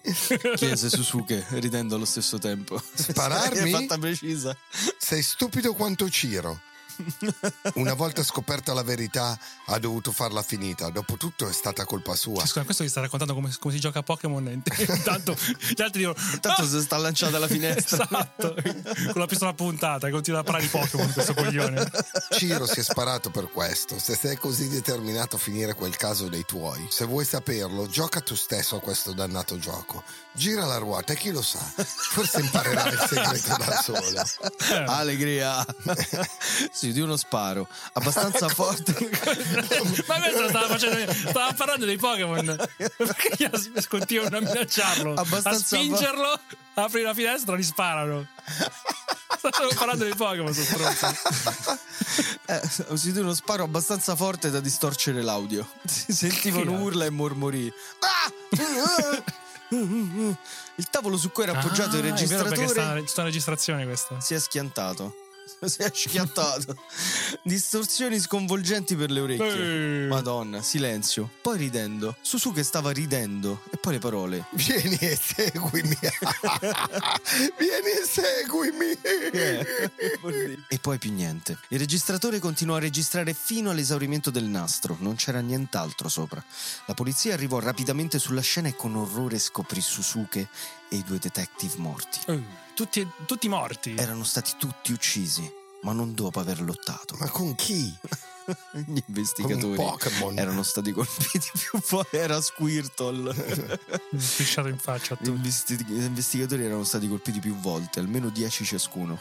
Chiese 0.55 0.89
Susuke, 0.89 1.45
ridendo 1.49 1.95
allo 1.95 2.05
stesso 2.05 2.39
tempo. 2.39 2.81
Spararmi? 2.93 3.69
È 3.71 3.71
fatta 3.71 3.97
precisa. 3.97 4.55
Sei 4.97 5.21
stupido 5.21 5.73
quanto 5.73 6.09
Ciro. 6.09 6.61
Una 7.75 7.93
volta 7.93 8.23
scoperta 8.23 8.73
la 8.73 8.83
verità, 8.83 9.37
ha 9.67 9.79
dovuto 9.79 10.11
farla 10.11 10.41
finita. 10.41 10.89
Dopotutto 10.89 11.47
è 11.47 11.53
stata 11.53 11.85
colpa 11.85 12.15
sua. 12.15 12.39
Cioè, 12.39 12.47
Scusa, 12.47 12.63
questo 12.63 12.83
vi 12.83 12.89
sta 12.89 13.01
raccontando 13.01 13.33
come, 13.33 13.53
come 13.59 13.73
si 13.73 13.79
gioca 13.79 13.99
a 13.99 14.03
Pokémon. 14.03 14.47
e 14.47 14.53
Intanto 14.87 15.35
gli 15.75 15.81
altri 15.81 16.05
dicono: 16.05 16.15
Tanto 16.39 16.61
"Ah!" 16.61 16.67
si 16.67 16.81
sta 16.81 16.97
lanciata 16.97 17.31
dalla 17.33 17.47
finestra. 17.47 18.03
Esatto, 18.03 18.55
con 19.11 19.21
la 19.21 19.25
pistola 19.27 19.53
puntata 19.53 20.07
e 20.07 20.11
continua 20.11 20.39
a 20.39 20.43
parlare 20.43 20.65
di 20.65 20.69
Pokémon 20.71 21.11
questo 21.11 21.33
coglione. 21.33 21.89
Ciro 22.31 22.65
si 22.65 22.79
è 22.79 22.83
sparato 22.83 23.29
per 23.29 23.49
questo. 23.51 23.99
Se 23.99 24.15
sei 24.15 24.37
così 24.37 24.67
determinato 24.69 25.35
a 25.35 25.39
finire 25.39 25.73
quel 25.73 25.95
caso 25.95 26.27
dei 26.27 26.45
tuoi, 26.45 26.87
se 26.89 27.05
vuoi 27.05 27.25
saperlo, 27.25 27.87
gioca 27.87 28.21
tu 28.21 28.35
stesso 28.35 28.75
a 28.75 28.79
questo 28.79 29.13
dannato 29.13 29.57
gioco. 29.57 30.03
Gira 30.37 30.65
la 30.65 30.77
ruota 30.77 31.13
e 31.13 31.15
chi 31.15 31.31
lo 31.31 31.41
sa, 31.41 31.57
forse 31.57 32.41
imparerai 32.41 32.93
il 32.93 33.05
segreto 33.09 33.57
da 33.57 33.73
solo. 33.81 34.85
Allegria. 34.85 35.65
sì, 36.71 36.93
di 36.93 36.99
uno 36.99 37.17
sparo. 37.17 37.67
Abbastanza 37.93 38.47
forte. 38.47 38.93
Ma 40.05 40.19
questo 40.19 40.47
stava 40.47 40.67
facendo. 40.67 41.11
Stava 41.11 41.53
parlando 41.53 41.85
dei 41.85 41.97
Pokémon. 41.97 42.55
Perché 42.77 43.49
continuano 43.89 44.37
a 44.37 44.41
minacciarlo? 44.41 45.15
Abbastanza 45.15 45.75
a 45.75 45.79
spingerlo, 45.79 46.39
apri 46.75 47.01
la 47.01 47.15
finestra 47.15 47.55
e 47.55 47.57
gli 47.57 47.63
sparano. 47.63 48.27
Stavo 49.37 49.69
parlando 49.73 50.03
dei 50.03 50.15
Pokémon, 50.15 50.53
sono 50.53 50.91
stronzo. 50.91 51.79
Eh, 52.45 52.61
si 52.95 53.11
di 53.11 53.19
uno 53.19 53.33
sparo 53.33 53.63
abbastanza 53.63 54.15
forte 54.15 54.51
da 54.51 54.59
distorcere 54.59 55.23
l'audio. 55.23 55.67
Si 55.83 56.13
sentivano 56.13 56.73
urla 56.79 57.05
e 57.05 57.09
mormori. 57.09 57.73
Ah! 58.01 59.45
Il 59.69 60.89
tavolo 60.89 61.17
su 61.17 61.31
cui 61.31 61.43
era 61.43 61.57
appoggiato 61.57 61.97
il 61.97 62.05
Ah, 62.05 62.15
è 62.15 62.25
vero, 62.25 62.43
registratore 62.49 62.67
sta, 62.67 63.07
sta 63.07 63.23
registrazione 63.23 63.85
questa. 63.85 64.19
si 64.19 64.33
è 64.33 64.39
schiantato. 64.39 65.13
Si 65.67 65.81
è 65.81 65.91
schiantato. 65.93 66.75
Distorsioni 67.43 68.19
sconvolgenti 68.19 68.95
per 68.95 69.11
le 69.11 69.19
orecchie. 69.19 70.05
Eh. 70.05 70.07
Madonna, 70.07 70.61
silenzio. 70.61 71.29
Poi 71.41 71.57
ridendo. 71.57 72.15
Susuke 72.21 72.63
stava 72.63 72.91
ridendo. 72.91 73.61
E 73.69 73.77
poi 73.77 73.93
le 73.93 73.99
parole. 73.99 74.45
Vieni 74.51 74.97
e 74.97 75.15
seguimi. 75.15 75.97
Vieni 77.57 77.89
e 77.89 78.05
seguimi. 78.05 78.97
E 80.67 80.79
poi 80.79 80.97
più 80.97 81.11
niente. 81.11 81.57
Il 81.69 81.79
registratore 81.79 82.39
continuò 82.39 82.75
a 82.75 82.79
registrare 82.79 83.33
fino 83.33 83.69
all'esaurimento 83.69 84.29
del 84.29 84.45
nastro, 84.45 84.97
non 84.99 85.15
c'era 85.15 85.39
nient'altro 85.39 86.09
sopra. 86.09 86.43
La 86.85 86.93
polizia 86.93 87.33
arrivò 87.33 87.59
rapidamente 87.59 88.19
sulla 88.19 88.41
scena 88.41 88.67
e 88.67 88.75
con 88.75 88.95
orrore 88.95 89.39
scoprì 89.39 89.81
Susuke 89.81 90.47
e 90.89 90.95
i 90.95 91.03
due 91.03 91.19
detective 91.19 91.75
morti. 91.77 92.19
Eh, 92.27 92.66
tutti, 92.77 93.07
tutti 93.25 93.49
morti. 93.49 93.95
Erano 93.97 94.23
stati 94.23 94.51
tutti 94.59 94.91
uccisi, 94.91 95.51
ma 95.81 95.93
non 95.93 96.13
dopo 96.13 96.39
aver 96.39 96.61
lottato. 96.61 97.15
Ma 97.19 97.27
con 97.27 97.55
chi? 97.55 97.91
Gli 98.85 99.01
investigatori 99.07 99.81
erano 100.35 100.61
stati 100.61 100.91
colpiti 100.91 101.49
più 101.53 101.81
volte. 101.89 102.19
Era 102.19 102.39
Squirtle. 102.39 103.79
Sfisciato 104.15 104.67
in 104.67 104.77
faccia 104.77 105.15
a 105.15 105.17
Gli 105.19 105.25
tutti. 105.25 105.35
investi- 105.37 105.83
gli 105.85 106.03
investigatori 106.03 106.63
erano 106.63 106.83
stati 106.83 107.07
colpiti 107.07 107.39
più 107.39 107.55
volte, 107.55 107.99
almeno 107.99 108.29
10 108.29 108.63
ciascuno. 108.63 109.19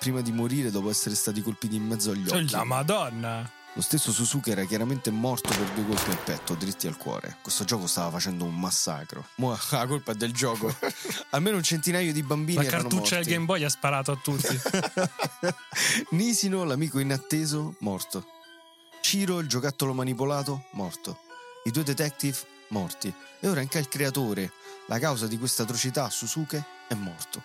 Prima 0.00 0.20
di 0.20 0.32
morire 0.32 0.72
dopo 0.72 0.90
essere 0.90 1.14
stati 1.14 1.40
colpiti 1.40 1.76
in 1.76 1.86
mezzo 1.86 2.10
agli 2.10 2.28
occhi. 2.28 2.50
La 2.50 2.64
Madonna. 2.64 3.48
Lo 3.78 3.84
stesso 3.84 4.10
Suzuki 4.10 4.50
era 4.50 4.64
chiaramente 4.64 5.08
morto 5.12 5.50
per 5.50 5.70
due 5.70 5.84
colpi 5.84 6.10
al 6.10 6.18
petto, 6.18 6.54
dritti 6.54 6.88
al 6.88 6.96
cuore. 6.96 7.36
Questo 7.42 7.62
gioco 7.62 7.86
stava 7.86 8.10
facendo 8.10 8.42
un 8.42 8.58
massacro. 8.58 9.24
Mo 9.36 9.56
la 9.70 9.86
colpa 9.86 10.10
è 10.10 10.14
del 10.16 10.32
gioco. 10.32 10.74
Almeno 11.30 11.58
un 11.58 11.62
centinaio 11.62 12.12
di 12.12 12.24
bambini 12.24 12.56
La 12.56 12.64
erano 12.64 12.88
cartuccia 12.88 13.14
del 13.14 13.18
morti. 13.18 13.32
Game 13.32 13.44
Boy 13.44 13.62
ha 13.62 13.68
sparato 13.68 14.10
a 14.10 14.16
tutti. 14.16 14.60
Nisino, 16.10 16.64
l'amico 16.64 16.98
inatteso, 16.98 17.76
morto. 17.78 18.26
Ciro, 19.00 19.38
il 19.38 19.46
giocattolo 19.46 19.94
manipolato, 19.94 20.64
morto. 20.72 21.20
I 21.62 21.70
due 21.70 21.84
detective, 21.84 22.36
morti. 22.70 23.14
E 23.38 23.46
ora 23.46 23.60
anche 23.60 23.78
il 23.78 23.86
creatore, 23.86 24.50
la 24.88 24.98
causa 24.98 25.28
di 25.28 25.38
questa 25.38 25.62
atrocità, 25.62 26.10
Susuke, 26.10 26.64
è 26.88 26.94
morto. 26.94 27.44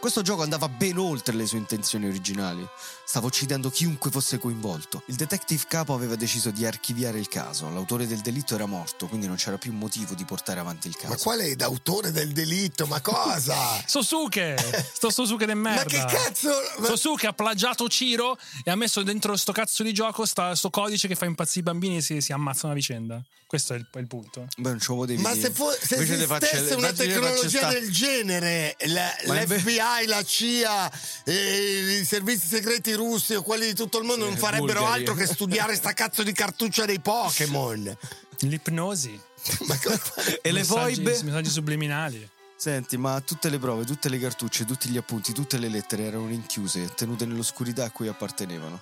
Questo 0.00 0.22
gioco 0.22 0.42
andava 0.42 0.68
ben 0.68 0.96
oltre 0.96 1.34
le 1.34 1.46
sue 1.46 1.58
intenzioni 1.58 2.06
originali. 2.06 2.66
Stava 3.08 3.24
uccidendo 3.24 3.70
chiunque 3.70 4.10
fosse 4.10 4.36
coinvolto. 4.36 5.02
Il 5.06 5.14
detective 5.14 5.64
capo 5.66 5.94
aveva 5.94 6.14
deciso 6.14 6.50
di 6.50 6.66
archiviare 6.66 7.18
il 7.18 7.26
caso. 7.26 7.70
L'autore 7.70 8.06
del 8.06 8.18
delitto 8.18 8.54
era 8.54 8.66
morto, 8.66 9.06
quindi 9.06 9.26
non 9.26 9.36
c'era 9.36 9.56
più 9.56 9.72
motivo 9.72 10.12
di 10.12 10.26
portare 10.26 10.60
avanti 10.60 10.88
il 10.88 10.94
caso. 10.94 11.08
Ma 11.08 11.16
qual 11.16 11.38
è 11.38 11.54
l'autore 11.56 12.12
del 12.12 12.32
delitto? 12.32 12.84
Ma 12.84 13.00
cosa? 13.00 13.56
Sosuke! 13.86 14.56
Sto 14.92 15.08
Sosuke 15.08 15.46
del 15.46 15.56
merda. 15.56 15.84
Ma 15.98 16.04
che 16.04 16.16
cazzo? 16.16 16.50
Ma- 16.80 16.86
Sosuke 16.88 17.26
ha 17.28 17.32
plagiato 17.32 17.88
Ciro 17.88 18.36
e 18.62 18.70
ha 18.70 18.76
messo 18.76 19.02
dentro 19.02 19.34
sto 19.38 19.52
cazzo 19.52 19.82
di 19.82 19.94
gioco 19.94 20.26
sta, 20.26 20.54
sto 20.54 20.68
codice 20.68 21.08
che 21.08 21.14
fa 21.14 21.24
impazzire 21.24 21.60
i 21.60 21.62
bambini 21.62 21.96
e 21.96 22.00
si, 22.02 22.20
si 22.20 22.32
ammazzano 22.34 22.74
a 22.74 22.76
vicenda. 22.76 23.22
Questo 23.46 23.72
è 23.72 23.78
il, 23.78 23.86
è 23.90 23.98
il 24.00 24.06
punto. 24.06 24.46
Beh, 24.58 24.68
non 24.68 24.78
lo 24.86 24.94
potevi 24.96 25.22
Ma 25.22 25.32
se, 25.32 25.50
fo- 25.50 25.70
se 25.70 25.96
facce- 26.26 26.50
esistesse 26.50 26.74
una 26.74 26.92
tecnologia 26.92 27.72
del 27.72 27.90
genere, 27.90 28.76
la- 28.80 29.10
l'FBI, 29.24 30.04
la 30.06 30.22
CIA, 30.22 30.92
e 31.24 31.98
i 32.00 32.04
servizi 32.04 32.46
segreti 32.46 32.92
russi 32.98 33.34
o 33.34 33.42
quelli 33.42 33.66
di 33.66 33.74
tutto 33.74 33.98
il 33.98 34.04
mondo 34.04 34.26
non 34.26 34.36
farebbero 34.36 34.80
bulgari. 34.80 35.00
altro 35.00 35.14
che 35.14 35.26
studiare 35.32 35.74
sta 35.74 35.92
cazzo 35.92 36.22
di 36.22 36.32
cartuccia 36.32 36.84
dei 36.84 37.00
Pokémon. 37.00 37.96
L'ipnosi. 38.40 39.18
E 40.42 40.52
le 40.52 40.64
foibe? 40.64 41.18
Messaggi 41.22 41.48
subliminali. 41.48 42.28
Senti, 42.56 42.96
ma 42.96 43.20
tutte 43.20 43.48
le 43.48 43.58
prove, 43.58 43.84
tutte 43.84 44.08
le 44.08 44.18
cartucce, 44.18 44.64
tutti 44.64 44.88
gli 44.88 44.96
appunti, 44.96 45.32
tutte 45.32 45.58
le 45.58 45.68
lettere 45.68 46.04
erano 46.04 46.26
rinchiuse, 46.26 46.92
tenute 46.94 47.24
nell'oscurità 47.24 47.84
a 47.84 47.90
cui 47.90 48.08
appartenevano. 48.08 48.80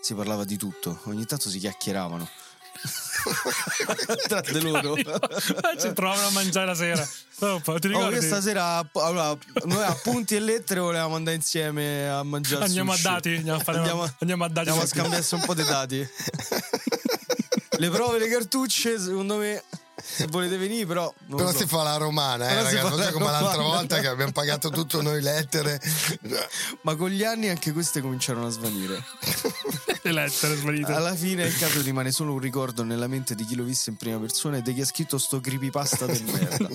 Si 0.00 0.14
parlava 0.14 0.44
di 0.44 0.56
tutto, 0.56 1.00
ogni 1.04 1.26
tanto 1.26 1.50
si 1.50 1.58
chiacchieravano. 1.58 2.26
Tra 4.28 4.40
di 4.40 4.60
loro. 4.60 4.94
Ci 4.96 5.92
provano 5.92 6.26
a 6.26 6.30
mangiare 6.30 6.66
la 6.66 6.74
sera. 6.74 7.08
Oh, 7.40 7.60
ti 7.78 7.88
Oh, 7.92 8.10
io 8.10 8.20
stasera 8.22 8.88
allora, 8.92 9.36
noi 9.64 9.82
appunti 9.84 10.34
e 10.36 10.40
lettere 10.40 10.80
volevamo 10.80 11.14
andare 11.16 11.36
insieme 11.36 12.08
a 12.08 12.22
mangiare 12.22 12.64
Andiamo 12.64 12.92
a 12.92 12.94
sushi. 12.94 13.06
dati, 13.08 13.34
andiamo 13.36 13.58
a 13.58 13.62
fare- 13.62 13.78
andiamo, 13.78 14.14
andiamo 14.18 14.44
a 14.44 14.48
dati 14.48 14.58
andiamo 14.68 14.82
a 14.82 14.86
scambiarsi 14.86 15.34
un 15.34 15.40
po' 15.42 15.54
di 15.54 15.64
dati. 15.64 16.08
le 17.78 17.90
prove, 17.90 18.18
le 18.18 18.28
cartucce, 18.28 18.98
secondo 18.98 19.36
me 19.36 19.62
Se 20.10 20.26
volete 20.26 20.56
venire, 20.56 20.86
però. 20.86 21.12
non 21.26 21.36
Però 21.36 21.50
so. 21.52 21.58
si 21.58 21.66
fa 21.66 21.82
la 21.82 21.96
romana, 21.96 22.46
eh, 22.46 22.48
Però 22.48 22.62
ragazzi. 22.62 22.82
fa 22.82 22.88
Non 22.88 22.98
la 22.98 23.12
come 23.12 23.24
l'altra 23.26 23.52
romana. 23.56 23.76
volta 23.76 24.00
che 24.00 24.06
abbiamo 24.08 24.32
pagato 24.32 24.70
tutto 24.70 25.02
noi 25.02 25.20
lettere. 25.20 25.80
Ma 26.82 26.96
con 26.96 27.10
gli 27.10 27.22
anni 27.24 27.48
anche 27.48 27.72
queste 27.72 28.00
cominciarono 28.00 28.46
a 28.46 28.50
svanire. 28.50 29.04
Le 30.02 30.12
lettere 30.12 30.56
svanite. 30.56 30.92
Alla 30.92 31.14
fine 31.14 31.44
il 31.44 31.56
caso 31.58 31.82
rimane 31.82 32.10
solo 32.10 32.32
un 32.32 32.38
ricordo 32.38 32.82
nella 32.82 33.06
mente 33.06 33.34
di 33.34 33.44
chi 33.44 33.54
lo 33.54 33.64
visse 33.64 33.90
in 33.90 33.96
prima 33.96 34.18
persona 34.18 34.56
e 34.56 34.62
di 34.62 34.72
chi 34.72 34.80
ha 34.80 34.86
scritto 34.86 35.18
sto 35.18 35.40
creepypasta 35.40 36.06
del 36.06 36.24
merda. 36.32 36.68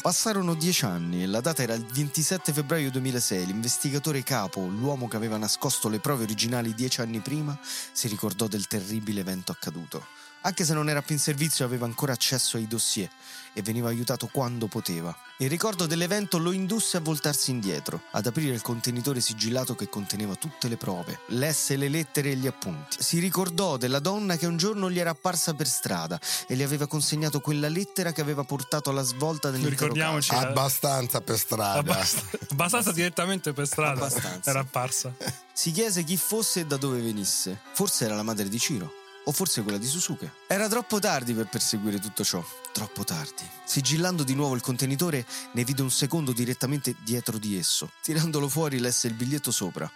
Passarono 0.00 0.54
dieci 0.54 0.84
anni 0.84 1.22
e 1.22 1.26
la 1.26 1.40
data 1.40 1.62
era 1.62 1.74
il 1.74 1.84
27 1.84 2.52
febbraio 2.52 2.90
2006. 2.90 3.46
L'investigatore 3.46 4.22
capo, 4.22 4.60
l'uomo 4.60 5.08
che 5.08 5.16
aveva 5.16 5.36
nascosto 5.36 5.88
le 5.88 5.98
prove 5.98 6.22
originali 6.24 6.74
dieci 6.74 7.00
anni 7.00 7.18
prima, 7.20 7.58
si 7.92 8.06
ricordò 8.08 8.46
del 8.46 8.66
terribile 8.66 9.20
evento 9.20 9.52
accaduto. 9.52 10.06
Anche 10.42 10.64
se 10.64 10.72
non 10.72 10.88
era 10.88 11.02
più 11.02 11.14
in 11.14 11.20
servizio 11.20 11.64
aveva 11.64 11.84
ancora 11.84 12.12
accesso 12.12 12.56
ai 12.56 12.66
dossier 12.66 13.10
e 13.52 13.62
veniva 13.62 13.88
aiutato 13.88 14.28
quando 14.28 14.68
poteva. 14.68 15.14
Il 15.38 15.50
ricordo 15.50 15.86
dell'evento 15.86 16.38
lo 16.38 16.52
indusse 16.52 16.96
a 16.96 17.00
voltarsi 17.00 17.50
indietro, 17.50 18.02
ad 18.12 18.26
aprire 18.26 18.54
il 18.54 18.62
contenitore 18.62 19.20
sigillato 19.20 19.74
che 19.74 19.88
conteneva 19.88 20.36
tutte 20.36 20.68
le 20.68 20.76
prove, 20.76 21.20
lesse 21.28 21.76
le 21.76 21.88
lettere 21.88 22.30
e 22.30 22.36
gli 22.36 22.46
appunti. 22.46 22.96
Si 23.00 23.18
ricordò 23.18 23.76
della 23.76 23.98
donna 23.98 24.36
che 24.36 24.46
un 24.46 24.56
giorno 24.56 24.90
gli 24.90 24.98
era 24.98 25.10
apparsa 25.10 25.54
per 25.54 25.66
strada 25.66 26.18
e 26.46 26.54
le 26.54 26.64
aveva 26.64 26.86
consegnato 26.86 27.40
quella 27.40 27.68
lettera 27.68 28.12
che 28.12 28.20
aveva 28.20 28.44
portato 28.44 28.90
alla 28.90 29.02
svolta 29.02 29.50
dell'intero 29.50 29.88
Ricordiamoci. 29.88 30.30
caso. 30.30 30.46
Abbastanza 30.46 31.20
per 31.20 31.38
strada. 31.38 31.78
Abbast- 31.80 32.38
abbastanza 32.52 32.92
direttamente 32.92 33.52
per 33.52 33.66
strada. 33.66 34.06
Abbastanza. 34.06 34.50
Era 34.50 34.60
apparsa. 34.60 35.12
Si 35.52 35.70
chiese 35.72 36.04
chi 36.04 36.16
fosse 36.16 36.60
e 36.60 36.66
da 36.66 36.76
dove 36.76 37.00
venisse. 37.00 37.58
Forse 37.72 38.04
era 38.04 38.14
la 38.14 38.22
madre 38.22 38.48
di 38.48 38.58
Ciro. 38.58 38.92
O 39.24 39.32
forse 39.32 39.62
quella 39.62 39.78
di 39.78 39.86
Susuke. 39.86 40.32
Era 40.46 40.68
troppo 40.68 40.98
tardi 40.98 41.34
per 41.34 41.46
perseguire 41.46 41.98
tutto 41.98 42.24
ciò. 42.24 42.44
Troppo 42.72 43.04
tardi. 43.04 43.48
Sigillando 43.64 44.22
di 44.24 44.34
nuovo 44.34 44.54
il 44.54 44.62
contenitore, 44.62 45.26
ne 45.52 45.64
vide 45.64 45.82
un 45.82 45.90
secondo 45.90 46.32
direttamente 46.32 46.94
dietro 47.04 47.38
di 47.38 47.56
esso. 47.58 47.90
Tirandolo 48.02 48.48
fuori, 48.48 48.78
lesse 48.78 49.06
il 49.06 49.14
biglietto 49.14 49.50
sopra. 49.50 49.90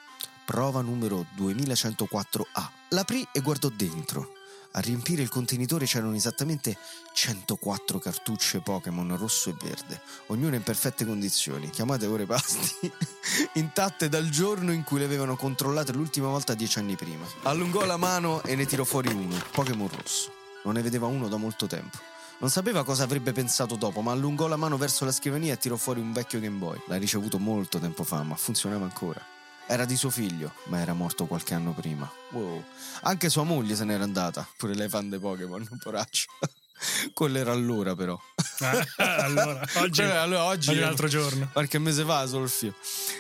Prova 0.45 0.83
numero 0.83 1.27
2104A. 1.37 2.69
L'aprì 2.91 3.27
e 3.33 3.41
guardò 3.41 3.69
dentro. 3.71 4.34
A 4.77 4.81
riempire 4.81 5.23
il 5.23 5.29
contenitore 5.29 5.87
c'erano 5.87 6.17
esattamente 6.17 6.77
104 7.13 8.01
cartucce 8.01 8.59
Pokémon 8.59 9.17
rosso 9.17 9.51
e 9.51 9.55
verde, 9.57 10.01
ognuna 10.27 10.57
in 10.57 10.65
perfette 10.65 11.05
condizioni, 11.05 11.71
chiamate 11.71 12.07
ore 12.07 12.27
pasti, 12.27 12.91
intatte 13.55 14.09
dal 14.09 14.29
giorno 14.29 14.73
in 14.73 14.83
cui 14.83 14.99
le 14.99 15.05
avevano 15.05 15.37
controllate 15.37 15.93
l'ultima 15.93 16.27
volta 16.27 16.55
dieci 16.55 16.81
anni 16.81 16.97
prima. 16.97 17.25
Allungò 17.43 17.85
la 17.85 17.97
mano 17.97 18.43
e 18.43 18.57
ne 18.57 18.67
tirò 18.67 18.83
fuori 18.83 19.13
uno, 19.13 19.37
Pokémon 19.53 19.89
rosso. 19.89 20.33
Non 20.65 20.75
ne 20.75 20.83
vedeva 20.83 21.07
uno 21.07 21.29
da 21.29 21.37
molto 21.37 21.67
tempo. 21.67 21.99
Non 22.39 22.51
sapeva 22.51 22.83
cosa 22.83 23.05
avrebbe 23.05 23.31
pensato 23.31 23.77
dopo, 23.77 24.01
ma 24.01 24.11
allungò 24.11 24.49
la 24.49 24.57
mano 24.57 24.77
verso 24.77 25.05
la 25.05 25.13
scrivania 25.13 25.53
e 25.53 25.59
tirò 25.59 25.77
fuori 25.77 26.01
un 26.01 26.13
vecchio 26.13 26.41
Game 26.41 26.59
Boy. 26.59 26.81
L'ha 26.87 26.97
ricevuto 26.97 27.39
molto 27.39 27.79
tempo 27.79 28.03
fa, 28.03 28.25
ma 28.25 28.35
funzionava 28.35 28.85
ancora. 28.85 29.34
Era 29.67 29.87
di 29.87 29.97
suo 29.97 30.11
figlio, 30.11 30.53
ma 30.65 30.81
era 30.81 30.93
morto 30.93 31.27
qualche 31.27 31.55
anno 31.55 31.73
prima. 31.73 32.11
Wow. 32.31 32.63
Anche 33.03 33.31
sua 33.31 33.45
moglie 33.45 33.75
se 33.75 33.85
n'era 33.85 34.05
andata, 34.05 34.47
pure 34.57 34.75
lei 34.75 34.89
fan 34.89 35.09
dei 35.09 35.19
Pokémon, 35.19 35.67
poraccio. 35.83 36.27
Quello 37.15 37.39
era 37.39 37.53
allora, 37.53 37.95
però. 37.97 38.21
Allora, 38.99 39.67
oggi, 39.77 40.01
Quello 40.01 40.11
era 40.11 40.23
allora, 40.23 40.45
oggi, 40.45 40.69
oggi 40.71 40.79
è 40.79 40.83
un 40.83 40.89
altro 40.89 41.09
giorno. 41.09 41.49
Qualche 41.53 41.79
mese 41.79 42.05
fa, 42.05 42.27
solo 42.27 42.45
il 42.45 42.51
fio. 42.51 42.75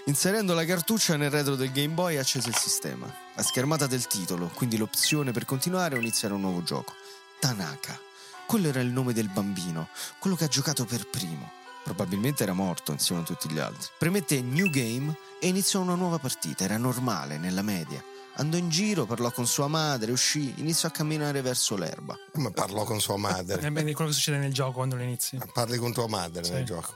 Inserendo 0.07 0.53
la 0.55 0.65
cartuccia 0.65 1.17
nel 1.17 1.31
retro 1.31 1.57
del 1.57 1.73
Game 1.73 1.95
Boy, 1.95 2.17
accese 2.17 2.49
il 2.49 2.57
sistema. 2.57 3.13
La 3.35 3.43
schermata 3.43 3.87
del 3.87 4.07
titolo, 4.07 4.49
quindi 4.49 4.77
l'opzione 4.77 5.33
per 5.33 5.47
continuare 5.47 5.97
o 5.97 5.99
iniziare 5.99 6.35
un 6.35 6.43
nuovo 6.43 6.63
gioco. 6.63 6.93
Tanaka. 7.41 7.99
Quello 8.47 8.69
era 8.69 8.81
il 8.81 8.89
nome 8.89 9.15
del 9.15 9.31
bambino, 9.31 9.89
quello 10.19 10.37
che 10.37 10.45
ha 10.45 10.49
giocato 10.49 10.85
per 10.85 11.07
primo. 11.07 11.63
Probabilmente 11.85 12.43
era 12.43 12.55
morto 12.55 12.93
insieme 12.93 13.21
a 13.21 13.25
tutti 13.25 13.49
gli 13.51 13.59
altri. 13.59 13.89
Premette 13.99 14.41
New 14.41 14.69
Game 14.71 15.15
e 15.41 15.49
iniziò 15.49 15.81
una 15.81 15.95
nuova 15.95 16.19
partita. 16.19 16.65
Era 16.65 16.77
normale, 16.79 17.37
nella 17.39 17.63
media. 17.63 18.03
Andò 18.37 18.57
in 18.57 18.69
giro, 18.69 19.07
parlò 19.07 19.31
con 19.31 19.47
sua 19.47 19.69
madre, 19.69 20.11
uscì, 20.11 20.55
iniziò 20.57 20.89
a 20.89 20.91
camminare 20.91 21.41
verso 21.41 21.77
l'erba. 21.77 22.17
Come 22.33 22.51
parlò 22.51 22.83
con 22.85 23.01
sua 23.01 23.15
È 23.15 23.19
madre. 23.19 23.71
bene 23.71 23.93
quello 23.93 24.11
che 24.11 24.17
succede 24.17 24.39
nel 24.39 24.53
gioco 24.53 24.73
quando 24.73 24.97
lo 24.97 25.03
inizi. 25.03 25.39
Parli 25.53 25.79
con 25.79 25.93
tua 25.93 26.09
madre 26.09 26.43
Sì. 26.43 26.51
nel 26.53 26.65
gioco. 26.65 26.95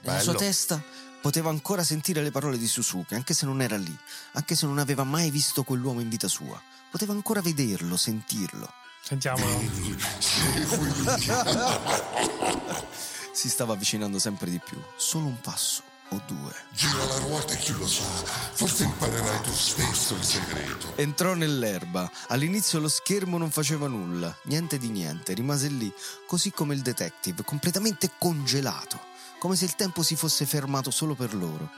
Nella 0.00 0.18
sua 0.20 0.34
testa 0.34 0.82
poteva 1.20 1.48
ancora 1.50 1.84
sentire 1.84 2.22
le 2.22 2.32
parole 2.32 2.58
di 2.58 2.66
Suzuki, 2.66 3.14
anche 3.14 3.34
se 3.34 3.46
non 3.46 3.62
era 3.62 3.76
lì, 3.76 3.96
anche 4.32 4.56
se 4.56 4.66
non 4.66 4.78
aveva 4.78 5.04
mai 5.04 5.30
visto 5.30 5.62
quell'uomo 5.62 6.00
in 6.00 6.08
vita 6.08 6.26
sua. 6.26 6.60
Poteva 6.90 7.12
ancora 7.12 7.40
vederlo, 7.40 7.96
sentirlo. 7.96 8.68
Sentiamolo. 9.00 9.60
Si 13.34 13.48
stava 13.48 13.72
avvicinando 13.72 14.20
sempre 14.20 14.48
di 14.48 14.60
più, 14.64 14.80
solo 14.96 15.26
un 15.26 15.40
passo 15.40 15.82
o 16.10 16.22
due. 16.24 16.54
Gira 16.70 17.04
la 17.04 17.18
ruota 17.18 17.52
e 17.52 17.56
chi 17.56 17.72
lo 17.72 17.86
sa, 17.86 18.04
forse 18.04 18.84
imparerai 18.84 19.40
tu 19.42 19.50
stesso 19.50 20.14
il 20.14 20.22
segreto. 20.22 20.96
Entrò 20.96 21.34
nell'erba. 21.34 22.08
All'inizio 22.28 22.78
lo 22.78 22.86
schermo 22.86 23.36
non 23.36 23.50
faceva 23.50 23.88
nulla, 23.88 24.32
niente 24.44 24.78
di 24.78 24.88
niente, 24.88 25.34
rimase 25.34 25.66
lì, 25.66 25.92
così 26.28 26.52
come 26.52 26.74
il 26.74 26.82
detective, 26.82 27.42
completamente 27.42 28.12
congelato, 28.18 29.00
come 29.40 29.56
se 29.56 29.64
il 29.64 29.74
tempo 29.74 30.04
si 30.04 30.14
fosse 30.14 30.46
fermato 30.46 30.92
solo 30.92 31.16
per 31.16 31.34
loro. 31.34 31.68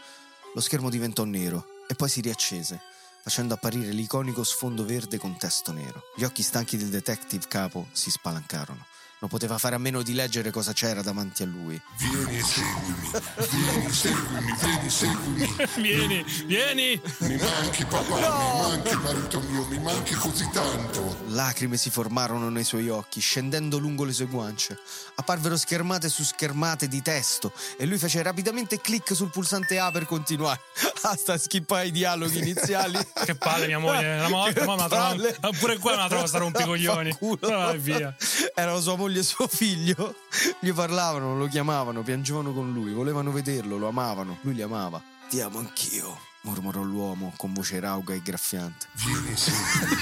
Lo 0.55 0.61
schermo 0.61 0.91
diventò 0.91 1.25
nero 1.25 1.85
e 1.89 1.95
poi 1.95 2.11
si 2.11 2.21
riaccese, 2.21 2.79
facendo 3.23 3.55
apparire 3.55 3.93
l'iconico 3.93 4.45
sfondo 4.45 4.85
verde 4.85 5.17
con 5.17 5.39
testo 5.39 5.73
nero. 5.73 6.03
Gli 6.17 6.25
occhi 6.25 6.43
stanchi 6.43 6.77
del 6.77 6.91
detective 6.91 7.47
capo 7.49 7.89
si 7.93 8.11
spalancarono. 8.11 8.87
Non 9.19 9.31
poteva 9.31 9.57
fare 9.57 9.75
a 9.75 9.79
meno 9.79 10.03
di 10.03 10.13
leggere 10.13 10.51
cosa 10.51 10.75
c'era 10.75 11.01
davanti 11.01 11.43
a 11.43 11.47
lui. 11.47 11.81
Vieni 11.97 12.37
e 12.37 12.43
seguimi, 12.43 13.11
vieni, 13.51 13.91
seguimi, 13.91 14.55
vieni, 14.61 14.91
seguimi. 14.91 15.55
Vieni, 15.97 16.25
vieni! 16.45 17.01
Mi 17.21 17.37
manchi 17.37 17.85
papà, 17.87 18.15
mi 18.15 18.61
manchi 18.61 18.95
marito 18.97 19.41
mio, 19.41 19.65
mi 19.69 19.79
manchi 19.79 20.15
così 20.15 20.47
tanto. 20.53 21.17
Lacrime 21.29 21.79
si 21.79 21.89
formarono 21.89 22.51
nei 22.51 22.65
suoi 22.65 22.91
occhi, 22.91 23.21
scendendo 23.21 23.79
lungo 23.79 24.05
le 24.05 24.13
sue 24.13 24.27
guance. 24.27 24.79
Apparvero 25.15 25.57
schermate 25.57 26.11
su 26.11 26.23
schermate 26.23 26.87
di 26.87 27.01
testo 27.01 27.53
e 27.79 27.87
lui 27.87 27.97
fece 27.97 28.23
rapidamente 28.23 28.81
clic 28.83 29.15
sul 29.15 29.31
pulsante 29.31 29.79
A 29.79 29.91
per 29.91 30.05
continuare. 30.05 30.61
Basta 31.01 31.39
skippare 31.39 31.87
i 31.87 31.91
dialoghi 31.91 32.39
iniziali. 32.39 32.99
Che 33.25 33.35
palle, 33.37 33.67
mia 33.67 33.79
moglie. 33.79 34.27
Una 34.27 34.53
la 34.77 34.89
trovo- 34.89 34.89
palle. 34.89 35.37
ah, 35.41 35.51
pure 35.59 35.79
qua 35.79 35.93
me 35.93 35.97
la 35.99 36.09
trovo 36.09 36.27
sta 36.27 36.39
rompicoglioni. 36.39 37.17
Vai 37.41 37.79
via. 37.79 38.15
Era 38.55 38.73
la 38.73 38.81
sua 38.81 38.97
moglie 38.97 39.05
e 39.15 39.23
suo 39.23 39.47
figlio. 39.49 40.15
Gli 40.61 40.73
parlavano, 40.73 41.37
lo 41.37 41.47
chiamavano, 41.47 42.03
piangevano 42.03 42.53
con 42.53 42.73
lui, 42.73 42.93
volevano 42.93 43.31
vederlo, 43.31 43.79
lo 43.79 43.89
amavano, 43.89 44.39
lui 44.43 44.55
li 44.55 44.63
amava. 44.63 45.01
Ti 45.29 45.41
amo 45.41 45.59
anch'io, 45.59 46.19
mormorò 46.43 46.83
l'uomo 46.83 47.33
con 47.37 47.53
voce 47.53 47.81
rauca 47.81 48.15
e 48.15 48.23
graffiante. 48.23 48.87
Vieni 48.93 49.33
e 49.33 49.37
seguimi, 49.37 49.97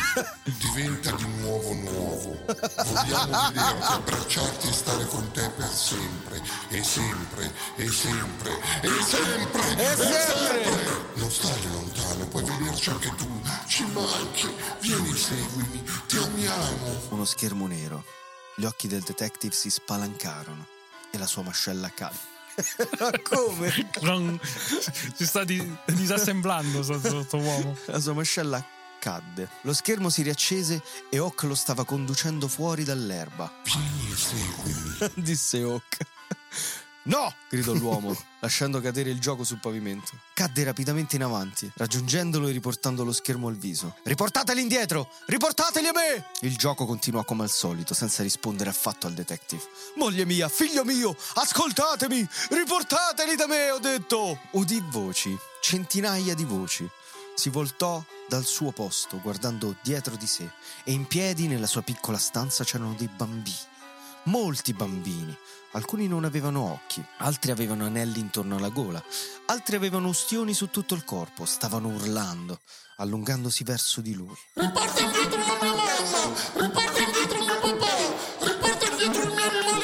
diventa 0.58 1.10
di 1.12 1.26
nuovo 1.40 1.72
nuovo. 1.72 2.44
Vogliamo 2.44 3.48
vederti, 3.48 3.82
abbracciarti 3.82 4.68
e 4.68 4.72
stare 4.72 5.06
con 5.06 5.30
te 5.32 5.48
per 5.56 5.68
sempre, 5.68 6.42
e 6.68 6.82
sempre, 6.82 7.52
e 7.76 7.88
sempre, 7.88 8.52
e 8.82 8.88
sempre, 9.02 9.76
e 9.78 9.96
sempre. 9.96 11.12
Non 11.14 11.30
stare 11.30 11.60
lontano, 11.72 12.26
puoi 12.28 12.44
vederci 12.44 12.90
anche 12.90 13.14
tu, 13.16 13.40
ci 13.66 13.84
manchi. 13.92 14.48
Vieni, 14.80 15.14
seguimi, 15.14 15.82
ti 16.06 16.16
amiamo. 16.18 17.00
Uno 17.08 17.24
schermo 17.24 17.66
nero. 17.66 18.23
Gli 18.56 18.64
occhi 18.64 18.86
del 18.88 19.02
detective 19.02 19.54
si 19.54 19.68
spalancarono 19.70 20.66
e 21.10 21.18
la 21.18 21.26
sua 21.26 21.42
mascella 21.42 21.90
cadde. 21.90 22.32
Ma 23.00 23.10
come? 23.22 23.90
Non- 24.02 24.38
Si 24.42 25.26
sta 25.26 25.42
di- 25.44 25.76
disassemblando 25.86 26.82
sto, 26.82 26.98
sto- 26.98 27.22
sto 27.24 27.36
uomo. 27.38 27.76
La 27.86 27.98
sua 28.00 28.12
mascella 28.12 28.64
cadde. 29.00 29.48
Lo 29.62 29.72
schermo 29.74 30.08
si 30.08 30.22
riaccese 30.22 30.80
e 31.10 31.18
Hawk 31.18 31.42
lo 31.42 31.54
stava 31.56 31.84
conducendo 31.84 32.46
fuori 32.48 32.84
dall'erba. 32.84 33.52
E. 33.64 35.10
Disse 35.20 35.60
Hawk. 35.62 35.98
No! 37.04 37.34
gridò 37.50 37.72
l'uomo, 37.74 38.16
lasciando 38.40 38.80
cadere 38.80 39.10
il 39.10 39.20
gioco 39.20 39.44
sul 39.44 39.58
pavimento. 39.58 40.12
Cadde 40.32 40.64
rapidamente 40.64 41.16
in 41.16 41.22
avanti, 41.22 41.70
raggiungendolo 41.74 42.48
e 42.48 42.52
riportando 42.52 43.04
lo 43.04 43.12
schermo 43.12 43.48
al 43.48 43.56
viso. 43.56 43.96
Riportateli 44.04 44.60
indietro! 44.60 45.10
Riportateli 45.26 45.86
a 45.86 45.92
me! 45.92 46.24
Il 46.40 46.56
gioco 46.56 46.86
continuò 46.86 47.24
come 47.24 47.42
al 47.42 47.50
solito, 47.50 47.92
senza 47.92 48.22
rispondere 48.22 48.70
affatto 48.70 49.06
al 49.06 49.12
detective. 49.12 49.62
Moglie 49.96 50.24
mia, 50.24 50.48
figlio 50.48 50.84
mio, 50.84 51.14
ascoltatemi! 51.34 52.26
Riportateli 52.50 53.36
da 53.36 53.46
me, 53.46 53.70
ho 53.70 53.78
detto! 53.78 54.38
Udì 54.52 54.82
voci, 54.88 55.36
centinaia 55.60 56.34
di 56.34 56.44
voci. 56.44 56.88
Si 57.34 57.50
voltò 57.50 58.02
dal 58.28 58.44
suo 58.44 58.70
posto, 58.70 59.20
guardando 59.20 59.76
dietro 59.82 60.16
di 60.16 60.26
sé, 60.26 60.48
e 60.84 60.92
in 60.92 61.06
piedi 61.06 61.48
nella 61.48 61.66
sua 61.66 61.82
piccola 61.82 62.16
stanza 62.16 62.64
c'erano 62.64 62.94
dei 62.96 63.08
bambini. 63.08 63.56
Molti 64.24 64.72
bambini. 64.72 65.36
Alcuni 65.74 66.06
non 66.06 66.24
avevano 66.24 66.70
occhi, 66.70 67.04
altri 67.18 67.50
avevano 67.50 67.84
anelli 67.84 68.20
intorno 68.20 68.56
alla 68.56 68.68
gola, 68.68 69.02
altri 69.46 69.74
avevano 69.74 70.06
ustioni 70.06 70.54
su 70.54 70.70
tutto 70.70 70.94
il 70.94 71.02
corpo, 71.04 71.44
stavano 71.44 71.88
urlando, 71.88 72.60
allungandosi 72.98 73.64
verso 73.64 74.00
di 74.00 74.14
lui. 74.14 74.36
Riporta 74.52 75.00
indietro 75.00 75.38
la 75.38 75.58
mia 75.60 75.74
mamma, 75.74 76.32
riporta 76.54 77.02
indietro 77.02 77.44
mio 77.44 77.58
papà, 77.58 78.46
riporta 78.46 78.88
indietro 78.88 79.22
il 79.22 79.34
mio 79.34 79.42
animale 79.42 79.74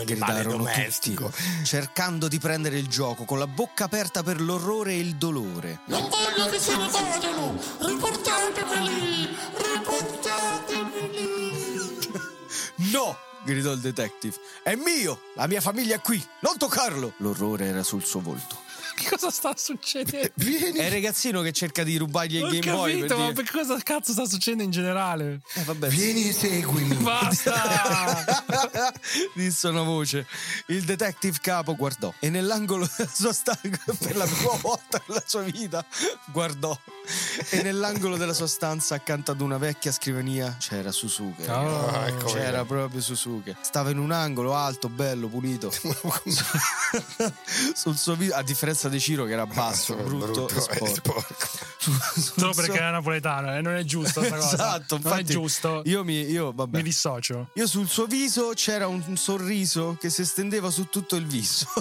animale 0.00 0.04
gridarono 0.04 0.64
domestico. 0.64 1.30
tutti, 1.30 1.64
cercando 1.64 2.26
di 2.26 2.40
prendere 2.40 2.76
il 2.78 2.88
gioco 2.88 3.24
con 3.24 3.38
la 3.38 3.46
bocca 3.46 3.84
aperta 3.84 4.24
per 4.24 4.40
l'orrore 4.40 4.94
e 4.94 4.98
il 4.98 5.14
dolore. 5.14 5.82
Non 5.86 6.08
voglio 6.08 6.48
che 6.48 6.58
se 6.58 6.76
ne 6.76 6.88
vadano! 6.88 7.56
Riportateveli! 7.78 9.36
Riportateveli! 9.54 11.68
No! 12.90 13.28
Gridò 13.44 13.72
il 13.72 13.80
detective. 13.80 14.36
È 14.62 14.74
mio! 14.74 15.20
La 15.34 15.46
mia 15.46 15.60
famiglia 15.60 15.96
è 15.96 16.00
qui! 16.00 16.22
Non 16.40 16.56
toccarlo! 16.56 17.14
L'orrore 17.18 17.66
era 17.66 17.82
sul 17.82 18.04
suo 18.04 18.20
volto. 18.20 18.68
Che 19.00 19.08
cosa 19.08 19.30
sta 19.30 19.54
succedendo? 19.56 20.30
Vieni. 20.36 20.78
È 20.78 20.84
il 20.84 20.90
ragazzino 20.90 21.40
che 21.42 21.52
cerca 21.52 21.82
di 21.82 21.96
rubargli 21.96 22.36
il 22.36 22.44
Ho 22.44 22.48
Game 22.48 22.70
Boy. 22.72 22.92
capito, 22.92 23.06
Per 23.06 23.16
ma 23.16 23.30
dire... 23.32 23.42
che 23.44 23.50
cosa 23.52 23.78
cazzo 23.82 24.12
sta 24.12 24.26
succedendo 24.26 24.64
in 24.64 24.70
generale? 24.70 25.40
Eh, 25.54 25.62
vabbè. 25.62 25.88
Vieni 25.88 26.28
e 26.28 26.32
seguimi. 26.32 26.94
Basta! 27.02 28.24
Disse 29.34 29.68
una 29.68 29.82
voce. 29.82 30.26
Il 30.66 30.84
detective 30.84 31.38
capo 31.40 31.74
guardò 31.76 32.12
e 32.18 32.28
nell'angolo 32.30 32.88
della 32.96 33.10
sua 33.12 33.32
stanza, 33.32 33.78
per 33.98 34.16
la 34.16 34.24
prima 34.26 34.56
volta 34.60 35.02
nella 35.06 35.22
sua 35.26 35.42
vita, 35.42 35.84
guardò. 36.26 36.76
E 37.50 37.62
nell'angolo 37.62 38.16
della 38.16 38.34
sua 38.34 38.46
stanza, 38.46 38.94
accanto 38.94 39.30
ad 39.32 39.40
una 39.40 39.58
vecchia 39.58 39.90
scrivania, 39.92 40.56
c'era 40.58 40.92
Susuke. 40.92 41.48
Oh. 41.50 41.88
Ah, 41.88 42.06
ecco, 42.08 42.26
C'era 42.32 42.64
proprio 42.64 43.00
Susuke. 43.00 43.56
Stava 43.60 43.90
in 43.90 43.98
un 43.98 44.12
angolo 44.12 44.54
alto, 44.54 44.88
bello, 44.88 45.28
pulito. 45.28 45.70
Sul 47.74 47.96
suo 47.96 48.14
viso, 48.14 48.34
a 48.34 48.42
differenza 48.42 48.79
di 48.88 49.00
Ciro 49.00 49.24
che 49.24 49.32
era 49.32 49.46
basso, 49.46 49.94
brutto, 49.94 50.48
e 50.48 50.60
sporco. 50.60 50.86
sporco. 50.86 51.34
Solo 52.36 52.52
perché 52.54 52.78
è 52.78 52.90
napoletano 52.90 53.54
e 53.56 53.60
non 53.60 53.74
è 53.74 53.82
giusto 53.84 54.22
sta 54.22 54.36
cosa. 54.36 54.54
Esatto, 54.54 54.98
non 55.02 55.18
è 55.18 55.22
giusto. 55.22 55.82
Io 55.84 56.04
mi, 56.04 56.22
io, 56.30 56.52
vabbè. 56.52 56.76
Mi 56.76 56.82
dissocio. 56.82 57.50
Io 57.54 57.66
sul 57.66 57.88
suo 57.88 58.06
viso 58.06 58.52
c'era 58.54 58.86
un, 58.86 59.02
un 59.06 59.16
sorriso 59.16 59.96
che 59.98 60.10
si 60.10 60.22
estendeva 60.22 60.70
su 60.70 60.88
tutto 60.88 61.16
il 61.16 61.26
viso. 61.26 61.66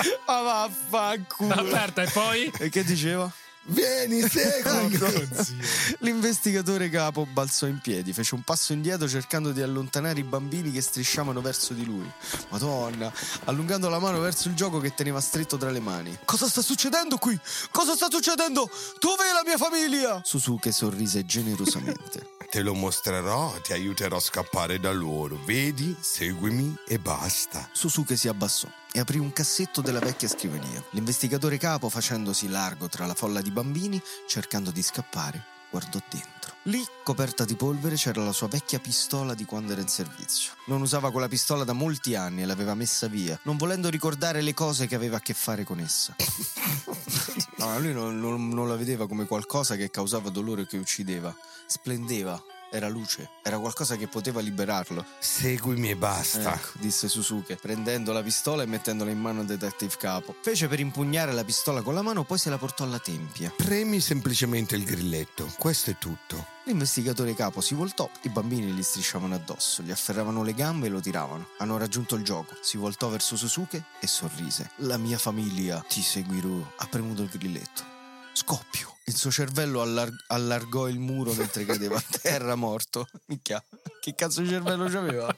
Ma 0.26 0.42
vaffanculo. 0.42 1.54
Aperta 1.54 2.02
e 2.02 2.10
poi? 2.10 2.52
E 2.58 2.68
che 2.68 2.84
diceva? 2.84 3.30
Vieni, 3.70 4.22
seguimi. 4.28 4.98
L'investigatore 6.00 6.88
capo 6.88 7.26
balzò 7.26 7.66
in 7.66 7.78
piedi, 7.78 8.12
fece 8.12 8.34
un 8.34 8.42
passo 8.42 8.72
indietro 8.72 9.08
cercando 9.08 9.52
di 9.52 9.62
allontanare 9.62 10.18
i 10.18 10.24
bambini 10.24 10.72
che 10.72 10.80
strisciavano 10.80 11.40
verso 11.40 11.72
di 11.72 11.84
lui. 11.84 12.10
Madonna, 12.48 13.12
allungando 13.44 13.88
la 13.88 13.98
mano 13.98 14.18
verso 14.20 14.48
il 14.48 14.54
gioco 14.54 14.78
che 14.80 14.94
teneva 14.94 15.20
stretto 15.20 15.56
tra 15.56 15.70
le 15.70 15.80
mani. 15.80 16.18
Cosa 16.24 16.48
sta 16.48 16.62
succedendo 16.62 17.16
qui? 17.16 17.38
Cosa 17.70 17.94
sta 17.94 18.08
succedendo? 18.10 18.68
Dov'è 18.98 19.32
la 19.32 19.42
mia 19.44 19.56
famiglia? 19.56 20.20
Susuke 20.24 20.72
sorrise 20.72 21.24
generosamente. 21.24 22.38
Te 22.50 22.62
lo 22.62 22.74
mostrerò, 22.74 23.52
ti 23.62 23.72
aiuterò 23.72 24.16
a 24.16 24.20
scappare 24.20 24.80
da 24.80 24.90
loro. 24.90 25.38
Vedi, 25.44 25.96
seguimi 26.00 26.76
e 26.84 26.98
basta. 26.98 27.68
Susuke 27.72 28.16
si 28.16 28.26
abbassò 28.26 28.66
e 28.92 29.00
aprì 29.00 29.18
un 29.18 29.32
cassetto 29.32 29.80
della 29.80 29.98
vecchia 30.00 30.28
scrivania. 30.28 30.82
L'investigatore 30.90 31.58
capo, 31.58 31.88
facendosi 31.88 32.48
largo 32.48 32.88
tra 32.88 33.06
la 33.06 33.14
folla 33.14 33.40
di 33.40 33.50
bambini, 33.50 34.00
cercando 34.26 34.70
di 34.70 34.82
scappare, 34.82 35.44
guardò 35.70 36.00
dentro. 36.10 36.54
Lì, 36.64 36.84
coperta 37.04 37.44
di 37.44 37.54
polvere, 37.54 37.94
c'era 37.96 38.22
la 38.22 38.32
sua 38.32 38.48
vecchia 38.48 38.78
pistola 38.80 39.34
di 39.34 39.44
quando 39.46 39.72
era 39.72 39.80
in 39.80 39.88
servizio. 39.88 40.52
Non 40.66 40.82
usava 40.82 41.10
quella 41.10 41.28
pistola 41.28 41.64
da 41.64 41.72
molti 41.72 42.14
anni 42.14 42.42
e 42.42 42.46
l'aveva 42.46 42.74
messa 42.74 43.06
via, 43.06 43.38
non 43.44 43.56
volendo 43.56 43.88
ricordare 43.88 44.42
le 44.42 44.52
cose 44.52 44.86
che 44.86 44.94
aveva 44.94 45.16
a 45.16 45.20
che 45.20 45.34
fare 45.34 45.64
con 45.64 45.80
essa. 45.80 46.14
No, 47.60 47.78
lui 47.78 47.92
non, 47.92 48.18
non- 48.18 48.48
non 48.48 48.68
la 48.68 48.76
vedeva 48.76 49.06
come 49.06 49.26
qualcosa 49.26 49.76
che 49.76 49.90
causava 49.90 50.30
dolore 50.30 50.62
o 50.62 50.64
che 50.64 50.78
uccideva. 50.78 51.34
Splendeva, 51.66 52.42
era 52.70 52.88
luce, 52.88 53.28
era 53.42 53.58
qualcosa 53.58 53.96
che 53.96 54.06
poteva 54.06 54.40
liberarlo. 54.40 55.04
Seguimi 55.18 55.90
e 55.90 55.96
basta. 55.96 56.54
Ecco, 56.54 56.78
disse 56.78 57.08
Susuke, 57.08 57.56
prendendo 57.56 58.12
la 58.12 58.22
pistola 58.22 58.62
e 58.62 58.66
mettendola 58.66 59.10
in 59.10 59.18
mano 59.18 59.40
al 59.40 59.46
detective 59.46 59.96
capo. 59.98 60.34
Fece 60.40 60.68
per 60.68 60.80
impugnare 60.80 61.32
la 61.32 61.44
pistola 61.44 61.82
con 61.82 61.94
la 61.94 62.02
mano, 62.02 62.24
poi 62.24 62.38
se 62.38 62.50
la 62.50 62.58
portò 62.58 62.84
alla 62.84 62.98
tempia. 62.98 63.52
Premi 63.56 64.00
semplicemente 64.00 64.76
il 64.76 64.84
grilletto. 64.84 65.52
Questo 65.58 65.90
è 65.90 65.98
tutto. 65.98 66.58
L'investigatore 66.64 67.34
capo 67.34 67.60
si 67.60 67.74
voltò, 67.74 68.08
i 68.22 68.28
bambini 68.28 68.70
gli 68.70 68.82
strisciavano 68.82 69.34
addosso, 69.34 69.82
gli 69.82 69.90
afferravano 69.90 70.44
le 70.44 70.54
gambe 70.54 70.86
e 70.86 70.90
lo 70.90 71.00
tiravano. 71.00 71.48
Hanno 71.58 71.78
raggiunto 71.78 72.14
il 72.14 72.22
gioco, 72.22 72.54
si 72.60 72.76
voltò 72.76 73.08
verso 73.08 73.36
Susuke 73.36 73.84
e 73.98 74.06
sorrise. 74.06 74.70
La 74.76 74.96
mia 74.96 75.18
famiglia, 75.18 75.84
ti 75.88 76.02
seguirò. 76.02 76.74
Ha 76.76 76.86
premuto 76.86 77.22
il 77.22 77.28
grilletto. 77.28 77.99
Scoppio. 78.32 78.96
Il 79.06 79.16
suo 79.16 79.30
cervello 79.30 79.80
allar- 79.80 80.24
allargò 80.28 80.88
il 80.88 80.98
muro 80.98 81.32
mentre 81.34 81.64
cadeva 81.64 81.96
a 81.96 82.04
terra 82.20 82.54
morto. 82.54 83.06
Minchia, 83.26 83.62
che 84.00 84.14
cazzo 84.14 84.40
di 84.40 84.48
cervello 84.48 84.88
c'aveva? 84.88 85.34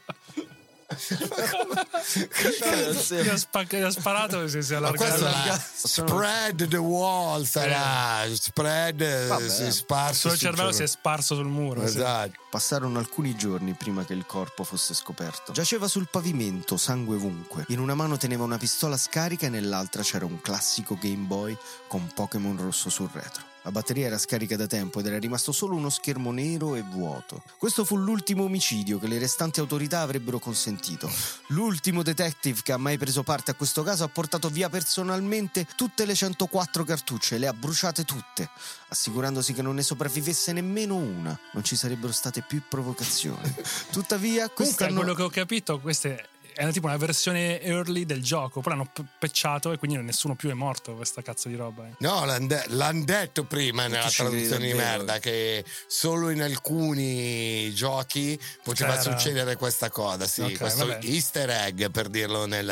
Gli 3.09 3.29
ha, 3.29 3.63
gli 3.63 3.83
ha 3.83 3.91
sparato 3.91 4.43
e 4.43 4.49
si 4.49 4.63
si 4.63 4.73
è 4.73 4.77
allargato. 4.77 5.59
spread 5.75 6.69
the 6.69 6.77
wall 6.77 7.45
sarà 7.45 8.25
spread 8.35 9.01
eh, 9.01 9.27
Vabbè. 9.27 9.49
si 9.49 9.63
è 9.65 9.71
sparso 9.71 10.11
Il 10.13 10.17
suo 10.17 10.31
sul 10.31 10.39
cervello 10.39 10.73
si 10.73 10.83
è 10.83 10.87
sparso 10.87 11.35
sul 11.35 11.47
muro. 11.49 11.81
sì. 11.81 11.87
esatto 11.87 12.41
Passarono 12.53 12.99
alcuni 12.99 13.35
giorni 13.35 13.73
prima 13.73 14.05
che 14.05 14.13
il 14.13 14.27
corpo 14.27 14.63
fosse 14.63 14.93
scoperto. 14.93 15.53
Giaceva 15.53 15.89
sul 15.89 16.09
pavimento, 16.11 16.77
sangue 16.77 17.17
ovunque. 17.17 17.65
In 17.69 17.79
una 17.79 17.95
mano 17.95 18.19
teneva 18.19 18.45
una 18.45 18.59
pistola 18.59 18.99
scarica 18.99 19.47
e 19.47 19.49
nell'altra 19.49 20.03
c'era 20.03 20.27
un 20.27 20.39
classico 20.43 20.99
Game 21.01 21.25
Boy 21.25 21.57
con 21.89 22.11
Pokémon 22.15 22.59
rosso 22.61 22.91
sul 22.91 23.09
retro. 23.11 23.52
La 23.65 23.71
batteria 23.71 24.07
era 24.07 24.19
scarica 24.19 24.57
da 24.57 24.67
tempo 24.67 24.99
ed 24.99 25.07
era 25.07 25.19
rimasto 25.19 25.53
solo 25.53 25.77
uno 25.77 25.89
schermo 25.89 26.33
nero 26.33 26.75
e 26.75 26.83
vuoto. 26.83 27.43
Questo 27.59 27.85
fu 27.85 27.97
l'ultimo 27.97 28.43
omicidio 28.43 28.99
che 28.99 29.07
le 29.07 29.19
restanti 29.19 29.61
autorità 29.61 30.01
avrebbero 30.01 30.41
consentito. 30.41 31.09
L'ultimo 31.49 32.03
detective 32.03 32.61
che 32.63 32.73
ha 32.73 32.77
mai 32.77 32.99
preso 32.99 33.23
parte 33.23 33.53
a 33.53 33.55
questo 33.55 33.85
caso 33.85 34.03
ha 34.03 34.09
portato 34.09 34.49
via 34.49 34.69
personalmente 34.69 35.67
tutte 35.77 36.05
le 36.05 36.15
104 36.15 36.83
cartucce 36.83 37.37
e 37.37 37.39
le 37.39 37.47
ha 37.47 37.53
bruciate 37.53 38.05
tutte, 38.05 38.51
assicurandosi 38.89 39.53
che 39.53 39.63
non 39.63 39.77
ne 39.77 39.83
sopravvivesse 39.83 40.53
nemmeno 40.53 40.97
una. 40.97 41.39
Non 41.53 41.63
ci 41.63 41.77
sarebbero 41.77 42.13
state 42.13 42.43
più 42.43 42.63
provocazioni. 42.69 43.55
Tuttavia, 43.93 44.49
Comunque, 44.49 44.65
questa 44.65 44.87
da 44.87 44.93
quello 44.93 45.15
che 45.15 45.23
ho 45.23 45.31
capito, 45.31 45.79
queste 45.79 46.29
è 46.55 46.71
tipo 46.73 46.87
una 46.87 46.97
versione 46.97 47.61
early 47.63 48.05
del 48.05 48.23
gioco. 48.23 48.61
Poi 48.61 48.73
l'hanno 48.73 48.91
pecciato 49.19 49.73
e 49.73 49.79
quindi 49.79 49.97
nessuno 49.99 50.35
più 50.35 50.51
è 50.51 50.55
morto. 50.55 50.95
Questa 50.95 51.23
cazzo 51.23 51.49
di 51.49 51.57
roba. 51.57 51.87
eh. 51.87 51.93
no 51.99 52.25
l'han, 52.25 52.47
de- 52.47 52.65
l'han 52.69 53.05
detto 53.05 53.45
prima 53.45 53.87
nella 53.87 54.09
traduzione 54.11 54.67
di 54.67 54.75
merda 54.75 55.19
che 55.19 55.65
solo 55.87 56.31
in 56.31 56.43
alcuni 56.43 57.73
giochi 57.75 58.39
poteva 58.63 58.97
C'era. 58.97 59.17
succedere 59.17 59.57
questa 59.57 59.91
cosa 59.91 60.27
sì 60.27 60.43
Ok, 60.43 60.59
questo 60.59 60.87
vabbè. 60.87 61.05
easter 61.07 61.51
egg 61.51 61.87
per 61.91 62.09
dirlo 62.09 62.47
nel, 62.47 62.67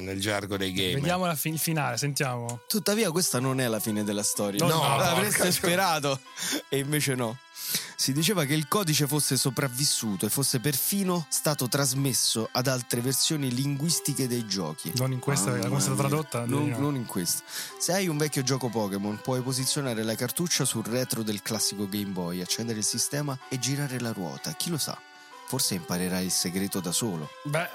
nel 0.00 0.20
gergo 0.20 0.56
dei 0.56 0.72
game 0.72 0.94
Vediamo 0.94 1.26
la 1.26 1.34
fi- 1.34 1.50
il 1.50 1.58
finale, 1.58 1.96
sentiamo. 1.96 2.62
Tuttavia, 2.66 3.10
questa 3.10 3.38
non 3.40 3.60
è 3.60 3.68
la 3.68 3.80
fine 3.80 4.04
della 4.04 4.22
storia. 4.22 4.64
No, 4.66 4.72
no, 4.82 4.96
l'avreste 4.96 5.36
porca- 5.38 5.52
sperato. 5.52 6.20
E 6.68 6.78
invece 6.78 7.14
no. 7.14 7.36
Si 7.54 8.12
diceva 8.12 8.44
che 8.44 8.54
il 8.54 8.66
codice 8.66 9.06
fosse 9.06 9.36
sopravvissuto 9.36 10.26
e 10.26 10.28
fosse 10.28 10.58
perfino 10.58 11.26
stato 11.28 11.68
trasmesso 11.68 12.48
ad 12.50 12.66
altre 12.66 13.00
versioni 13.00 13.52
linguistiche 13.54 14.26
dei 14.26 14.46
giochi. 14.46 14.90
Non 14.96 15.12
in 15.12 15.20
questa, 15.20 15.50
Mamma 15.50 15.66
come 15.66 15.78
è 15.78 15.80
stata 15.80 15.96
tradotta? 15.96 16.44
Non, 16.44 16.68
No. 16.68 16.78
non 16.78 16.96
in 16.96 17.06
questa. 17.06 17.42
Se 17.78 17.92
hai 17.92 18.08
un 18.08 18.16
vecchio 18.16 18.42
gioco 18.42 18.68
Pokémon, 18.68 19.20
puoi 19.22 19.40
posizionare 19.42 20.02
la 20.02 20.16
cartuccia 20.16 20.64
sul 20.64 20.84
retro 20.84 21.22
del 21.22 21.40
classico 21.42 21.88
Game 21.88 22.10
Boy, 22.10 22.40
accendere 22.40 22.78
il 22.80 22.84
sistema 22.84 23.38
e 23.48 23.58
girare 23.60 24.00
la 24.00 24.12
ruota. 24.12 24.52
Chi 24.54 24.70
lo 24.70 24.78
sa? 24.78 24.98
Forse 25.46 25.74
imparerai 25.74 26.24
il 26.24 26.30
segreto 26.32 26.80
da 26.80 26.90
solo. 26.92 27.28
Beh, 27.44 27.68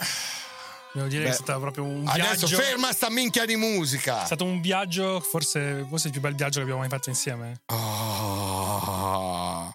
devo 0.94 1.08
dire 1.08 1.24
Beh, 1.24 1.30
che 1.30 1.36
è 1.36 1.40
stato 1.40 1.60
proprio 1.60 1.84
un 1.86 2.06
adesso 2.08 2.48
viaggio. 2.48 2.58
ferma 2.58 2.92
sta 2.92 3.10
minchia 3.10 3.46
di 3.46 3.56
musica 3.56 4.24
È 4.24 4.26
stato 4.26 4.44
un 4.46 4.60
viaggio, 4.62 5.20
forse, 5.22 5.86
forse 5.88 6.08
il 6.08 6.14
più 6.14 6.22
bel 6.22 6.36
viaggio 6.36 6.56
che 6.58 6.62
abbiamo 6.64 6.80
mai 6.82 6.90
fatto 6.90 7.10
insieme. 7.10 7.62
Ah. 7.68 9.74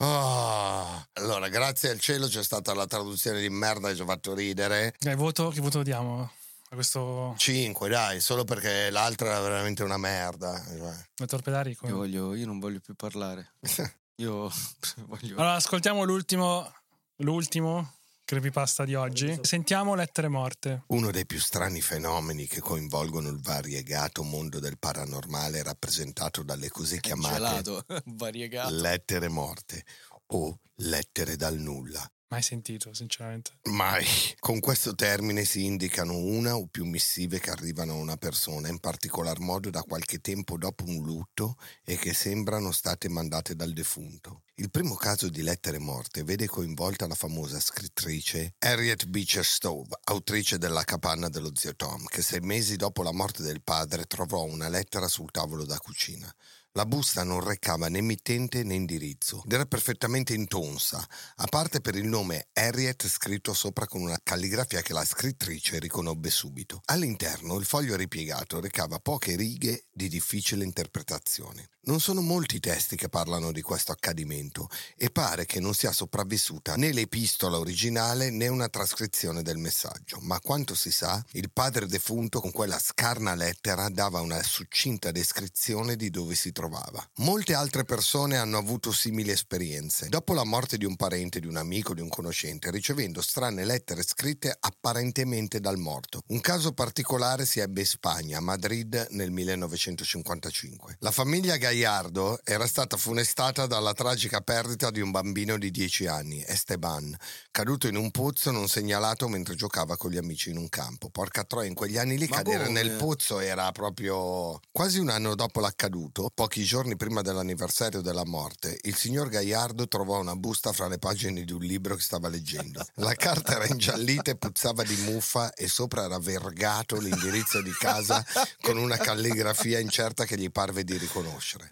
Ah. 0.00 1.06
Allora, 1.48 1.64
grazie 1.64 1.90
al 1.90 1.98
cielo 1.98 2.26
c'è 2.26 2.42
stata 2.42 2.74
la 2.74 2.86
traduzione 2.86 3.40
di 3.40 3.48
merda 3.48 3.88
che 3.88 3.96
ci 3.96 4.02
ha 4.02 4.04
fatto 4.04 4.34
ridere. 4.34 4.94
Eh, 5.00 5.14
voto, 5.14 5.48
che 5.48 5.60
voto 5.60 5.82
diamo 5.82 6.30
a 6.70 6.74
questo 6.74 7.34
5, 7.38 7.88
dai, 7.88 8.20
solo 8.20 8.44
perché 8.44 8.90
l'altra 8.90 9.28
era 9.28 9.40
veramente 9.40 9.82
una 9.82 9.96
merda. 9.96 10.62
Cioè. 10.62 11.26
torpedare? 11.26 11.70
Io, 11.70 11.96
voglio, 11.96 12.34
io 12.34 12.46
non 12.46 12.58
voglio 12.58 12.80
più 12.80 12.94
parlare. 12.94 13.54
Io 14.18 14.50
voglio... 15.06 15.36
Allora, 15.36 15.54
ascoltiamo 15.54 16.02
l'ultimo, 16.02 16.70
l'ultimo 17.18 17.98
creepypasta 18.28 18.84
di 18.84 18.94
oggi. 18.94 19.38
Sentiamo 19.40 19.94
lettere 19.94 20.28
morte. 20.28 20.82
Uno 20.88 21.10
dei 21.10 21.24
più 21.24 21.40
strani 21.40 21.80
fenomeni 21.80 22.46
che 22.46 22.60
coinvolgono 22.60 23.30
il 23.30 23.40
variegato 23.40 24.22
mondo 24.22 24.58
del 24.60 24.76
paranormale 24.78 25.62
rappresentato 25.62 26.42
dalle 26.42 26.68
così 26.68 27.00
chiamate 27.00 27.34
Gelato, 27.36 27.84
variegato. 28.04 28.74
lettere 28.74 29.28
morte 29.28 29.82
o 30.28 30.60
lettere 30.76 31.36
dal 31.36 31.56
nulla. 31.56 32.10
Mai 32.30 32.42
sentito, 32.42 32.92
sinceramente. 32.92 33.52
Mai. 33.70 34.04
Con 34.38 34.60
questo 34.60 34.94
termine 34.94 35.46
si 35.46 35.64
indicano 35.64 36.14
una 36.14 36.56
o 36.56 36.66
più 36.66 36.84
missive 36.84 37.40
che 37.40 37.48
arrivano 37.48 37.92
a 37.92 37.96
una 37.96 38.18
persona, 38.18 38.68
in 38.68 38.80
particolar 38.80 39.38
modo 39.40 39.70
da 39.70 39.80
qualche 39.82 40.18
tempo 40.18 40.58
dopo 40.58 40.84
un 40.84 41.02
lutto 41.02 41.56
e 41.82 41.96
che 41.96 42.12
sembrano 42.12 42.70
state 42.70 43.08
mandate 43.08 43.54
dal 43.54 43.72
defunto. 43.72 44.42
Il 44.56 44.70
primo 44.70 44.94
caso 44.94 45.30
di 45.30 45.40
lettere 45.40 45.78
morte 45.78 46.22
vede 46.22 46.46
coinvolta 46.46 47.06
la 47.06 47.14
famosa 47.14 47.60
scrittrice 47.60 48.56
Harriet 48.58 49.06
Beecher 49.06 49.44
Stowe, 49.44 49.88
autrice 50.04 50.58
della 50.58 50.84
capanna 50.84 51.30
dello 51.30 51.52
zio 51.54 51.74
Tom, 51.76 52.04
che 52.04 52.20
sei 52.20 52.40
mesi 52.40 52.76
dopo 52.76 53.02
la 53.02 53.12
morte 53.12 53.42
del 53.42 53.62
padre 53.62 54.04
trovò 54.04 54.42
una 54.44 54.68
lettera 54.68 55.08
sul 55.08 55.30
tavolo 55.30 55.64
da 55.64 55.78
cucina. 55.78 56.30
La 56.78 56.86
busta 56.86 57.24
non 57.24 57.42
recava 57.42 57.88
né 57.88 58.00
mittente 58.00 58.62
né 58.62 58.74
indirizzo 58.74 59.42
ed 59.44 59.52
era 59.52 59.66
perfettamente 59.66 60.32
intonsa, 60.32 61.04
a 61.38 61.46
parte 61.48 61.80
per 61.80 61.96
il 61.96 62.06
nome 62.06 62.46
Harriet 62.52 63.08
scritto 63.08 63.52
sopra 63.52 63.88
con 63.88 64.00
una 64.00 64.20
calligrafia 64.22 64.80
che 64.80 64.92
la 64.92 65.04
scrittrice 65.04 65.80
riconobbe 65.80 66.30
subito. 66.30 66.80
All'interno 66.84 67.56
il 67.56 67.64
foglio 67.64 67.96
ripiegato 67.96 68.60
recava 68.60 69.00
poche 69.00 69.34
righe 69.34 69.86
di 69.90 70.08
difficile 70.08 70.62
interpretazione. 70.62 71.68
Non 71.88 71.98
sono 71.98 72.20
molti 72.20 72.56
i 72.56 72.60
testi 72.60 72.94
che 72.94 73.08
parlano 73.08 73.50
di 73.50 73.62
questo 73.62 73.90
accadimento 73.90 74.68
e 74.96 75.10
pare 75.10 75.46
che 75.46 75.58
non 75.58 75.74
sia 75.74 75.90
sopravvissuta 75.90 76.76
né 76.76 76.92
l'epistola 76.92 77.58
originale 77.58 78.30
né 78.30 78.46
una 78.46 78.68
trascrizione 78.68 79.42
del 79.42 79.56
messaggio, 79.56 80.18
ma 80.20 80.38
quanto 80.38 80.76
si 80.76 80.92
sa, 80.92 81.24
il 81.32 81.50
padre 81.50 81.86
defunto 81.86 82.40
con 82.40 82.52
quella 82.52 82.78
scarna 82.78 83.34
lettera 83.34 83.88
dava 83.88 84.20
una 84.20 84.42
succinta 84.44 85.10
descrizione 85.10 85.96
di 85.96 86.10
dove 86.10 86.36
si 86.36 86.52
trovava. 86.52 86.67
Molte 87.16 87.54
altre 87.54 87.84
persone 87.84 88.36
hanno 88.36 88.58
avuto 88.58 88.92
simili 88.92 89.30
esperienze. 89.30 90.08
Dopo 90.08 90.34
la 90.34 90.44
morte 90.44 90.76
di 90.76 90.84
un 90.84 90.96
parente, 90.96 91.40
di 91.40 91.46
un 91.46 91.56
amico, 91.56 91.94
di 91.94 92.00
un 92.00 92.08
conoscente, 92.08 92.70
ricevendo 92.70 93.20
strane 93.20 93.64
lettere 93.64 94.02
scritte 94.02 94.56
apparentemente 94.58 95.60
dal 95.60 95.78
morto. 95.78 96.22
Un 96.28 96.40
caso 96.40 96.72
particolare 96.72 97.46
si 97.46 97.60
ebbe 97.60 97.80
in 97.80 97.86
Spagna, 97.86 98.38
a 98.38 98.40
Madrid, 98.40 99.08
nel 99.10 99.30
1955. 99.30 100.96
La 101.00 101.10
famiglia 101.10 101.56
Gallardo 101.56 102.40
era 102.44 102.66
stata 102.66 102.96
funestata 102.96 103.66
dalla 103.66 103.92
tragica 103.92 104.40
perdita 104.40 104.90
di 104.90 105.00
un 105.00 105.10
bambino 105.10 105.58
di 105.58 105.70
10 105.70 106.06
anni, 106.06 106.44
Esteban, 106.46 107.16
caduto 107.50 107.88
in 107.88 107.96
un 107.96 108.10
pozzo 108.10 108.50
non 108.50 108.68
segnalato 108.68 109.28
mentre 109.28 109.54
giocava 109.54 109.96
con 109.96 110.10
gli 110.10 110.16
amici 110.16 110.50
in 110.50 110.56
un 110.56 110.68
campo. 110.68 111.10
Porca 111.10 111.44
troia, 111.44 111.68
in 111.68 111.74
quegli 111.74 111.98
anni 111.98 112.18
lì 112.18 112.26
Ma 112.28 112.36
cadere 112.36 112.66
come? 112.66 112.82
nel 112.82 112.96
pozzo 112.96 113.40
era 113.40 113.70
proprio 113.72 114.60
quasi 114.70 114.98
un 114.98 115.08
anno 115.08 115.34
dopo 115.34 115.60
l'accaduto, 115.60 116.30
pochi 116.48 116.64
giorni 116.64 116.96
prima 116.96 117.20
dell'anniversario 117.20 118.00
della 118.00 118.24
morte, 118.24 118.78
il 118.84 118.96
signor 118.96 119.28
Gaiardo 119.28 119.86
trovò 119.86 120.18
una 120.18 120.34
busta 120.34 120.72
fra 120.72 120.88
le 120.88 120.96
pagine 120.98 121.44
di 121.44 121.52
un 121.52 121.60
libro 121.60 121.94
che 121.94 122.00
stava 122.00 122.28
leggendo. 122.28 122.82
La 122.94 123.12
carta 123.12 123.56
era 123.56 123.66
ingiallita 123.66 124.30
e 124.30 124.36
puzzava 124.36 124.82
di 124.82 124.96
muffa 125.02 125.52
e 125.52 125.68
sopra 125.68 126.04
era 126.04 126.18
vergato 126.18 126.98
l'indirizzo 126.98 127.60
di 127.60 127.70
casa 127.72 128.24
con 128.62 128.78
una 128.78 128.96
calligrafia 128.96 129.78
incerta 129.78 130.24
che 130.24 130.38
gli 130.38 130.50
parve 130.50 130.84
di 130.84 130.96
riconoscere. 130.96 131.68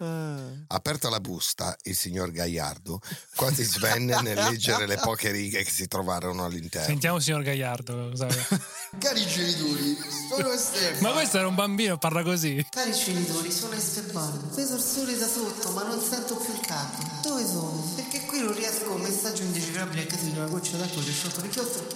Aperta 0.67 1.09
la 1.09 1.19
busta, 1.21 1.75
il 1.85 1.95
signor 1.95 2.29
Gaiardo 2.29 2.99
quasi 3.35 3.63
svenne 3.63 4.21
nel 4.21 4.37
leggere 4.43 4.85
le 4.85 4.97
poche 4.97 5.31
righe 5.31 5.63
che 5.63 5.71
si 5.71 5.87
trovarono 5.87 6.45
all'interno. 6.45 6.85
Sentiamo, 6.85 7.17
signor 7.19 7.41
Gagliardo. 7.41 8.09
cosa- 8.09 8.27
Cari 8.99 9.25
genitori, 9.25 9.97
sono 10.29 10.51
Estefano. 10.51 11.01
Ma 11.01 11.11
questo 11.13 11.37
era 11.37 11.47
un 11.47 11.55
bambino, 11.55 11.97
parla 11.97 12.21
così. 12.23 12.63
Cari 12.69 12.91
genitori, 12.93 13.51
sono 13.51 13.73
Esteban. 13.73 14.49
Vedo 14.67 14.79
il 14.79 14.85
sole 14.85 15.17
da 15.17 15.27
sotto, 15.29 15.71
ma 15.71 15.83
non 15.83 16.01
sento 16.01 16.35
più 16.35 16.51
il 16.51 16.59
capo. 16.59 17.01
Dove 17.21 17.45
sono? 17.45 17.81
Perché 17.95 18.25
qui 18.25 18.41
non 18.41 18.53
riesco 18.53 18.91
un 18.91 18.99
messaggio 18.99 19.43
indecifrabile 19.43 20.03
a 20.03 20.05
casa 20.07 20.25
di 20.25 20.37
una 20.37 20.47
goccia 20.47 20.75
d'acqua 20.75 21.01
che 21.01 21.11
sotto 21.13 21.39
le 21.39 21.47
chiostro. 21.47 21.87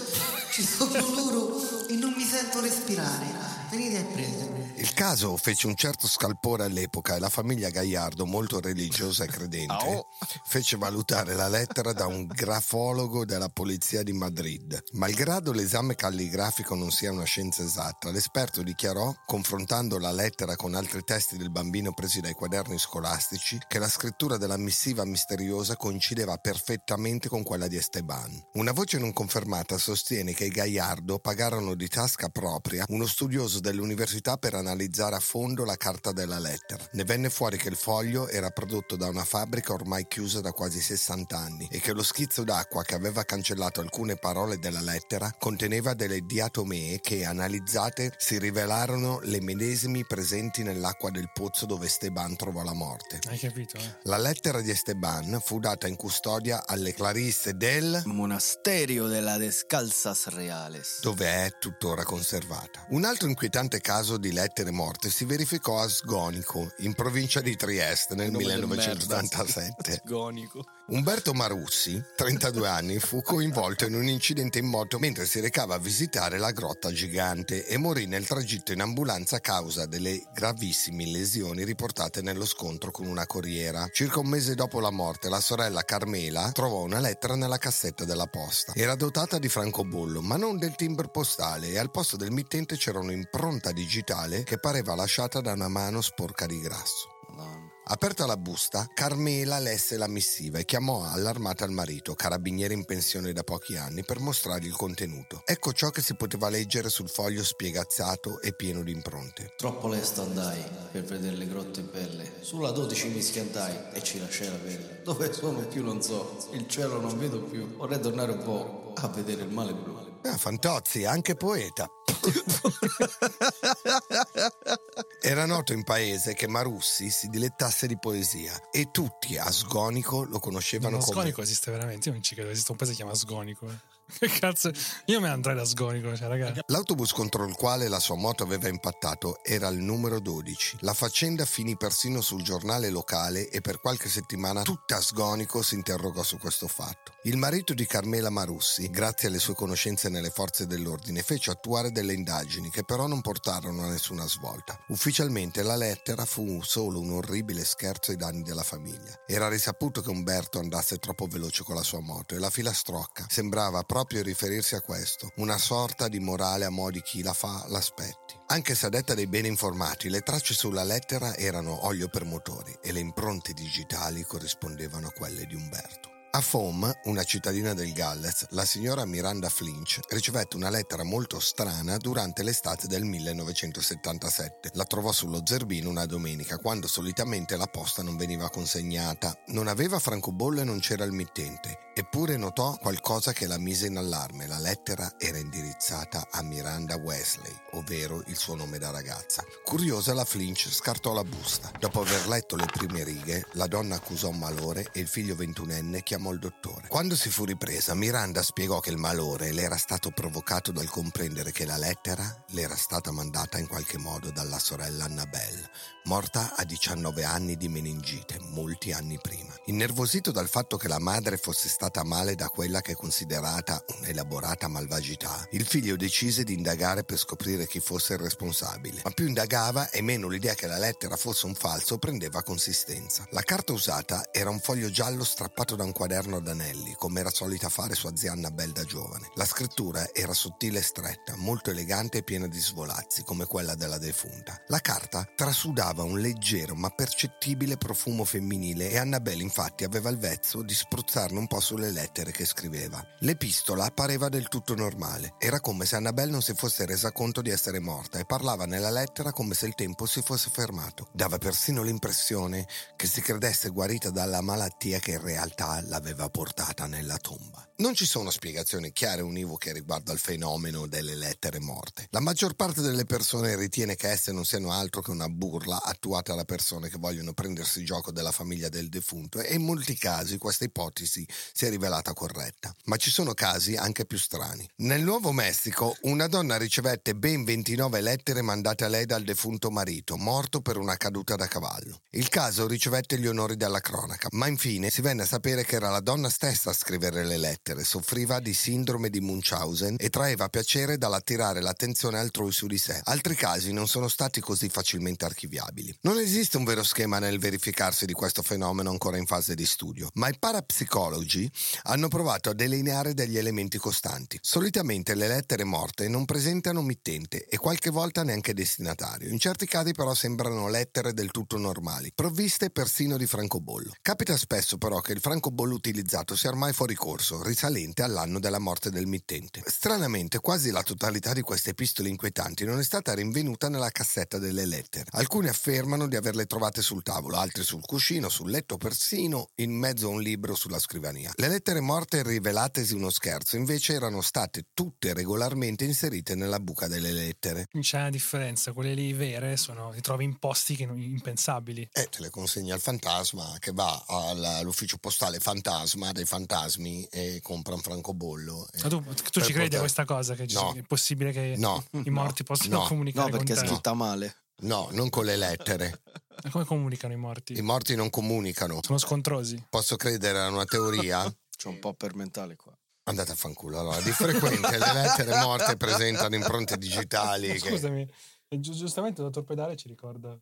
Ci 0.53 0.63
sono 0.63 0.93
loro 1.13 1.88
e 1.89 1.95
non 1.95 2.13
mi 2.15 2.24
sento 2.24 2.61
respirare. 2.61 3.59
Venite 3.69 3.97
a 3.97 4.03
prendermi. 4.03 4.72
Il 4.78 4.93
caso 4.93 5.38
fece 5.38 5.67
un 5.67 5.76
certo 5.76 6.07
scalpore 6.07 6.63
all'epoca 6.63 7.15
e 7.15 7.19
la 7.19 7.30
famiglia 7.30 7.69
Gaiardo, 7.69 8.26
molto 8.26 8.59
religiosa 8.59 9.26
e 9.26 9.28
credente, 9.28 10.07
fece 10.45 10.76
valutare 10.76 11.36
la 11.36 11.47
lettera 11.47 11.93
da 11.93 12.07
un 12.07 12.26
grafologo 12.26 13.24
della 13.26 13.49
polizia 13.49 14.01
di 14.01 14.11
Madrid. 14.11 14.82
Malgrado 14.93 15.51
l'esame 15.51 15.95
calligrafico 15.95 16.76
non 16.76 16.89
sia 16.91 17.11
una 17.11 17.26
scienza 17.26 17.63
esatta, 17.63 18.11
l'esperto 18.11 18.63
dichiarò, 18.63 19.13
confrontando 19.26 19.97
la 19.99 20.11
lettera 20.11 20.55
con 20.55 20.74
altri 20.74 21.03
testi 21.03 21.38
del 21.38 21.51
bambino 21.51 21.93
presi 21.93 22.19
dai 22.22 22.34
quaderni 22.34 22.61
scolastici, 22.78 23.57
che 23.68 23.80
la 23.80 23.89
scrittura 23.89 24.38
della 24.38 24.57
missiva 24.57 25.05
misteriosa 25.05 25.76
coincideva 25.76 26.38
perfettamente 26.38 27.30
con 27.30 27.43
quella 27.43 27.68
di 27.68 27.78
Esteban. 27.78 28.47
Una 28.53 28.72
voce 28.72 28.97
non 28.97 29.14
confermata 29.14 29.78
sostiene 29.78 30.34
che 30.34 30.45
i 30.45 30.49
Gaiardo 30.49 31.20
pagarono 31.20 31.76
di 31.76 31.88
tasca 31.88 32.30
propria 32.30 32.86
uno 32.89 33.05
studioso 33.05 33.59
dell'università 33.59 34.38
per 34.38 34.53
analizzare 34.53 35.16
a 35.16 35.20
fondo 35.20 35.64
la 35.64 35.78
carta 35.78 36.12
della 36.12 36.39
lettera. 36.39 36.86
Ne 36.91 37.03
venne 37.03 37.30
fuori 37.30 37.57
che 37.57 37.70
il 37.70 37.76
foglio 37.76 38.28
era 38.28 38.49
prodotto 38.49 38.95
da 38.95 39.07
una 39.07 39.24
fabbrica 39.24 39.74
ormai 39.74 40.07
chiusa 40.07 40.41
da 40.41 40.51
quasi 40.51 40.82
60 40.82 41.38
anni 41.38 41.68
e 41.72 41.80
che 41.80 41.93
lo 41.93 42.03
schizzo 42.03 42.43
d'acqua 42.43 42.84
che 42.84 42.95
aveva 42.95 43.24
cancellato 43.24 43.80
alcune 43.82 44.18
parole 44.18 44.59
della 44.59 44.82
lettera 44.82 45.34
conteneva 45.39 45.93
delle 45.93 46.22
diatomee 46.26 46.99
che, 46.99 47.24
analizzate, 47.24 48.14
si 48.18 48.38
rivelarono 48.38 49.20
le 49.24 49.41
medesimi 49.41 50.05
presenti 50.05 50.64
nell'acqua 50.64 51.09
del 51.09 51.32
pozzo 51.34 51.66
dove 51.66 51.86
Esteban 51.86 52.36
trovò 52.36 52.51
la 52.60 52.74
morte. 52.74 53.20
Hai 53.28 53.38
capito, 53.38 53.78
eh? 53.78 53.95
La 54.04 54.18
lettera 54.18 54.60
di 54.62 54.70
Esteban 54.70 55.39
fu 55.43 55.60
data 55.60 55.88
in 55.88 55.95
custodia 55.95 56.68
alle 56.68 56.93
Clarisse 56.93 57.56
del 57.56 58.02
Monasterio 58.06 59.08
della 59.08 59.38
Descalzas 59.38 60.28
Reales. 60.28 60.99
dove 61.02 61.26
è 61.26 61.58
tuttora 61.58 62.04
conservata. 62.04 62.86
Un 62.89 63.06
altro 63.06 63.28
inquietante 63.28 63.80
caso 63.80 64.18
di 64.18 64.32
lettere 64.34 64.72
morte 64.72 65.10
si 65.10 65.24
verificò 65.26 65.80
a 65.80 65.88
Sgonico, 65.88 66.74
in 66.80 66.93
provincia 66.93 67.39
di 67.41 67.56
Trieste, 67.56 68.16
nel 68.16 68.32
Nome 68.32 68.45
del 68.45 68.60
1987. 68.66 69.89
merda. 69.89 70.04
Sgonico. 70.06 70.66
Umberto 70.88 71.34
Marussi, 71.34 72.04
32 72.18 72.68
anni, 72.68 72.99
fu 72.99 73.22
coinvolto 73.22 73.86
in 73.86 73.93
un 73.93 74.08
incidente 74.10 74.60
in 74.60 74.66
moto 74.66 74.99
mentre 74.99 75.26
si 75.26 75.39
recava 75.39 75.76
a 75.76 75.80
visitare 75.80 76.38
la 76.38 76.52
grotta 76.52 76.91
gigante 76.91 77.66
e 77.66 77.78
morì 77.78 78.08
nel 78.08 78.26
tragitto 78.26 78.74
in 78.74 78.82
ambulanza 78.82 79.38
a 79.38 79.39
causa 79.39 79.86
delle 79.86 80.22
gravissime 80.34 81.06
lesioni 81.06 81.64
riportate 81.64 82.22
nello 82.22 82.41
scontro 82.46 82.92
con 82.92 83.06
una 83.06 83.26
corriera. 83.26 83.88
Circa 83.92 84.20
un 84.20 84.28
mese 84.28 84.56
dopo 84.56 84.80
la 84.80 84.92
morte, 84.92 85.30
la 85.30 85.39
sorella 85.39 85.84
Carmela 85.84 86.52
trovò 86.52 86.84
una 86.84 87.00
lettera 87.00 87.36
nella 87.36 87.58
cassetta 87.58 88.06
della 88.06 88.28
posta. 88.28 88.74
Era 88.76 88.96
dotata 88.96 89.39
di 89.39 89.50
francobollo, 89.50 90.22
ma 90.22 90.38
non 90.38 90.58
del 90.58 90.76
timbro 90.76 91.10
postale 91.10 91.70
e 91.70 91.78
al 91.78 91.92
posto 91.92 92.18
del 92.18 92.32
mittente 92.32 92.78
c'era 92.78 93.00
un'impronta 93.00 93.72
digitale 93.72 94.44
che 94.44 94.60
pareva 94.60 94.96
lasciata 94.96 95.42
da 95.42 95.54
una 95.54 95.68
mano 95.68 96.02
sporca 96.02 96.46
di 96.46 96.60
grasso. 96.60 97.08
Madonna. 97.30 97.70
Aperta 97.84 98.28
la 98.28 98.38
busta, 98.38 98.88
Carmela 98.94 99.58
lesse 99.58 99.98
la 99.98 100.08
missiva 100.08 100.60
e 100.60 100.66
chiamò 100.66 101.04
allarmata 101.04 101.66
il 101.66 101.72
marito, 101.72 102.14
carabiniere 102.14 102.76
in 102.76 102.86
pensione 102.86 103.34
da 103.34 103.44
pochi 103.44 103.76
anni, 103.76 104.06
per 104.06 104.20
mostrargli 104.20 104.68
il 104.68 104.76
contenuto. 104.76 105.42
Ecco 105.46 105.74
ciò 105.74 105.90
che 105.90 106.02
si 106.02 106.16
poteva 106.16 106.50
leggere 106.50 106.90
sul 106.90 107.10
foglio 107.10 107.44
spiegazzato 107.44 108.40
e 108.40 108.54
pieno 108.54 108.84
di 108.84 108.92
impronte. 108.92 109.56
Troppo 109.58 109.88
lesto 109.88 110.22
andai 110.22 110.64
per 110.92 111.04
vedere 111.04 111.36
le 111.36 111.48
grotte 111.48 111.82
belle. 111.82 112.32
Sulla 112.42 112.72
12 112.72 113.10
mi 113.10 113.22
schiantai 113.22 113.94
e 113.94 114.04
ci 114.04 114.20
lasciai 114.20 114.50
la 114.50 114.58
pelle. 114.58 115.02
Dove 115.04 115.34
sono 115.34 115.60
più 115.62 115.84
non 115.84 116.02
so, 116.02 116.38
il 116.52 116.68
cielo 116.68 117.02
non 117.02 117.18
vedo 117.18 117.42
più. 117.42 117.76
Vorrei 117.76 118.00
tornare 118.00 118.34
un 118.34 118.44
po' 118.44 118.94
a 118.96 119.08
vedere 119.08 119.42
il 119.42 119.50
male 119.50 119.74
blu. 119.74 120.11
Ah, 120.24 120.38
Fantozzi, 120.38 121.05
anche 121.05 121.36
poeta. 121.36 121.89
Era 125.22 125.45
noto 125.45 125.74
in 125.74 125.84
paese 125.84 126.34
che 126.34 126.47
Marussi 126.47 127.09
si 127.09 127.28
dilettasse 127.28 127.88
di 127.88 127.97
poesia 127.97 128.69
e 128.72 128.89
tutti 128.91 129.38
a 129.38 129.49
Sgonico 129.49 130.24
lo 130.24 130.39
conoscevano 130.39 130.97
Ma 130.97 131.03
come... 131.03 131.15
Sgonico 131.15 131.41
esiste 131.41 131.72
veramente? 131.72 132.09
Io 132.09 132.13
non 132.13 132.24
ci 132.24 132.36
credo, 132.36 132.51
esiste 132.51 132.72
un 132.72 132.78
paese 132.78 132.93
che 132.93 132.99
si 132.99 133.03
chiama 133.03 133.17
Sgonico. 133.17 133.67
eh. 133.67 133.76
Che 134.18 134.28
cazzo? 134.28 134.72
Io 135.05 135.20
ne 135.20 135.30
andrei 135.30 135.55
da 135.55 135.66
Sgonico, 135.66 136.16
cioè, 136.16 136.28
ragazzi. 136.28 136.62
L'autobus 136.68 137.12
contro 137.14 137.45
il 137.45 137.55
quale 137.55 137.88
la 137.88 137.99
sua 137.99 138.16
moto 138.16 138.43
aveva 138.43 138.68
impattato 138.68 139.43
era 139.43 139.68
il 139.70 139.80
numero 139.80 140.20
12. 140.20 140.78
La 140.82 140.93
faccenda 140.93 141.45
finì 141.45 141.78
persino 141.78 142.22
sul 142.22 142.43
giornale 142.43 142.89
locale 142.89 143.49
e 143.49 143.62
per 143.62 143.80
qualche 143.80 144.09
settimana 144.09 144.62
tutta 144.62 145.01
Sgonico 145.01 145.62
si 145.62 145.76
interrogò 145.76 146.24
su 146.24 146.38
questo 146.38 146.68
fatto. 146.68 147.14
Il 147.24 147.38
marito 147.38 147.74
di 147.74 147.86
Carmela 147.86 148.30
Marussi, 148.30 148.89
grazie 148.89 149.28
alle 149.28 149.39
sue 149.39 149.53
conoscenze 149.53 150.09
nelle 150.09 150.30
forze 150.30 150.68
dell'ordine, 150.68 151.24
fece 151.24 151.51
attuare 151.51 151.91
delle 151.91 152.14
indagini 152.14 152.70
che 152.70 152.84
però 152.84 153.07
non 153.07 153.22
portarono 153.22 153.84
a 153.84 153.89
nessuna 153.89 154.28
svolta. 154.28 154.78
Ufficialmente 154.89 155.64
la 155.64 155.76
lettera 155.76 156.26
fu 156.26 156.62
solo 156.64 156.99
un 156.99 157.12
orribile 157.12 157.64
scherzo 157.64 158.12
ai 158.12 158.18
danni 158.18 158.43
della 158.43 158.64
famiglia. 158.64 159.24
Era 159.26 159.47
risaputo 159.47 160.01
che 160.01 160.09
Umberto 160.09 160.59
andasse 160.59 160.97
troppo 160.97 161.28
veloce 161.28 161.64
con 161.64 161.76
la 161.76 161.84
sua 161.84 162.01
moto 162.01 162.36
e 162.36 162.39
la 162.39 162.49
filastrocca 162.49 163.26
sembrava 163.30 163.82
proprio 163.84 164.01
riferirsi 164.10 164.76
a 164.76 164.82
questo, 164.82 165.32
una 165.38 165.58
sorta 165.58 166.08
di 166.08 166.20
morale 166.20 166.66
a 166.66 166.70
mo' 166.70 166.91
di 166.91 167.02
chi 167.02 167.24
la 167.24 167.34
fa 167.34 167.66
l'aspetti. 167.68 168.39
Anche 168.47 168.76
se 168.76 168.88
a 168.88 168.89
detta 168.89 169.14
dei 169.14 169.28
bene 169.28 169.47
informati, 169.47 170.10
le 170.10 170.22
tracce 170.22 170.54
sulla 170.54 170.84
lettera 170.84 171.36
erano 171.36 171.86
olio 171.86 172.10
per 172.10 172.26
motori 172.26 172.78
e 172.82 172.91
le 172.91 172.99
impronte 172.99 173.54
digitali 173.54 174.24
corrispondevano 174.24 175.08
a 175.08 175.12
quelle 175.12 175.45
di 175.45 175.56
Umberto. 175.56 176.11
A 176.34 176.40
Foam, 176.40 176.90
una 177.06 177.26
cittadina 177.26 177.74
del 177.74 177.92
Galles, 177.92 178.46
la 178.52 178.64
signora 178.64 179.04
Miranda 179.04 179.50
Flinch 179.50 180.00
ricevette 180.08 180.56
una 180.56 180.70
lettera 180.70 181.04
molto 181.04 181.42
strana 181.42 181.98
durante 181.98 182.42
l'estate 182.42 182.88
del 182.88 183.04
1977. 183.04 184.70
La 184.76 184.86
trovò 184.86 185.12
sullo 185.12 185.42
zerbino 185.44 185.90
una 185.90 186.06
domenica, 186.06 186.58
quando 186.58 186.88
solitamente 186.88 187.58
la 187.58 187.66
posta 187.66 188.02
non 188.02 188.16
veniva 188.16 188.50
consegnata. 188.50 189.38
Non 189.48 189.68
aveva 189.68 190.00
francobollo 190.00 190.62
e 190.62 190.64
non 190.64 190.80
c'era 190.80 191.04
il 191.04 191.12
mittente. 191.12 191.90
Eppure 191.94 192.38
notò 192.38 192.78
qualcosa 192.78 193.34
che 193.34 193.46
la 193.46 193.58
mise 193.58 193.88
in 193.88 193.98
allarme. 193.98 194.48
La 194.48 194.58
lettera 194.58 195.16
era 195.18 195.38
indirizzata 195.38 196.30
a 196.32 196.42
Miranda 196.44 196.96
Wesley, 196.96 197.54
ovvero 197.72 198.24
il 198.28 198.38
suo 198.38 198.56
nome 198.56 198.78
da 198.78 198.90
ragazza. 198.90 199.44
Curiosa, 199.66 200.14
la 200.14 200.24
Flinch 200.24 200.70
scartò 200.72 201.12
la 201.12 201.26
busta. 201.26 201.70
Dopo 201.78 202.00
aver 202.00 202.30
letto 202.30 202.56
le 202.56 202.68
prime 202.72 203.04
righe, 203.04 203.46
la 203.54 203.68
donna 203.68 203.96
accusò 203.96 204.30
un 204.30 204.40
malore 204.40 204.88
e 204.94 205.02
il 205.02 205.08
figlio 205.08 205.36
ventunenne 205.36 206.02
chiamò 206.04 206.20
il 206.30 206.38
dottore. 206.38 206.88
Quando 206.88 207.15
si 207.15 207.30
fu 207.30 207.45
ripresa, 207.45 207.95
Miranda 207.95 208.43
spiegò 208.43 208.80
che 208.80 208.91
il 208.91 208.97
malore 208.97 209.51
le 209.51 209.63
era 209.63 209.78
stato 209.78 210.11
provocato 210.11 210.72
dal 210.72 210.89
comprendere 210.89 211.51
che 211.51 211.65
la 211.65 211.78
lettera 211.78 212.43
le 212.49 212.61
era 212.61 212.76
stata 212.76 213.11
mandata 213.11 213.57
in 213.57 213.67
qualche 213.67 213.97
modo 213.97 214.30
dalla 214.30 214.59
sorella 214.59 215.05
Annabelle, 215.05 215.69
morta 216.06 216.56
a 216.56 216.64
19 216.64 217.24
anni 217.24 217.56
di 217.58 217.70
meningite, 217.70 218.39
molti 218.49 218.91
anni 218.91 219.20
prima. 219.22 219.54
Innervosito 219.66 220.32
dal 220.32 220.47
fatto 220.47 220.78
che 220.78 220.88
la 220.88 220.99
madre 220.99 221.38
fosse 221.38 221.70
stata 221.70 222.04
male 222.04 222.36
da 222.36 222.49
quella 222.49 222.82
che 222.82 222.93
è 222.93 222.95
considerata 222.95 223.84
un'elaborata 223.99 224.68
malvagità, 224.68 225.47
il 225.52 225.66
figlio 225.66 225.95
decise 225.95 226.43
di 226.43 226.54
indagare 226.54 227.04
per 227.04 227.18
scoprire 227.18 227.68
chi 227.68 227.80
fosse 227.80 228.14
il 228.14 228.20
responsabile. 228.20 229.02
Ma 229.04 229.12
più 229.12 229.28
indagava 229.28 229.89
e 229.89 230.02
meno 230.02 230.28
l'idea 230.28 230.56
che 230.56 230.68
la 230.68 230.80
lettera 230.80 231.16
fosse 231.16 231.45
un 231.45 231.54
falso 231.54 231.97
prendeva 231.97 232.41
consistenza. 232.41 233.26
La 233.32 233.43
carta 233.43 233.74
usata 233.74 234.30
era 234.32 234.49
un 234.49 234.60
foglio 234.60 234.89
giallo 234.89 235.24
strappato 235.24 235.76
da 235.76 235.84
un 235.84 235.91
quaderno 235.91 236.38
ad 236.38 236.47
anelli, 236.47 236.95
come 236.97 237.20
era 237.20 237.30
solita 237.30 237.70
fare 237.70 237.95
sua 237.95 238.16
zia 238.16 238.32
Annabelle 238.32 238.74
da 238.74 238.84
giovane. 238.84 239.30
La 239.36 239.45
scrittura 239.45 240.10
era 240.14 240.34
sottile 240.34 240.80
e 240.80 240.84
stretta, 240.84 241.36
molto 241.38 241.70
elegante 241.70 242.20
e 242.20 242.24
piena 242.24 242.47
di 242.47 242.60
svolazzi, 242.60 243.24
come 243.24 243.45
quella 243.45 243.76
della 243.76 243.97
defunta. 243.97 244.60
La 244.68 244.80
carta 244.80 245.28
trasudava 245.36 245.91
un 246.00 246.20
leggero 246.20 246.76
ma 246.76 246.89
percettibile 246.89 247.76
profumo 247.76 248.24
femminile 248.24 248.89
e 248.89 248.98
Annabelle 248.98 249.44
infatti 249.44 249.84
aveva 249.84 250.10
il 250.10 250.18
vezzo 250.18 250.62
di 250.62 250.74
spruzzarne 250.74 251.38
un 251.38 251.48
po' 251.48 251.60
sulle 251.60 251.92
lettere 251.92 252.32
che 252.32 252.46
scriveva. 252.46 253.06
L'epistola 253.20 253.92
pareva 253.92 254.30
del 254.30 254.48
tutto 254.48 254.74
normale. 254.76 255.34
Era 255.38 255.60
come 255.60 255.86
se 255.86 255.98
Annabelle 255.98 256.32
non 256.32 256.42
si 256.42 256.54
fosse 256.54 256.86
resa 256.86 257.12
conto 257.12 257.42
di 257.42 257.50
essere 257.50 257.80
morta 257.80 258.18
e 258.20 258.26
parlava 258.26 258.66
nella 258.66 258.89
lettera 258.89 259.34
come 259.34 259.54
se 259.54 259.68
il 259.68 259.76
tempo 259.76 260.06
si 260.06 260.22
fosse 260.22 260.50
fermato. 260.52 261.10
Dava 261.14 261.38
persino 261.38 261.84
l'impressione 261.84 262.66
che 262.96 263.08
si 263.08 263.22
credesse 263.22 263.70
guarita 263.70 264.10
dalla 264.10 264.42
malattia 264.42 265.00
che 265.00 265.12
in 265.12 265.22
realtà 265.22 265.82
l'aveva 265.88 266.30
portata 266.30 266.86
nella 266.86 267.18
tomba. 267.18 267.68
Non 267.78 267.96
ci 267.96 268.06
sono 268.06 268.30
spiegazioni 268.30 268.92
chiare 268.92 269.22
e 269.22 269.24
univoche 269.24 269.74
riguardo 269.74 270.12
al 270.12 270.20
fenomeno 270.20 270.86
delle 270.86 271.16
lettere 271.16 271.60
morte. 271.60 272.08
La 272.12 272.20
maggior 272.20 272.54
parte 272.54 272.82
delle 272.82 273.06
persone 273.06 273.56
ritiene 273.56 273.96
che 273.96 274.12
esse 274.12 274.32
non 274.32 274.46
siano 274.46 274.72
altro 274.72 275.02
che 275.02 275.10
una 275.10 275.28
burla 275.28 275.81
attuata 275.84 276.36
da 276.36 276.44
persone 276.44 276.90
che 276.90 276.98
vogliono 276.98 277.34
prendersi 277.34 277.84
gioco 277.84 278.12
della 278.12 278.32
famiglia 278.32 278.70
del 278.70 278.90
defunto 278.90 279.40
e 279.40 279.56
in 279.56 279.64
molti 279.64 279.98
casi 279.98 280.38
questa 280.38 280.66
ipotesi 280.66 281.26
si 281.54 281.66
è 281.66 281.70
rivelata 281.70 282.14
corretta. 282.14 282.74
Ma 282.86 282.98
ci 282.98 283.10
sono 283.10 283.34
casi 283.34 283.76
anche 283.76 284.06
più 284.06 284.18
strani. 284.18 284.68
Nel 284.78 285.02
Nuovo 285.02 285.32
Messico 285.32 285.96
una 286.02 286.28
donna 286.28 286.58
ricevette 286.58 287.16
ben 287.16 287.44
29 287.44 288.02
lettere 288.02 288.42
mandate 288.42 288.86
a 288.86 288.88
lei 288.88 289.06
dal 289.06 289.24
defunto 289.24 289.70
marito, 289.70 290.18
morto 290.18 290.62
per 290.62 290.78
una 290.78 290.98
caduta 290.98 291.36
da 291.36 291.48
cavallo. 291.48 292.02
Il 292.12 292.30
caso 292.30 292.68
ricevette 292.68 293.20
gli 293.20 293.28
onori 293.28 293.56
della 293.56 293.80
cronaca, 293.80 294.28
ma 294.32 294.48
infine 294.48 294.90
si 294.90 295.02
venne 295.02 295.24
a 295.24 295.28
sapere 295.28 295.66
che 295.66 295.76
era 295.76 295.90
la 295.90 296.00
donna 296.00 296.30
stessa 296.30 296.70
a 296.70 296.74
scrivere 296.74 297.24
le 297.24 297.38
lettere 297.38 297.84
soffriva 297.84 298.40
di 298.40 298.54
sindrome 298.54 299.10
di 299.10 299.20
Munchausen 299.20 299.96
e 299.98 300.10
traeva 300.10 300.50
piacere 300.50 300.98
dall'attirare 300.98 301.62
l'attenzione 301.62 302.20
altrui 302.20 302.52
su 302.52 302.68
di 302.68 302.78
sé. 302.78 303.00
Altri 303.04 303.36
casi 303.36 303.72
non 303.72 303.88
sono 303.88 304.08
stati 304.08 304.40
così 304.40 304.70
facilmente 304.70 305.26
archiviabili. 305.72 305.95
Non 306.01 306.19
esiste 306.19 306.57
un 306.57 306.63
vero 306.63 306.84
schema 306.84 307.19
nel 307.19 307.39
verificarsi 307.39 308.05
di 308.05 308.13
questo 308.13 308.41
fenomeno 308.41 308.89
ancora 308.89 309.17
in 309.17 309.26
fase 309.26 309.55
di 309.55 309.65
studio, 309.65 310.09
ma 310.15 310.28
i 310.28 310.38
parapsicologi 310.38 311.49
hanno 311.84 312.07
provato 312.09 312.49
a 312.49 312.53
delineare 312.53 313.13
degli 313.13 313.38
elementi 313.38 313.78
costanti. 313.78 314.38
Solitamente 314.41 315.15
le 315.15 315.28
lettere 315.28 315.63
morte 315.63 316.07
non 316.07 316.26
presentano 316.26 316.82
mittente 316.82 317.45
e 317.45 317.57
qualche 317.57 317.89
volta 317.89 318.24
neanche 318.24 318.53
destinatario. 318.53 319.30
In 319.30 319.39
certi 319.39 319.65
casi 319.65 319.93
però 319.93 320.13
sembrano 320.13 320.69
lettere 320.69 321.13
del 321.13 321.32
tutto 321.32 321.57
normali, 321.57 322.11
provviste 322.13 322.69
persino 322.69 323.17
di 323.17 323.26
francobollo. 323.26 323.93
Capita 324.01 324.36
spesso 324.38 324.78
però 324.78 324.99
che 324.99 325.13
il 325.13 325.22
francobollo 325.22 325.76
utilizzato 325.76 326.36
sia 326.36 326.49
ormai 326.49 326.74
fuori 326.74 326.95
corso, 326.95 327.41
risalente 327.41 328.03
all'anno 328.03 328.39
della 328.39 328.59
morte 328.59 328.89
del 328.89 329.07
mittente. 329.07 329.63
Stranamente, 329.65 330.39
quasi 330.39 330.72
la 330.72 330.84
totalità 330.84 331.34
di 331.34 331.41
queste 331.41 331.72
epistole 331.72 332.09
inquietanti 332.09 332.65
non 332.65 332.80
è 332.80 332.84
stata 332.84 333.13
rinvenuta 333.13 333.69
nella 333.69 333.89
cassetta 333.89 334.38
delle 334.38 334.65
lettere. 334.65 335.05
Alcuni 335.11 335.47
affermano 335.62 336.07
di 336.07 336.16
averle 336.16 336.47
trovate 336.47 336.82
sul 336.82 337.03
tavolo, 337.03 337.38
altri 337.38 337.62
sul 337.62 337.86
cuscino, 337.86 338.30
sul 338.30 338.49
letto, 338.49 338.78
persino 338.78 339.49
in 339.57 339.72
mezzo 339.78 340.07
a 340.07 340.09
un 340.09 340.20
libro 340.20 340.55
sulla 340.55 340.80
scrivania. 340.80 341.32
Le 341.36 341.47
lettere 341.47 341.82
morte 341.82 342.24
rivelatesi 342.24 342.95
uno 342.95 343.12
scherzo, 343.12 343.57
invece 343.57 343.93
erano 343.93 344.22
state 344.22 344.66
tutte 344.74 345.14
regolarmente 345.14 345.86
inserite 345.86 346.34
nella 346.34 346.59
buca 346.59 346.88
delle 346.88 347.12
lettere. 347.12 347.68
C'è 347.80 347.99
una 347.99 348.09
differenza, 348.09 348.72
quelle 348.72 348.95
lì 348.95 349.14
vere 349.14 349.55
sono, 349.55 349.91
ti 349.93 350.01
trovi 350.01 350.24
in 350.24 350.39
posti 350.39 350.76
che 350.76 350.88
non, 350.88 350.99
impensabili. 350.99 351.89
E 351.93 352.07
te 352.09 352.22
le 352.22 352.32
consegna 352.32 352.74
il 352.74 352.82
fantasma 352.82 353.55
che 353.59 353.72
va 353.72 354.03
all'ufficio 354.07 354.97
postale 354.97 355.38
fantasma 355.39 356.12
dei 356.12 356.26
fantasmi 356.26 357.03
e 357.12 357.39
compra 357.43 357.76
un 357.76 357.82
francobollo. 357.82 358.68
Ma 358.82 358.89
tu, 358.89 359.03
tu 359.03 359.41
ci 359.41 359.53
credi 359.53 359.66
poter... 359.66 359.76
a 359.76 359.80
questa 359.82 360.05
cosa? 360.05 360.34
Che 360.34 360.47
No. 360.53 360.74
è 360.74 360.82
possibile 360.82 361.32
che 361.32 361.53
No. 361.57 361.86
i 362.03 362.09
morti 362.09 362.43
possano 362.43 362.80
No. 362.80 362.88
comunicare 362.88 363.30
No, 363.30 363.38
perché 363.38 363.53
è 363.53 363.57
scritta 363.57 363.93
male. 363.93 364.36
No, 364.62 364.89
non 364.91 365.09
con 365.09 365.26
le 365.26 365.36
lettere. 365.38 366.01
Ma 366.43 366.49
come 366.51 366.66
comunicano 366.66 367.14
i 367.14 367.18
morti? 367.18 367.57
I 367.57 367.62
morti 367.62 367.95
non 367.95 368.09
comunicano. 368.09 368.80
Sono 368.84 368.97
scontrosi. 368.97 369.64
Posso 369.70 369.95
credere 369.95 370.39
a 370.39 370.49
una 370.49 370.66
teoria? 370.66 371.24
C'è 371.55 371.68
un 371.68 371.80
po' 371.80 371.93
per 371.93 372.16
mentale 372.16 372.55
qua. 372.55 372.76
Andate 373.03 373.32
a 373.32 373.36
fanculo. 373.36 373.80
Allora, 373.80 373.99
di 374.01 374.12
frequente 374.12 374.78
le 374.78 374.93
lettere 374.93 375.39
morte 375.41 375.76
presentano 375.78 376.36
impronte 376.36 376.78
digitali. 376.78 377.49
che- 377.59 377.70
Scusami, 377.70 378.07
gi- 378.49 378.72
giustamente 378.72 379.22
il 379.22 379.28
dottor 379.28 379.43
Pedale 379.43 379.76
ci 379.76 379.88
ricorda. 379.88 380.38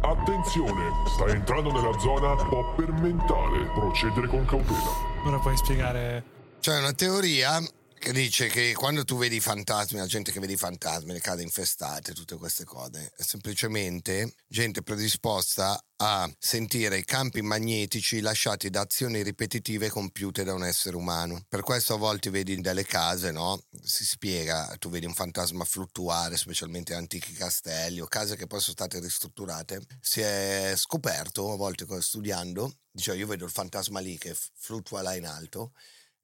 Attenzione, 0.00 0.90
stai 1.14 1.32
entrando 1.32 1.70
nella 1.72 1.98
zona 1.98 2.34
popper 2.36 2.92
mentale. 2.92 3.66
Procedere 3.74 4.28
con 4.28 4.44
cautela. 4.46 4.90
Ora 5.26 5.38
puoi 5.38 5.56
spiegare. 5.56 6.24
C'è 6.60 6.78
una 6.78 6.92
teoria 6.92 7.60
che 7.98 8.12
dice 8.12 8.48
che 8.48 8.72
quando 8.74 9.04
tu 9.04 9.18
vedi 9.18 9.36
i 9.36 9.40
fantasmi, 9.40 9.98
la 9.98 10.06
gente 10.06 10.32
che 10.32 10.40
vede 10.40 10.54
i 10.54 10.56
fantasmi, 10.56 11.12
le 11.12 11.20
case 11.20 11.42
infestate, 11.42 12.12
tutte 12.12 12.36
queste 12.36 12.64
cose, 12.64 13.12
è 13.16 13.22
semplicemente 13.22 14.34
gente 14.46 14.82
predisposta 14.82 15.78
a 15.96 16.32
sentire 16.38 16.98
i 16.98 17.04
campi 17.04 17.42
magnetici 17.42 18.20
lasciati 18.20 18.70
da 18.70 18.82
azioni 18.82 19.22
ripetitive 19.22 19.90
compiute 19.90 20.44
da 20.44 20.54
un 20.54 20.64
essere 20.64 20.96
umano. 20.96 21.44
Per 21.48 21.62
questo 21.62 21.94
a 21.94 21.96
volte 21.98 22.30
vedi 22.30 22.60
delle 22.60 22.84
case, 22.84 23.32
no? 23.32 23.60
Si 23.82 24.04
spiega, 24.04 24.76
tu 24.78 24.90
vedi 24.90 25.06
un 25.06 25.14
fantasma 25.14 25.64
fluttuare, 25.64 26.36
specialmente 26.36 26.94
antichi 26.94 27.32
castelli 27.32 28.00
o 28.00 28.06
case 28.06 28.36
che 28.36 28.46
poi 28.46 28.60
sono 28.60 28.74
state 28.74 29.00
ristrutturate. 29.00 29.82
Si 30.00 30.20
è 30.20 30.72
scoperto, 30.76 31.52
a 31.52 31.56
volte 31.56 31.86
studiando, 32.00 32.78
diceva 32.90 33.16
io 33.16 33.26
vedo 33.26 33.44
il 33.44 33.50
fantasma 33.50 33.98
lì 34.00 34.16
che 34.16 34.36
fluttua 34.54 35.02
là 35.02 35.14
in 35.14 35.26
alto, 35.26 35.72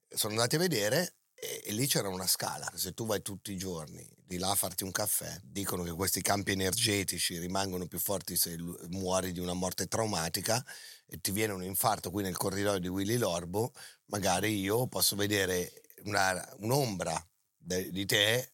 sono 0.07 0.33
andati 0.33 0.55
a 0.55 0.59
vedere 0.59 1.15
e, 1.35 1.61
e 1.65 1.71
lì 1.73 1.87
c'era 1.87 2.09
una 2.09 2.27
scala. 2.27 2.69
Se 2.73 2.93
tu 2.93 3.05
vai 3.05 3.21
tutti 3.21 3.51
i 3.51 3.57
giorni 3.57 4.07
di 4.25 4.37
là 4.37 4.51
a 4.51 4.55
farti 4.55 4.83
un 4.83 4.91
caffè, 4.91 5.39
dicono 5.43 5.83
che 5.83 5.91
questi 5.91 6.21
campi 6.21 6.51
energetici 6.51 7.37
rimangono 7.37 7.85
più 7.85 7.99
forti 7.99 8.35
se 8.35 8.57
muori 8.89 9.31
di 9.31 9.39
una 9.39 9.53
morte 9.53 9.87
traumatica 9.87 10.63
e 11.05 11.19
ti 11.19 11.31
viene 11.31 11.53
un 11.53 11.63
infarto 11.63 12.09
qui 12.09 12.23
nel 12.23 12.37
corridoio 12.37 12.79
di 12.79 12.87
Willy 12.87 13.17
Lorbo, 13.17 13.73
magari 14.05 14.59
io 14.59 14.87
posso 14.87 15.15
vedere 15.15 15.81
una- 16.03 16.55
un'ombra 16.59 17.23
de- 17.57 17.91
di 17.91 18.05
te 18.05 18.51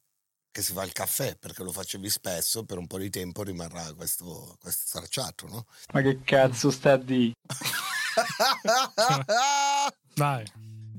che 0.52 0.62
si 0.62 0.74
fa 0.74 0.84
il 0.84 0.92
caffè 0.92 1.38
perché 1.38 1.64
lo 1.64 1.72
facevi 1.72 2.10
spesso 2.10 2.66
per 2.66 2.78
un 2.78 2.88
po' 2.88 2.98
di 2.98 3.10
tempo 3.10 3.44
rimarrà 3.44 3.94
questo, 3.94 4.58
questo 4.60 5.00
tracciato 5.00 5.48
no? 5.48 5.66
Ma 5.94 6.02
che 6.02 6.22
cazzo 6.24 6.72
sta 6.72 6.98
di? 6.98 7.32
Vai. 10.16 10.46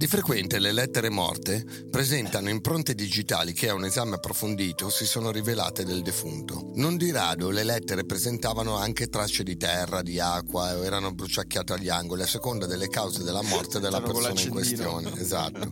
Di 0.02 0.08
frequente 0.08 0.58
le 0.58 0.72
lettere 0.72 1.10
morte 1.10 1.64
presentano 1.88 2.48
impronte 2.48 2.92
digitali 2.92 3.52
che 3.52 3.68
a 3.68 3.74
un 3.74 3.84
esame 3.84 4.16
approfondito 4.16 4.90
si 4.90 5.06
sono 5.06 5.30
rivelate 5.30 5.84
del 5.84 6.02
defunto. 6.02 6.72
Non 6.74 6.96
di 6.96 7.12
rado 7.12 7.50
le 7.50 7.62
lettere 7.62 8.04
presentavano 8.04 8.74
anche 8.74 9.06
tracce 9.06 9.44
di 9.44 9.56
terra, 9.56 10.02
di 10.02 10.18
acqua 10.18 10.76
o 10.76 10.84
erano 10.84 11.14
bruciacchiate 11.14 11.74
agli 11.74 11.88
angoli 11.88 12.22
a 12.22 12.26
seconda 12.26 12.66
delle 12.66 12.88
cause 12.88 13.22
della 13.22 13.42
morte 13.42 13.78
della 13.78 14.02
persona 14.02 14.40
in 14.40 14.48
questione. 14.48 15.12
Esatto. 15.20 15.70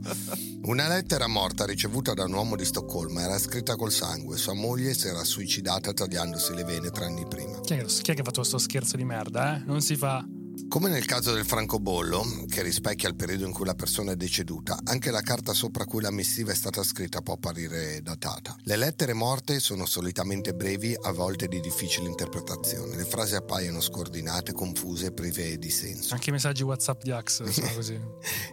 Una 0.62 0.86
lettera 0.86 1.26
morta 1.26 1.64
ricevuta 1.64 2.14
da 2.14 2.22
un 2.22 2.32
uomo 2.32 2.54
di 2.54 2.64
Stoccolma 2.64 3.22
era 3.22 3.36
scritta 3.36 3.74
col 3.74 3.90
sangue. 3.90 4.36
Sua 4.36 4.54
moglie 4.54 4.94
si 4.94 5.08
era 5.08 5.24
suicidata 5.24 5.92
tagliandosi 5.92 6.54
le 6.54 6.62
vene 6.62 6.90
tre 6.92 7.06
anni 7.06 7.26
prima. 7.26 7.58
Chi 7.62 7.74
è, 7.74 7.84
che- 7.84 7.92
chi 8.00 8.12
è 8.12 8.14
che 8.14 8.20
ha 8.20 8.24
fatto 8.24 8.42
questo 8.42 8.58
scherzo 8.58 8.96
di 8.96 9.04
merda, 9.04 9.56
eh? 9.56 9.62
Non 9.66 9.80
si 9.80 9.96
fa. 9.96 10.24
Come 10.70 10.88
nel 10.88 11.04
caso 11.04 11.32
del 11.32 11.44
francobollo, 11.44 12.44
che 12.48 12.62
rispecchia 12.62 13.08
il 13.08 13.16
periodo 13.16 13.44
in 13.44 13.50
cui 13.50 13.66
la 13.66 13.74
persona 13.74 14.12
è 14.12 14.14
deceduta, 14.14 14.78
anche 14.84 15.10
la 15.10 15.20
carta 15.20 15.52
sopra 15.52 15.84
cui 15.84 16.00
la 16.00 16.12
missiva 16.12 16.52
è 16.52 16.54
stata 16.54 16.84
scritta 16.84 17.22
può 17.22 17.34
apparire 17.34 18.00
datata. 18.02 18.54
Le 18.62 18.76
lettere 18.76 19.12
morte 19.12 19.58
sono 19.58 19.84
solitamente 19.84 20.54
brevi, 20.54 20.94
a 20.96 21.10
volte 21.10 21.48
di 21.48 21.58
difficile 21.58 22.06
interpretazione. 22.06 22.94
Le 22.94 23.04
frasi 23.04 23.34
appaiono 23.34 23.80
scordinate, 23.80 24.52
confuse 24.52 25.06
e 25.06 25.12
prive 25.12 25.58
di 25.58 25.70
senso. 25.70 26.14
Anche 26.14 26.30
i 26.30 26.32
messaggi 26.32 26.62
WhatsApp 26.62 27.02
di 27.02 27.10
Axe 27.10 27.50
sono 27.50 27.70
così. 27.74 28.00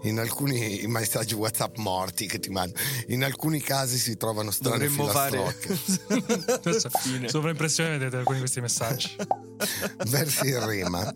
In 0.02 0.18
alcuni 0.18 0.82
i 0.82 0.88
messaggi 0.88 1.36
WhatsApp 1.36 1.78
morti 1.78 2.26
che 2.26 2.40
ti 2.40 2.50
mandano, 2.50 2.84
in 3.10 3.24
alcuni 3.24 3.62
casi 3.62 4.00
si 4.00 4.18
trovano 4.18 4.50
strane 4.50 4.88
Dovremmo 4.88 5.06
fare 5.06 5.54
filastrocche. 5.60 6.90
Fine. 6.98 7.30
sovraimpressione 7.30 7.92
vedete 7.92 8.18
alcuni 8.18 8.38
di 8.38 8.42
questi 8.42 8.60
messaggi. 8.60 9.16
Versi 10.08 10.48
in 10.48 10.68
rima. 10.68 11.14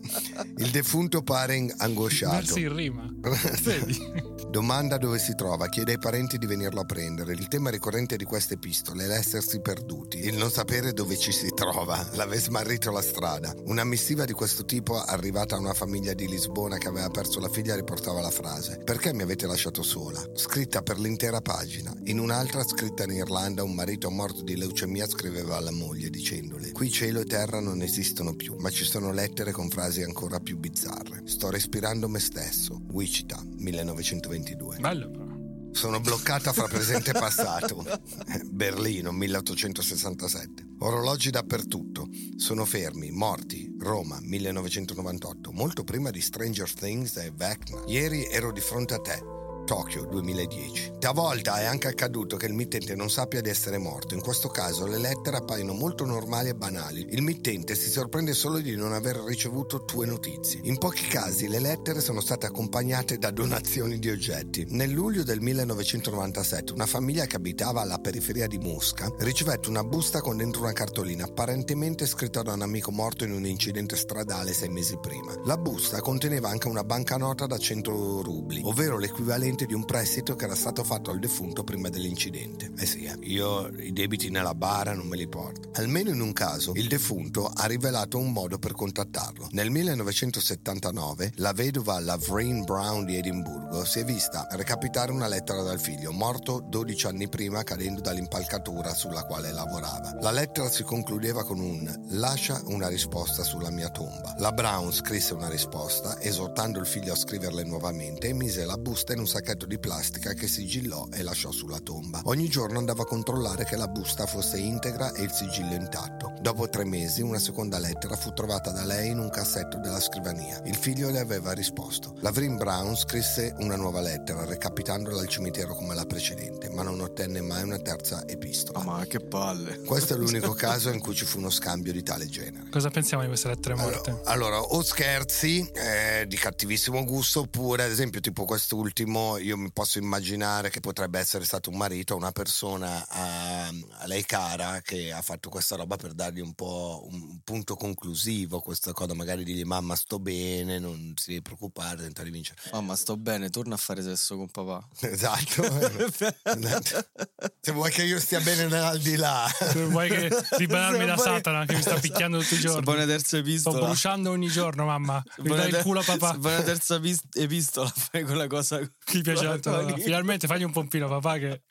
Il 0.58 0.70
defunto 0.92 1.22
pare 1.22 1.72
angosciato. 1.78 2.34
Versi 2.34 2.60
in 2.60 2.76
rima. 2.76 3.10
Domanda 4.50 4.98
dove 4.98 5.18
si 5.18 5.34
trova, 5.34 5.70
chiede 5.70 5.92
ai 5.92 5.98
parenti 5.98 6.36
di 6.36 6.44
venirlo 6.44 6.80
a 6.80 6.84
prendere. 6.84 7.32
Il 7.32 7.48
tema 7.48 7.70
ricorrente 7.70 8.18
di 8.18 8.24
queste 8.24 8.54
epistole 8.54 9.04
è 9.04 9.06
l'essersi 9.06 9.62
perduti, 9.62 10.18
il 10.18 10.36
non 10.36 10.50
sapere 10.50 10.92
dove 10.92 11.16
ci 11.16 11.32
si 11.32 11.48
trova, 11.54 12.06
l'aver 12.12 12.38
smarrito 12.38 12.90
la 12.90 13.00
strada. 13.00 13.54
Una 13.64 13.84
missiva 13.84 14.26
di 14.26 14.34
questo 14.34 14.66
tipo, 14.66 15.00
arrivata 15.00 15.56
a 15.56 15.60
una 15.60 15.72
famiglia 15.72 16.12
di 16.12 16.28
Lisbona 16.28 16.76
che 16.76 16.88
aveva 16.88 17.08
perso 17.08 17.40
la 17.40 17.48
figlia, 17.48 17.74
riportava 17.74 18.20
la 18.20 18.30
frase: 18.30 18.82
Perché 18.84 19.14
mi 19.14 19.22
avete 19.22 19.46
lasciato 19.46 19.82
sola? 19.82 20.22
Scritta 20.34 20.82
per 20.82 20.98
l'intera 20.98 21.40
pagina. 21.40 21.90
In 22.04 22.18
un'altra, 22.18 22.62
scritta 22.64 23.04
in 23.04 23.12
Irlanda, 23.12 23.62
un 23.62 23.72
marito 23.72 24.10
morto 24.10 24.42
di 24.42 24.58
leucemia 24.58 25.08
scriveva 25.08 25.56
alla 25.56 25.72
moglie 25.72 26.10
dicendole: 26.10 26.72
Qui 26.72 26.90
cielo 26.90 27.20
e 27.20 27.24
terra 27.24 27.60
non 27.60 27.80
esistono 27.80 28.34
più, 28.34 28.56
ma 28.58 28.68
ci 28.68 28.84
sono 28.84 29.10
lettere 29.10 29.52
con 29.52 29.70
frasi 29.70 30.02
ancora 30.02 30.38
più 30.38 30.58
bizzarre. 30.58 30.81
Sto 31.24 31.50
respirando 31.50 32.08
me 32.08 32.18
stesso. 32.18 32.80
Wichita, 32.90 33.42
1922. 33.44 34.78
Bello 34.78 35.10
però. 35.10 35.30
Sono 35.72 36.00
bloccata 36.00 36.52
fra 36.52 36.68
presente 36.68 37.10
e 37.10 37.18
passato. 37.18 37.84
Berlino, 38.50 39.10
1867. 39.10 40.66
Orologi 40.80 41.30
dappertutto. 41.30 42.08
Sono 42.36 42.64
fermi, 42.64 43.10
morti. 43.10 43.74
Roma, 43.78 44.18
1998. 44.20 45.50
Molto 45.52 45.82
prima 45.82 46.10
di 46.10 46.20
Stranger 46.20 46.72
Things 46.72 47.16
e 47.16 47.32
Vecna. 47.34 47.82
Ieri 47.86 48.26
ero 48.26 48.52
di 48.52 48.60
fronte 48.60 48.94
a 48.94 48.98
te. 48.98 49.31
Tokyo 49.72 50.04
2010. 50.04 50.96
Talvolta 50.98 51.58
è 51.58 51.64
anche 51.64 51.88
accaduto 51.88 52.36
che 52.36 52.44
il 52.44 52.52
mittente 52.52 52.94
non 52.94 53.08
sappia 53.08 53.40
di 53.40 53.48
essere 53.48 53.78
morto. 53.78 54.14
In 54.14 54.20
questo 54.20 54.48
caso 54.48 54.84
le 54.84 54.98
lettere 54.98 55.38
appaiono 55.38 55.72
molto 55.72 56.04
normali 56.04 56.50
e 56.50 56.54
banali. 56.54 57.06
Il 57.12 57.22
mittente 57.22 57.74
si 57.74 57.88
sorprende 57.88 58.34
solo 58.34 58.58
di 58.58 58.76
non 58.76 58.92
aver 58.92 59.16
ricevuto 59.26 59.86
tue 59.86 60.04
notizie. 60.04 60.60
In 60.64 60.76
pochi 60.76 61.06
casi 61.06 61.48
le 61.48 61.58
lettere 61.58 62.02
sono 62.02 62.20
state 62.20 62.44
accompagnate 62.44 63.16
da 63.16 63.30
donazioni 63.30 63.98
di 63.98 64.10
oggetti. 64.10 64.66
Nel 64.68 64.90
luglio 64.90 65.22
del 65.22 65.40
1997 65.40 66.74
una 66.74 66.84
famiglia 66.84 67.24
che 67.24 67.36
abitava 67.36 67.80
alla 67.80 67.98
periferia 67.98 68.46
di 68.46 68.58
Mosca 68.58 69.10
ricevette 69.20 69.70
una 69.70 69.84
busta 69.84 70.20
con 70.20 70.36
dentro 70.36 70.60
una 70.60 70.74
cartolina 70.74 71.24
apparentemente 71.24 72.04
scritta 72.04 72.42
da 72.42 72.52
un 72.52 72.60
amico 72.60 72.90
morto 72.90 73.24
in 73.24 73.32
un 73.32 73.46
incidente 73.46 73.96
stradale 73.96 74.52
sei 74.52 74.68
mesi 74.68 74.98
prima. 75.00 75.34
La 75.46 75.56
busta 75.56 76.02
conteneva 76.02 76.50
anche 76.50 76.68
una 76.68 76.84
bancanota 76.84 77.46
da 77.46 77.56
100 77.56 78.20
rubli, 78.20 78.60
ovvero 78.62 78.98
l'equivalente 78.98 79.60
di 79.66 79.74
un 79.74 79.84
prestito 79.84 80.36
che 80.36 80.44
era 80.44 80.54
stato 80.54 80.84
fatto 80.84 81.10
al 81.10 81.18
defunto 81.18 81.64
prima 81.64 81.88
dell'incidente. 81.88 82.72
Eh 82.76 82.86
sì, 82.86 83.04
eh, 83.04 83.16
io 83.22 83.68
i 83.78 83.92
debiti 83.92 84.30
nella 84.30 84.54
bara 84.54 84.94
non 84.94 85.06
me 85.06 85.16
li 85.16 85.28
porto. 85.28 85.70
Almeno 85.74 86.10
in 86.10 86.20
un 86.20 86.32
caso, 86.32 86.72
il 86.74 86.88
defunto 86.88 87.50
ha 87.52 87.66
rivelato 87.66 88.18
un 88.18 88.32
modo 88.32 88.58
per 88.58 88.72
contattarlo. 88.72 89.48
Nel 89.52 89.70
1979, 89.70 91.32
la 91.36 91.52
vedova 91.52 92.00
Lavrine 92.00 92.62
Brown 92.64 93.04
di 93.04 93.16
Edimburgo 93.16 93.84
si 93.84 94.00
è 94.00 94.04
vista 94.04 94.46
recapitare 94.50 95.12
una 95.12 95.28
lettera 95.28 95.62
dal 95.62 95.80
figlio, 95.80 96.12
morto 96.12 96.64
12 96.66 97.06
anni 97.06 97.28
prima 97.28 97.62
cadendo 97.62 98.00
dall'impalcatura 98.00 98.94
sulla 98.94 99.24
quale 99.24 99.52
lavorava. 99.52 100.16
La 100.20 100.30
lettera 100.30 100.68
si 100.68 100.82
concludeva 100.82 101.44
con 101.44 101.58
un 101.58 102.06
lascia 102.10 102.60
una 102.66 102.88
risposta 102.88 103.42
sulla 103.42 103.70
mia 103.70 103.90
tomba. 103.90 104.34
La 104.38 104.52
Brown 104.52 104.92
scrisse 104.92 105.34
una 105.34 105.48
risposta, 105.48 106.20
esortando 106.20 106.78
il 106.78 106.86
figlio 106.86 107.12
a 107.12 107.16
scriverle 107.16 107.64
nuovamente 107.64 108.28
e 108.28 108.32
mise 108.32 108.64
la 108.64 108.76
busta 108.76 109.12
in 109.12 109.20
un 109.20 109.26
sacchetto 109.26 109.41
di 109.42 109.78
plastica 109.78 110.34
che 110.34 110.46
sigillò 110.46 111.08
e 111.12 111.22
lasciò 111.22 111.50
sulla 111.50 111.80
tomba. 111.80 112.20
Ogni 112.24 112.48
giorno 112.48 112.78
andava 112.78 113.02
a 113.02 113.06
controllare 113.06 113.64
che 113.64 113.76
la 113.76 113.88
busta 113.88 114.26
fosse 114.26 114.58
integra 114.58 115.12
e 115.12 115.22
il 115.22 115.32
sigillo 115.32 115.74
intatto. 115.74 116.32
Dopo 116.40 116.68
tre 116.68 116.84
mesi 116.84 117.22
una 117.22 117.40
seconda 117.40 117.78
lettera 117.78 118.14
fu 118.14 118.32
trovata 118.32 118.70
da 118.70 118.84
lei 118.84 119.10
in 119.10 119.18
un 119.18 119.30
cassetto 119.30 119.78
della 119.78 119.98
scrivania. 119.98 120.62
Il 120.64 120.76
figlio 120.76 121.10
le 121.10 121.18
aveva 121.18 121.52
risposto. 121.52 122.14
Lavrin 122.20 122.56
Brown 122.56 122.96
scrisse 122.96 123.54
una 123.58 123.76
nuova 123.76 124.00
lettera, 124.00 124.44
recapitandola 124.44 125.20
al 125.20 125.28
cimitero 125.28 125.74
come 125.74 125.94
la 125.94 126.04
precedente, 126.04 126.70
ma 126.70 126.82
non 126.82 127.00
ottenne 127.00 127.40
mai 127.40 127.62
una 127.62 127.78
terza 127.78 128.26
epistola. 128.28 128.78
Ah, 128.78 128.84
ma 128.84 129.06
che 129.06 129.18
palle. 129.18 129.80
Questo 129.80 130.14
è 130.14 130.16
l'unico 130.16 130.52
caso 130.54 130.90
in 130.90 131.00
cui 131.00 131.14
ci 131.14 131.24
fu 131.24 131.38
uno 131.38 131.50
scambio 131.50 131.92
di 131.92 132.04
tale 132.04 132.28
genere. 132.28 132.68
Cosa 132.70 132.90
pensiamo 132.90 133.22
di 133.22 133.28
queste 133.28 133.48
lettere 133.48 133.74
morte? 133.74 134.20
Allora, 134.24 134.52
allora, 134.52 134.60
o 134.60 134.82
scherzi 134.82 135.66
eh, 135.72 136.26
di 136.26 136.36
cattivissimo 136.36 137.04
gusto, 137.04 137.40
oppure, 137.40 137.84
ad 137.84 137.90
esempio, 137.90 138.20
tipo 138.20 138.44
quest'ultimo, 138.44 139.31
io 139.38 139.56
mi 139.56 139.70
posso 139.72 139.98
immaginare 139.98 140.70
che 140.70 140.80
potrebbe 140.80 141.18
essere 141.18 141.44
stato 141.44 141.70
un 141.70 141.76
marito, 141.76 142.16
una 142.16 142.32
persona 142.32 143.06
a, 143.08 143.66
a 143.66 144.06
lei 144.06 144.24
cara 144.24 144.80
che 144.80 145.12
ha 145.12 145.22
fatto 145.22 145.48
questa 145.48 145.76
roba 145.76 145.96
per 145.96 146.12
dargli 146.12 146.40
un 146.40 146.54
po' 146.54 147.06
un 147.10 147.40
punto 147.44 147.74
conclusivo, 147.74 148.60
questa 148.60 148.92
cosa, 148.92 149.14
magari 149.14 149.44
dirgli 149.44 149.64
mamma 149.64 149.94
sto 149.94 150.18
bene, 150.18 150.78
non 150.78 151.12
si 151.16 151.30
deve 151.30 151.42
preoccupare, 151.42 152.02
tenta 152.02 152.22
di 152.22 152.30
vincere. 152.30 152.60
Mamma, 152.72 152.96
sto 152.96 153.16
bene, 153.16 153.50
torna 153.50 153.74
a 153.74 153.78
fare 153.78 154.02
sesso 154.02 154.36
con 154.36 154.48
papà. 154.50 154.86
Esatto. 155.00 155.62
Se 157.64 157.70
vuoi 157.70 157.92
che 157.92 158.02
io 158.02 158.18
stia 158.18 158.40
bene 158.40 158.64
nell'aldilà. 158.66 159.48
Se 159.56 159.84
vuoi 159.84 160.08
che 160.08 160.28
liberarmi 160.58 161.06
da 161.06 161.14
vuoi- 161.14 161.26
Satana 161.28 161.64
che 161.64 161.76
mi 161.76 161.80
sta 161.82 161.94
picchiando 161.94 162.40
tutti 162.40 162.54
i 162.54 162.58
giorni. 162.58 162.82
vuoi 162.82 162.96
una 162.96 163.06
terza 163.06 163.26
Sto 163.28 163.36
epistola. 163.36 163.86
bruciando 163.86 164.30
ogni 164.32 164.48
giorno, 164.48 164.84
mamma. 164.86 165.22
Mi 165.38 165.54
dai 165.54 165.68
il 165.68 165.76
culo 165.76 166.00
a 166.00 166.02
papà. 166.02 166.36
Una 166.42 166.60
terza 166.62 167.00
epistola, 167.34 167.88
fai 167.94 168.24
quella 168.24 168.48
cosa. 168.48 168.80
Chi 169.04 169.20
piace 169.22 169.44
tanto. 169.60 169.94
che- 169.94 170.02
Finalmente 170.02 170.48
fagli 170.48 170.64
un 170.64 170.72
pompino, 170.72 171.06
papà. 171.06 171.38
Che 171.38 171.62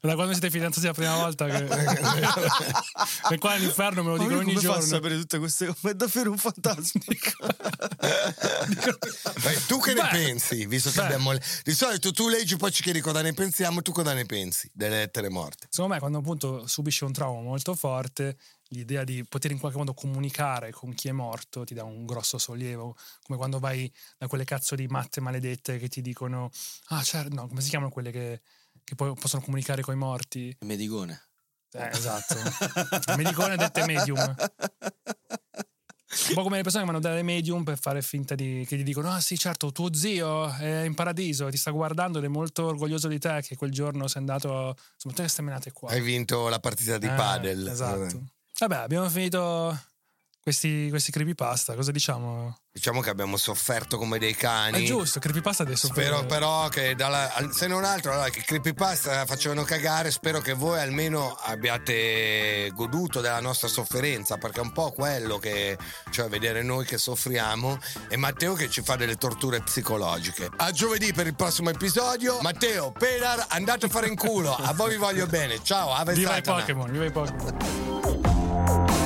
da 0.00 0.14
quando 0.14 0.32
siete 0.32 0.48
fidanzati 0.48 0.86
la 0.86 0.94
prima 0.94 1.16
volta, 1.16 1.44
che. 1.44 1.66
e 3.34 3.38
qua 3.38 3.50
all'inferno 3.52 4.02
me 4.04 4.10
lo 4.12 4.16
Ma 4.16 4.22
dicono 4.22 4.38
ogni 4.40 4.54
come 4.54 4.64
fa 4.66 4.70
a 4.70 4.78
giorno. 4.78 4.86
sapere 4.94 5.16
tutte 5.18 5.38
queste 5.38 5.66
cose? 5.66 5.78
Ma 5.82 5.90
è 5.90 5.94
davvero 5.94 6.30
un 6.30 6.38
fantasma. 6.38 7.00
Beh, 9.42 9.60
tu 9.66 9.80
che 9.80 9.92
ne 9.92 10.00
Beh, 10.02 10.08
pensi? 10.10 10.66
Visto 10.66 10.90
che 10.90 10.96
beh. 10.96 11.04
abbiamo. 11.04 11.32
Di 11.62 11.74
solito 11.74 12.10
tu 12.12 12.28
leggi, 12.30 12.56
poi 12.56 12.72
ci 12.72 12.82
chiedi 12.82 13.00
cosa 13.00 13.20
ne 13.20 13.34
pensiamo, 13.34 13.82
tu 13.82 13.92
cosa 13.92 14.14
ne 14.14 14.24
pensi 14.24 14.70
delle 14.72 14.96
lettere 14.96 15.25
morte? 15.28 15.66
Secondo 15.70 15.94
me, 15.94 16.00
quando 16.00 16.18
appunto 16.18 16.66
subisce 16.66 17.04
un 17.04 17.12
trauma 17.12 17.40
molto 17.40 17.74
forte, 17.74 18.36
l'idea 18.68 19.04
di 19.04 19.24
poter 19.24 19.50
in 19.50 19.58
qualche 19.58 19.78
modo 19.78 19.94
comunicare 19.94 20.72
con 20.72 20.94
chi 20.94 21.08
è 21.08 21.12
morto 21.12 21.64
ti 21.64 21.74
dà 21.74 21.84
un 21.84 22.04
grosso 22.06 22.38
sollievo. 22.38 22.96
Come 23.22 23.38
quando 23.38 23.58
vai 23.58 23.92
da 24.18 24.26
quelle 24.26 24.44
cazzo 24.44 24.74
di 24.74 24.86
matte 24.86 25.20
maledette 25.20 25.78
che 25.78 25.88
ti 25.88 26.00
dicono: 26.02 26.50
Ah, 26.88 27.02
certo, 27.02 27.34
no, 27.34 27.46
come 27.48 27.60
si 27.60 27.68
chiamano 27.68 27.90
quelle 27.90 28.10
che, 28.10 28.42
che 28.82 28.94
poi 28.94 29.14
possono 29.14 29.42
comunicare 29.42 29.82
con 29.82 29.94
i 29.94 29.98
morti? 29.98 30.56
Medigone. 30.60 31.22
Eh, 31.72 31.88
esatto. 31.92 32.36
Medicone 33.16 33.56
dette 33.56 33.84
medium. 33.84 34.34
Un 36.28 36.34
po' 36.34 36.42
come 36.44 36.56
le 36.56 36.62
persone 36.62 36.84
che 36.84 36.90
vanno 36.90 37.02
dalle 37.02 37.22
medium 37.22 37.64
per 37.64 37.78
fare 37.78 38.00
finta 38.00 38.34
di. 38.36 38.64
che 38.68 38.76
gli 38.76 38.84
dicono: 38.84 39.10
Ah, 39.10 39.20
sì, 39.20 39.36
certo, 39.36 39.72
tuo 39.72 39.92
zio 39.92 40.48
è 40.52 40.84
in 40.84 40.94
paradiso, 40.94 41.48
ti 41.50 41.56
sta 41.56 41.72
guardando 41.72 42.18
ed 42.18 42.24
è 42.24 42.28
molto 42.28 42.66
orgoglioso 42.66 43.08
di 43.08 43.18
te 43.18 43.40
che 43.42 43.56
quel 43.56 43.70
giorno 43.72 44.06
sei 44.06 44.20
andato. 44.20 44.76
Insomma, 44.94 45.14
te 45.14 45.22
che 45.22 45.28
stai 45.28 45.44
menate 45.44 45.72
qua. 45.72 45.90
Hai 45.90 46.00
vinto 46.00 46.48
la 46.48 46.60
partita 46.60 46.96
di 46.98 47.06
Eh, 47.06 47.12
padel. 47.12 47.66
Esatto. 47.68 48.22
Vabbè, 48.58 48.76
abbiamo 48.76 49.08
finito 49.10 49.78
questi, 50.46 50.86
questi 50.90 51.10
creepypasta. 51.10 51.74
Cosa 51.74 51.90
diciamo? 51.90 52.56
Diciamo 52.70 53.00
che 53.00 53.10
abbiamo 53.10 53.36
sofferto 53.36 53.98
come 53.98 54.16
dei 54.18 54.36
cani. 54.36 54.84
È 54.84 54.86
giusto, 54.86 55.18
creepypasta 55.18 55.64
adesso. 55.64 55.88
Spero 55.88 56.18
per- 56.18 56.26
però 56.26 56.68
che 56.68 56.94
dalla, 56.94 57.34
al- 57.34 57.52
se 57.52 57.66
non 57.66 57.82
altro 57.82 58.12
allora, 58.12 58.28
che 58.28 58.42
creepypasta 58.42 59.26
facevano 59.26 59.64
cagare 59.64 60.12
spero 60.12 60.40
che 60.40 60.52
voi 60.52 60.78
almeno 60.78 61.34
abbiate 61.34 62.70
goduto 62.74 63.20
della 63.20 63.40
nostra 63.40 63.66
sofferenza 63.66 64.36
perché 64.36 64.60
è 64.60 64.62
un 64.62 64.70
po' 64.70 64.92
quello 64.92 65.38
che 65.38 65.76
cioè 66.10 66.28
vedere 66.28 66.62
noi 66.62 66.84
che 66.84 66.96
soffriamo 66.96 67.76
e 68.08 68.16
Matteo 68.16 68.54
che 68.54 68.70
ci 68.70 68.82
fa 68.82 68.94
delle 68.94 69.16
torture 69.16 69.62
psicologiche 69.62 70.48
a 70.58 70.70
giovedì 70.70 71.12
per 71.12 71.26
il 71.26 71.34
prossimo 71.34 71.70
episodio 71.70 72.38
Matteo 72.42 72.92
Penar 72.92 73.46
andate 73.48 73.86
a 73.86 73.88
fare 73.88 74.06
in 74.06 74.14
culo 74.16 74.54
a 74.54 74.72
voi 74.74 74.90
vi 74.90 74.96
voglio 74.96 75.26
bene 75.26 75.58
ciao 75.64 75.92
Ave 75.92 76.12
Viva 76.14 76.36
i. 76.36 76.42
Pokémon, 76.42 76.90
viva 76.90 77.04
i 77.06 77.10
Pokémon. 77.10 79.05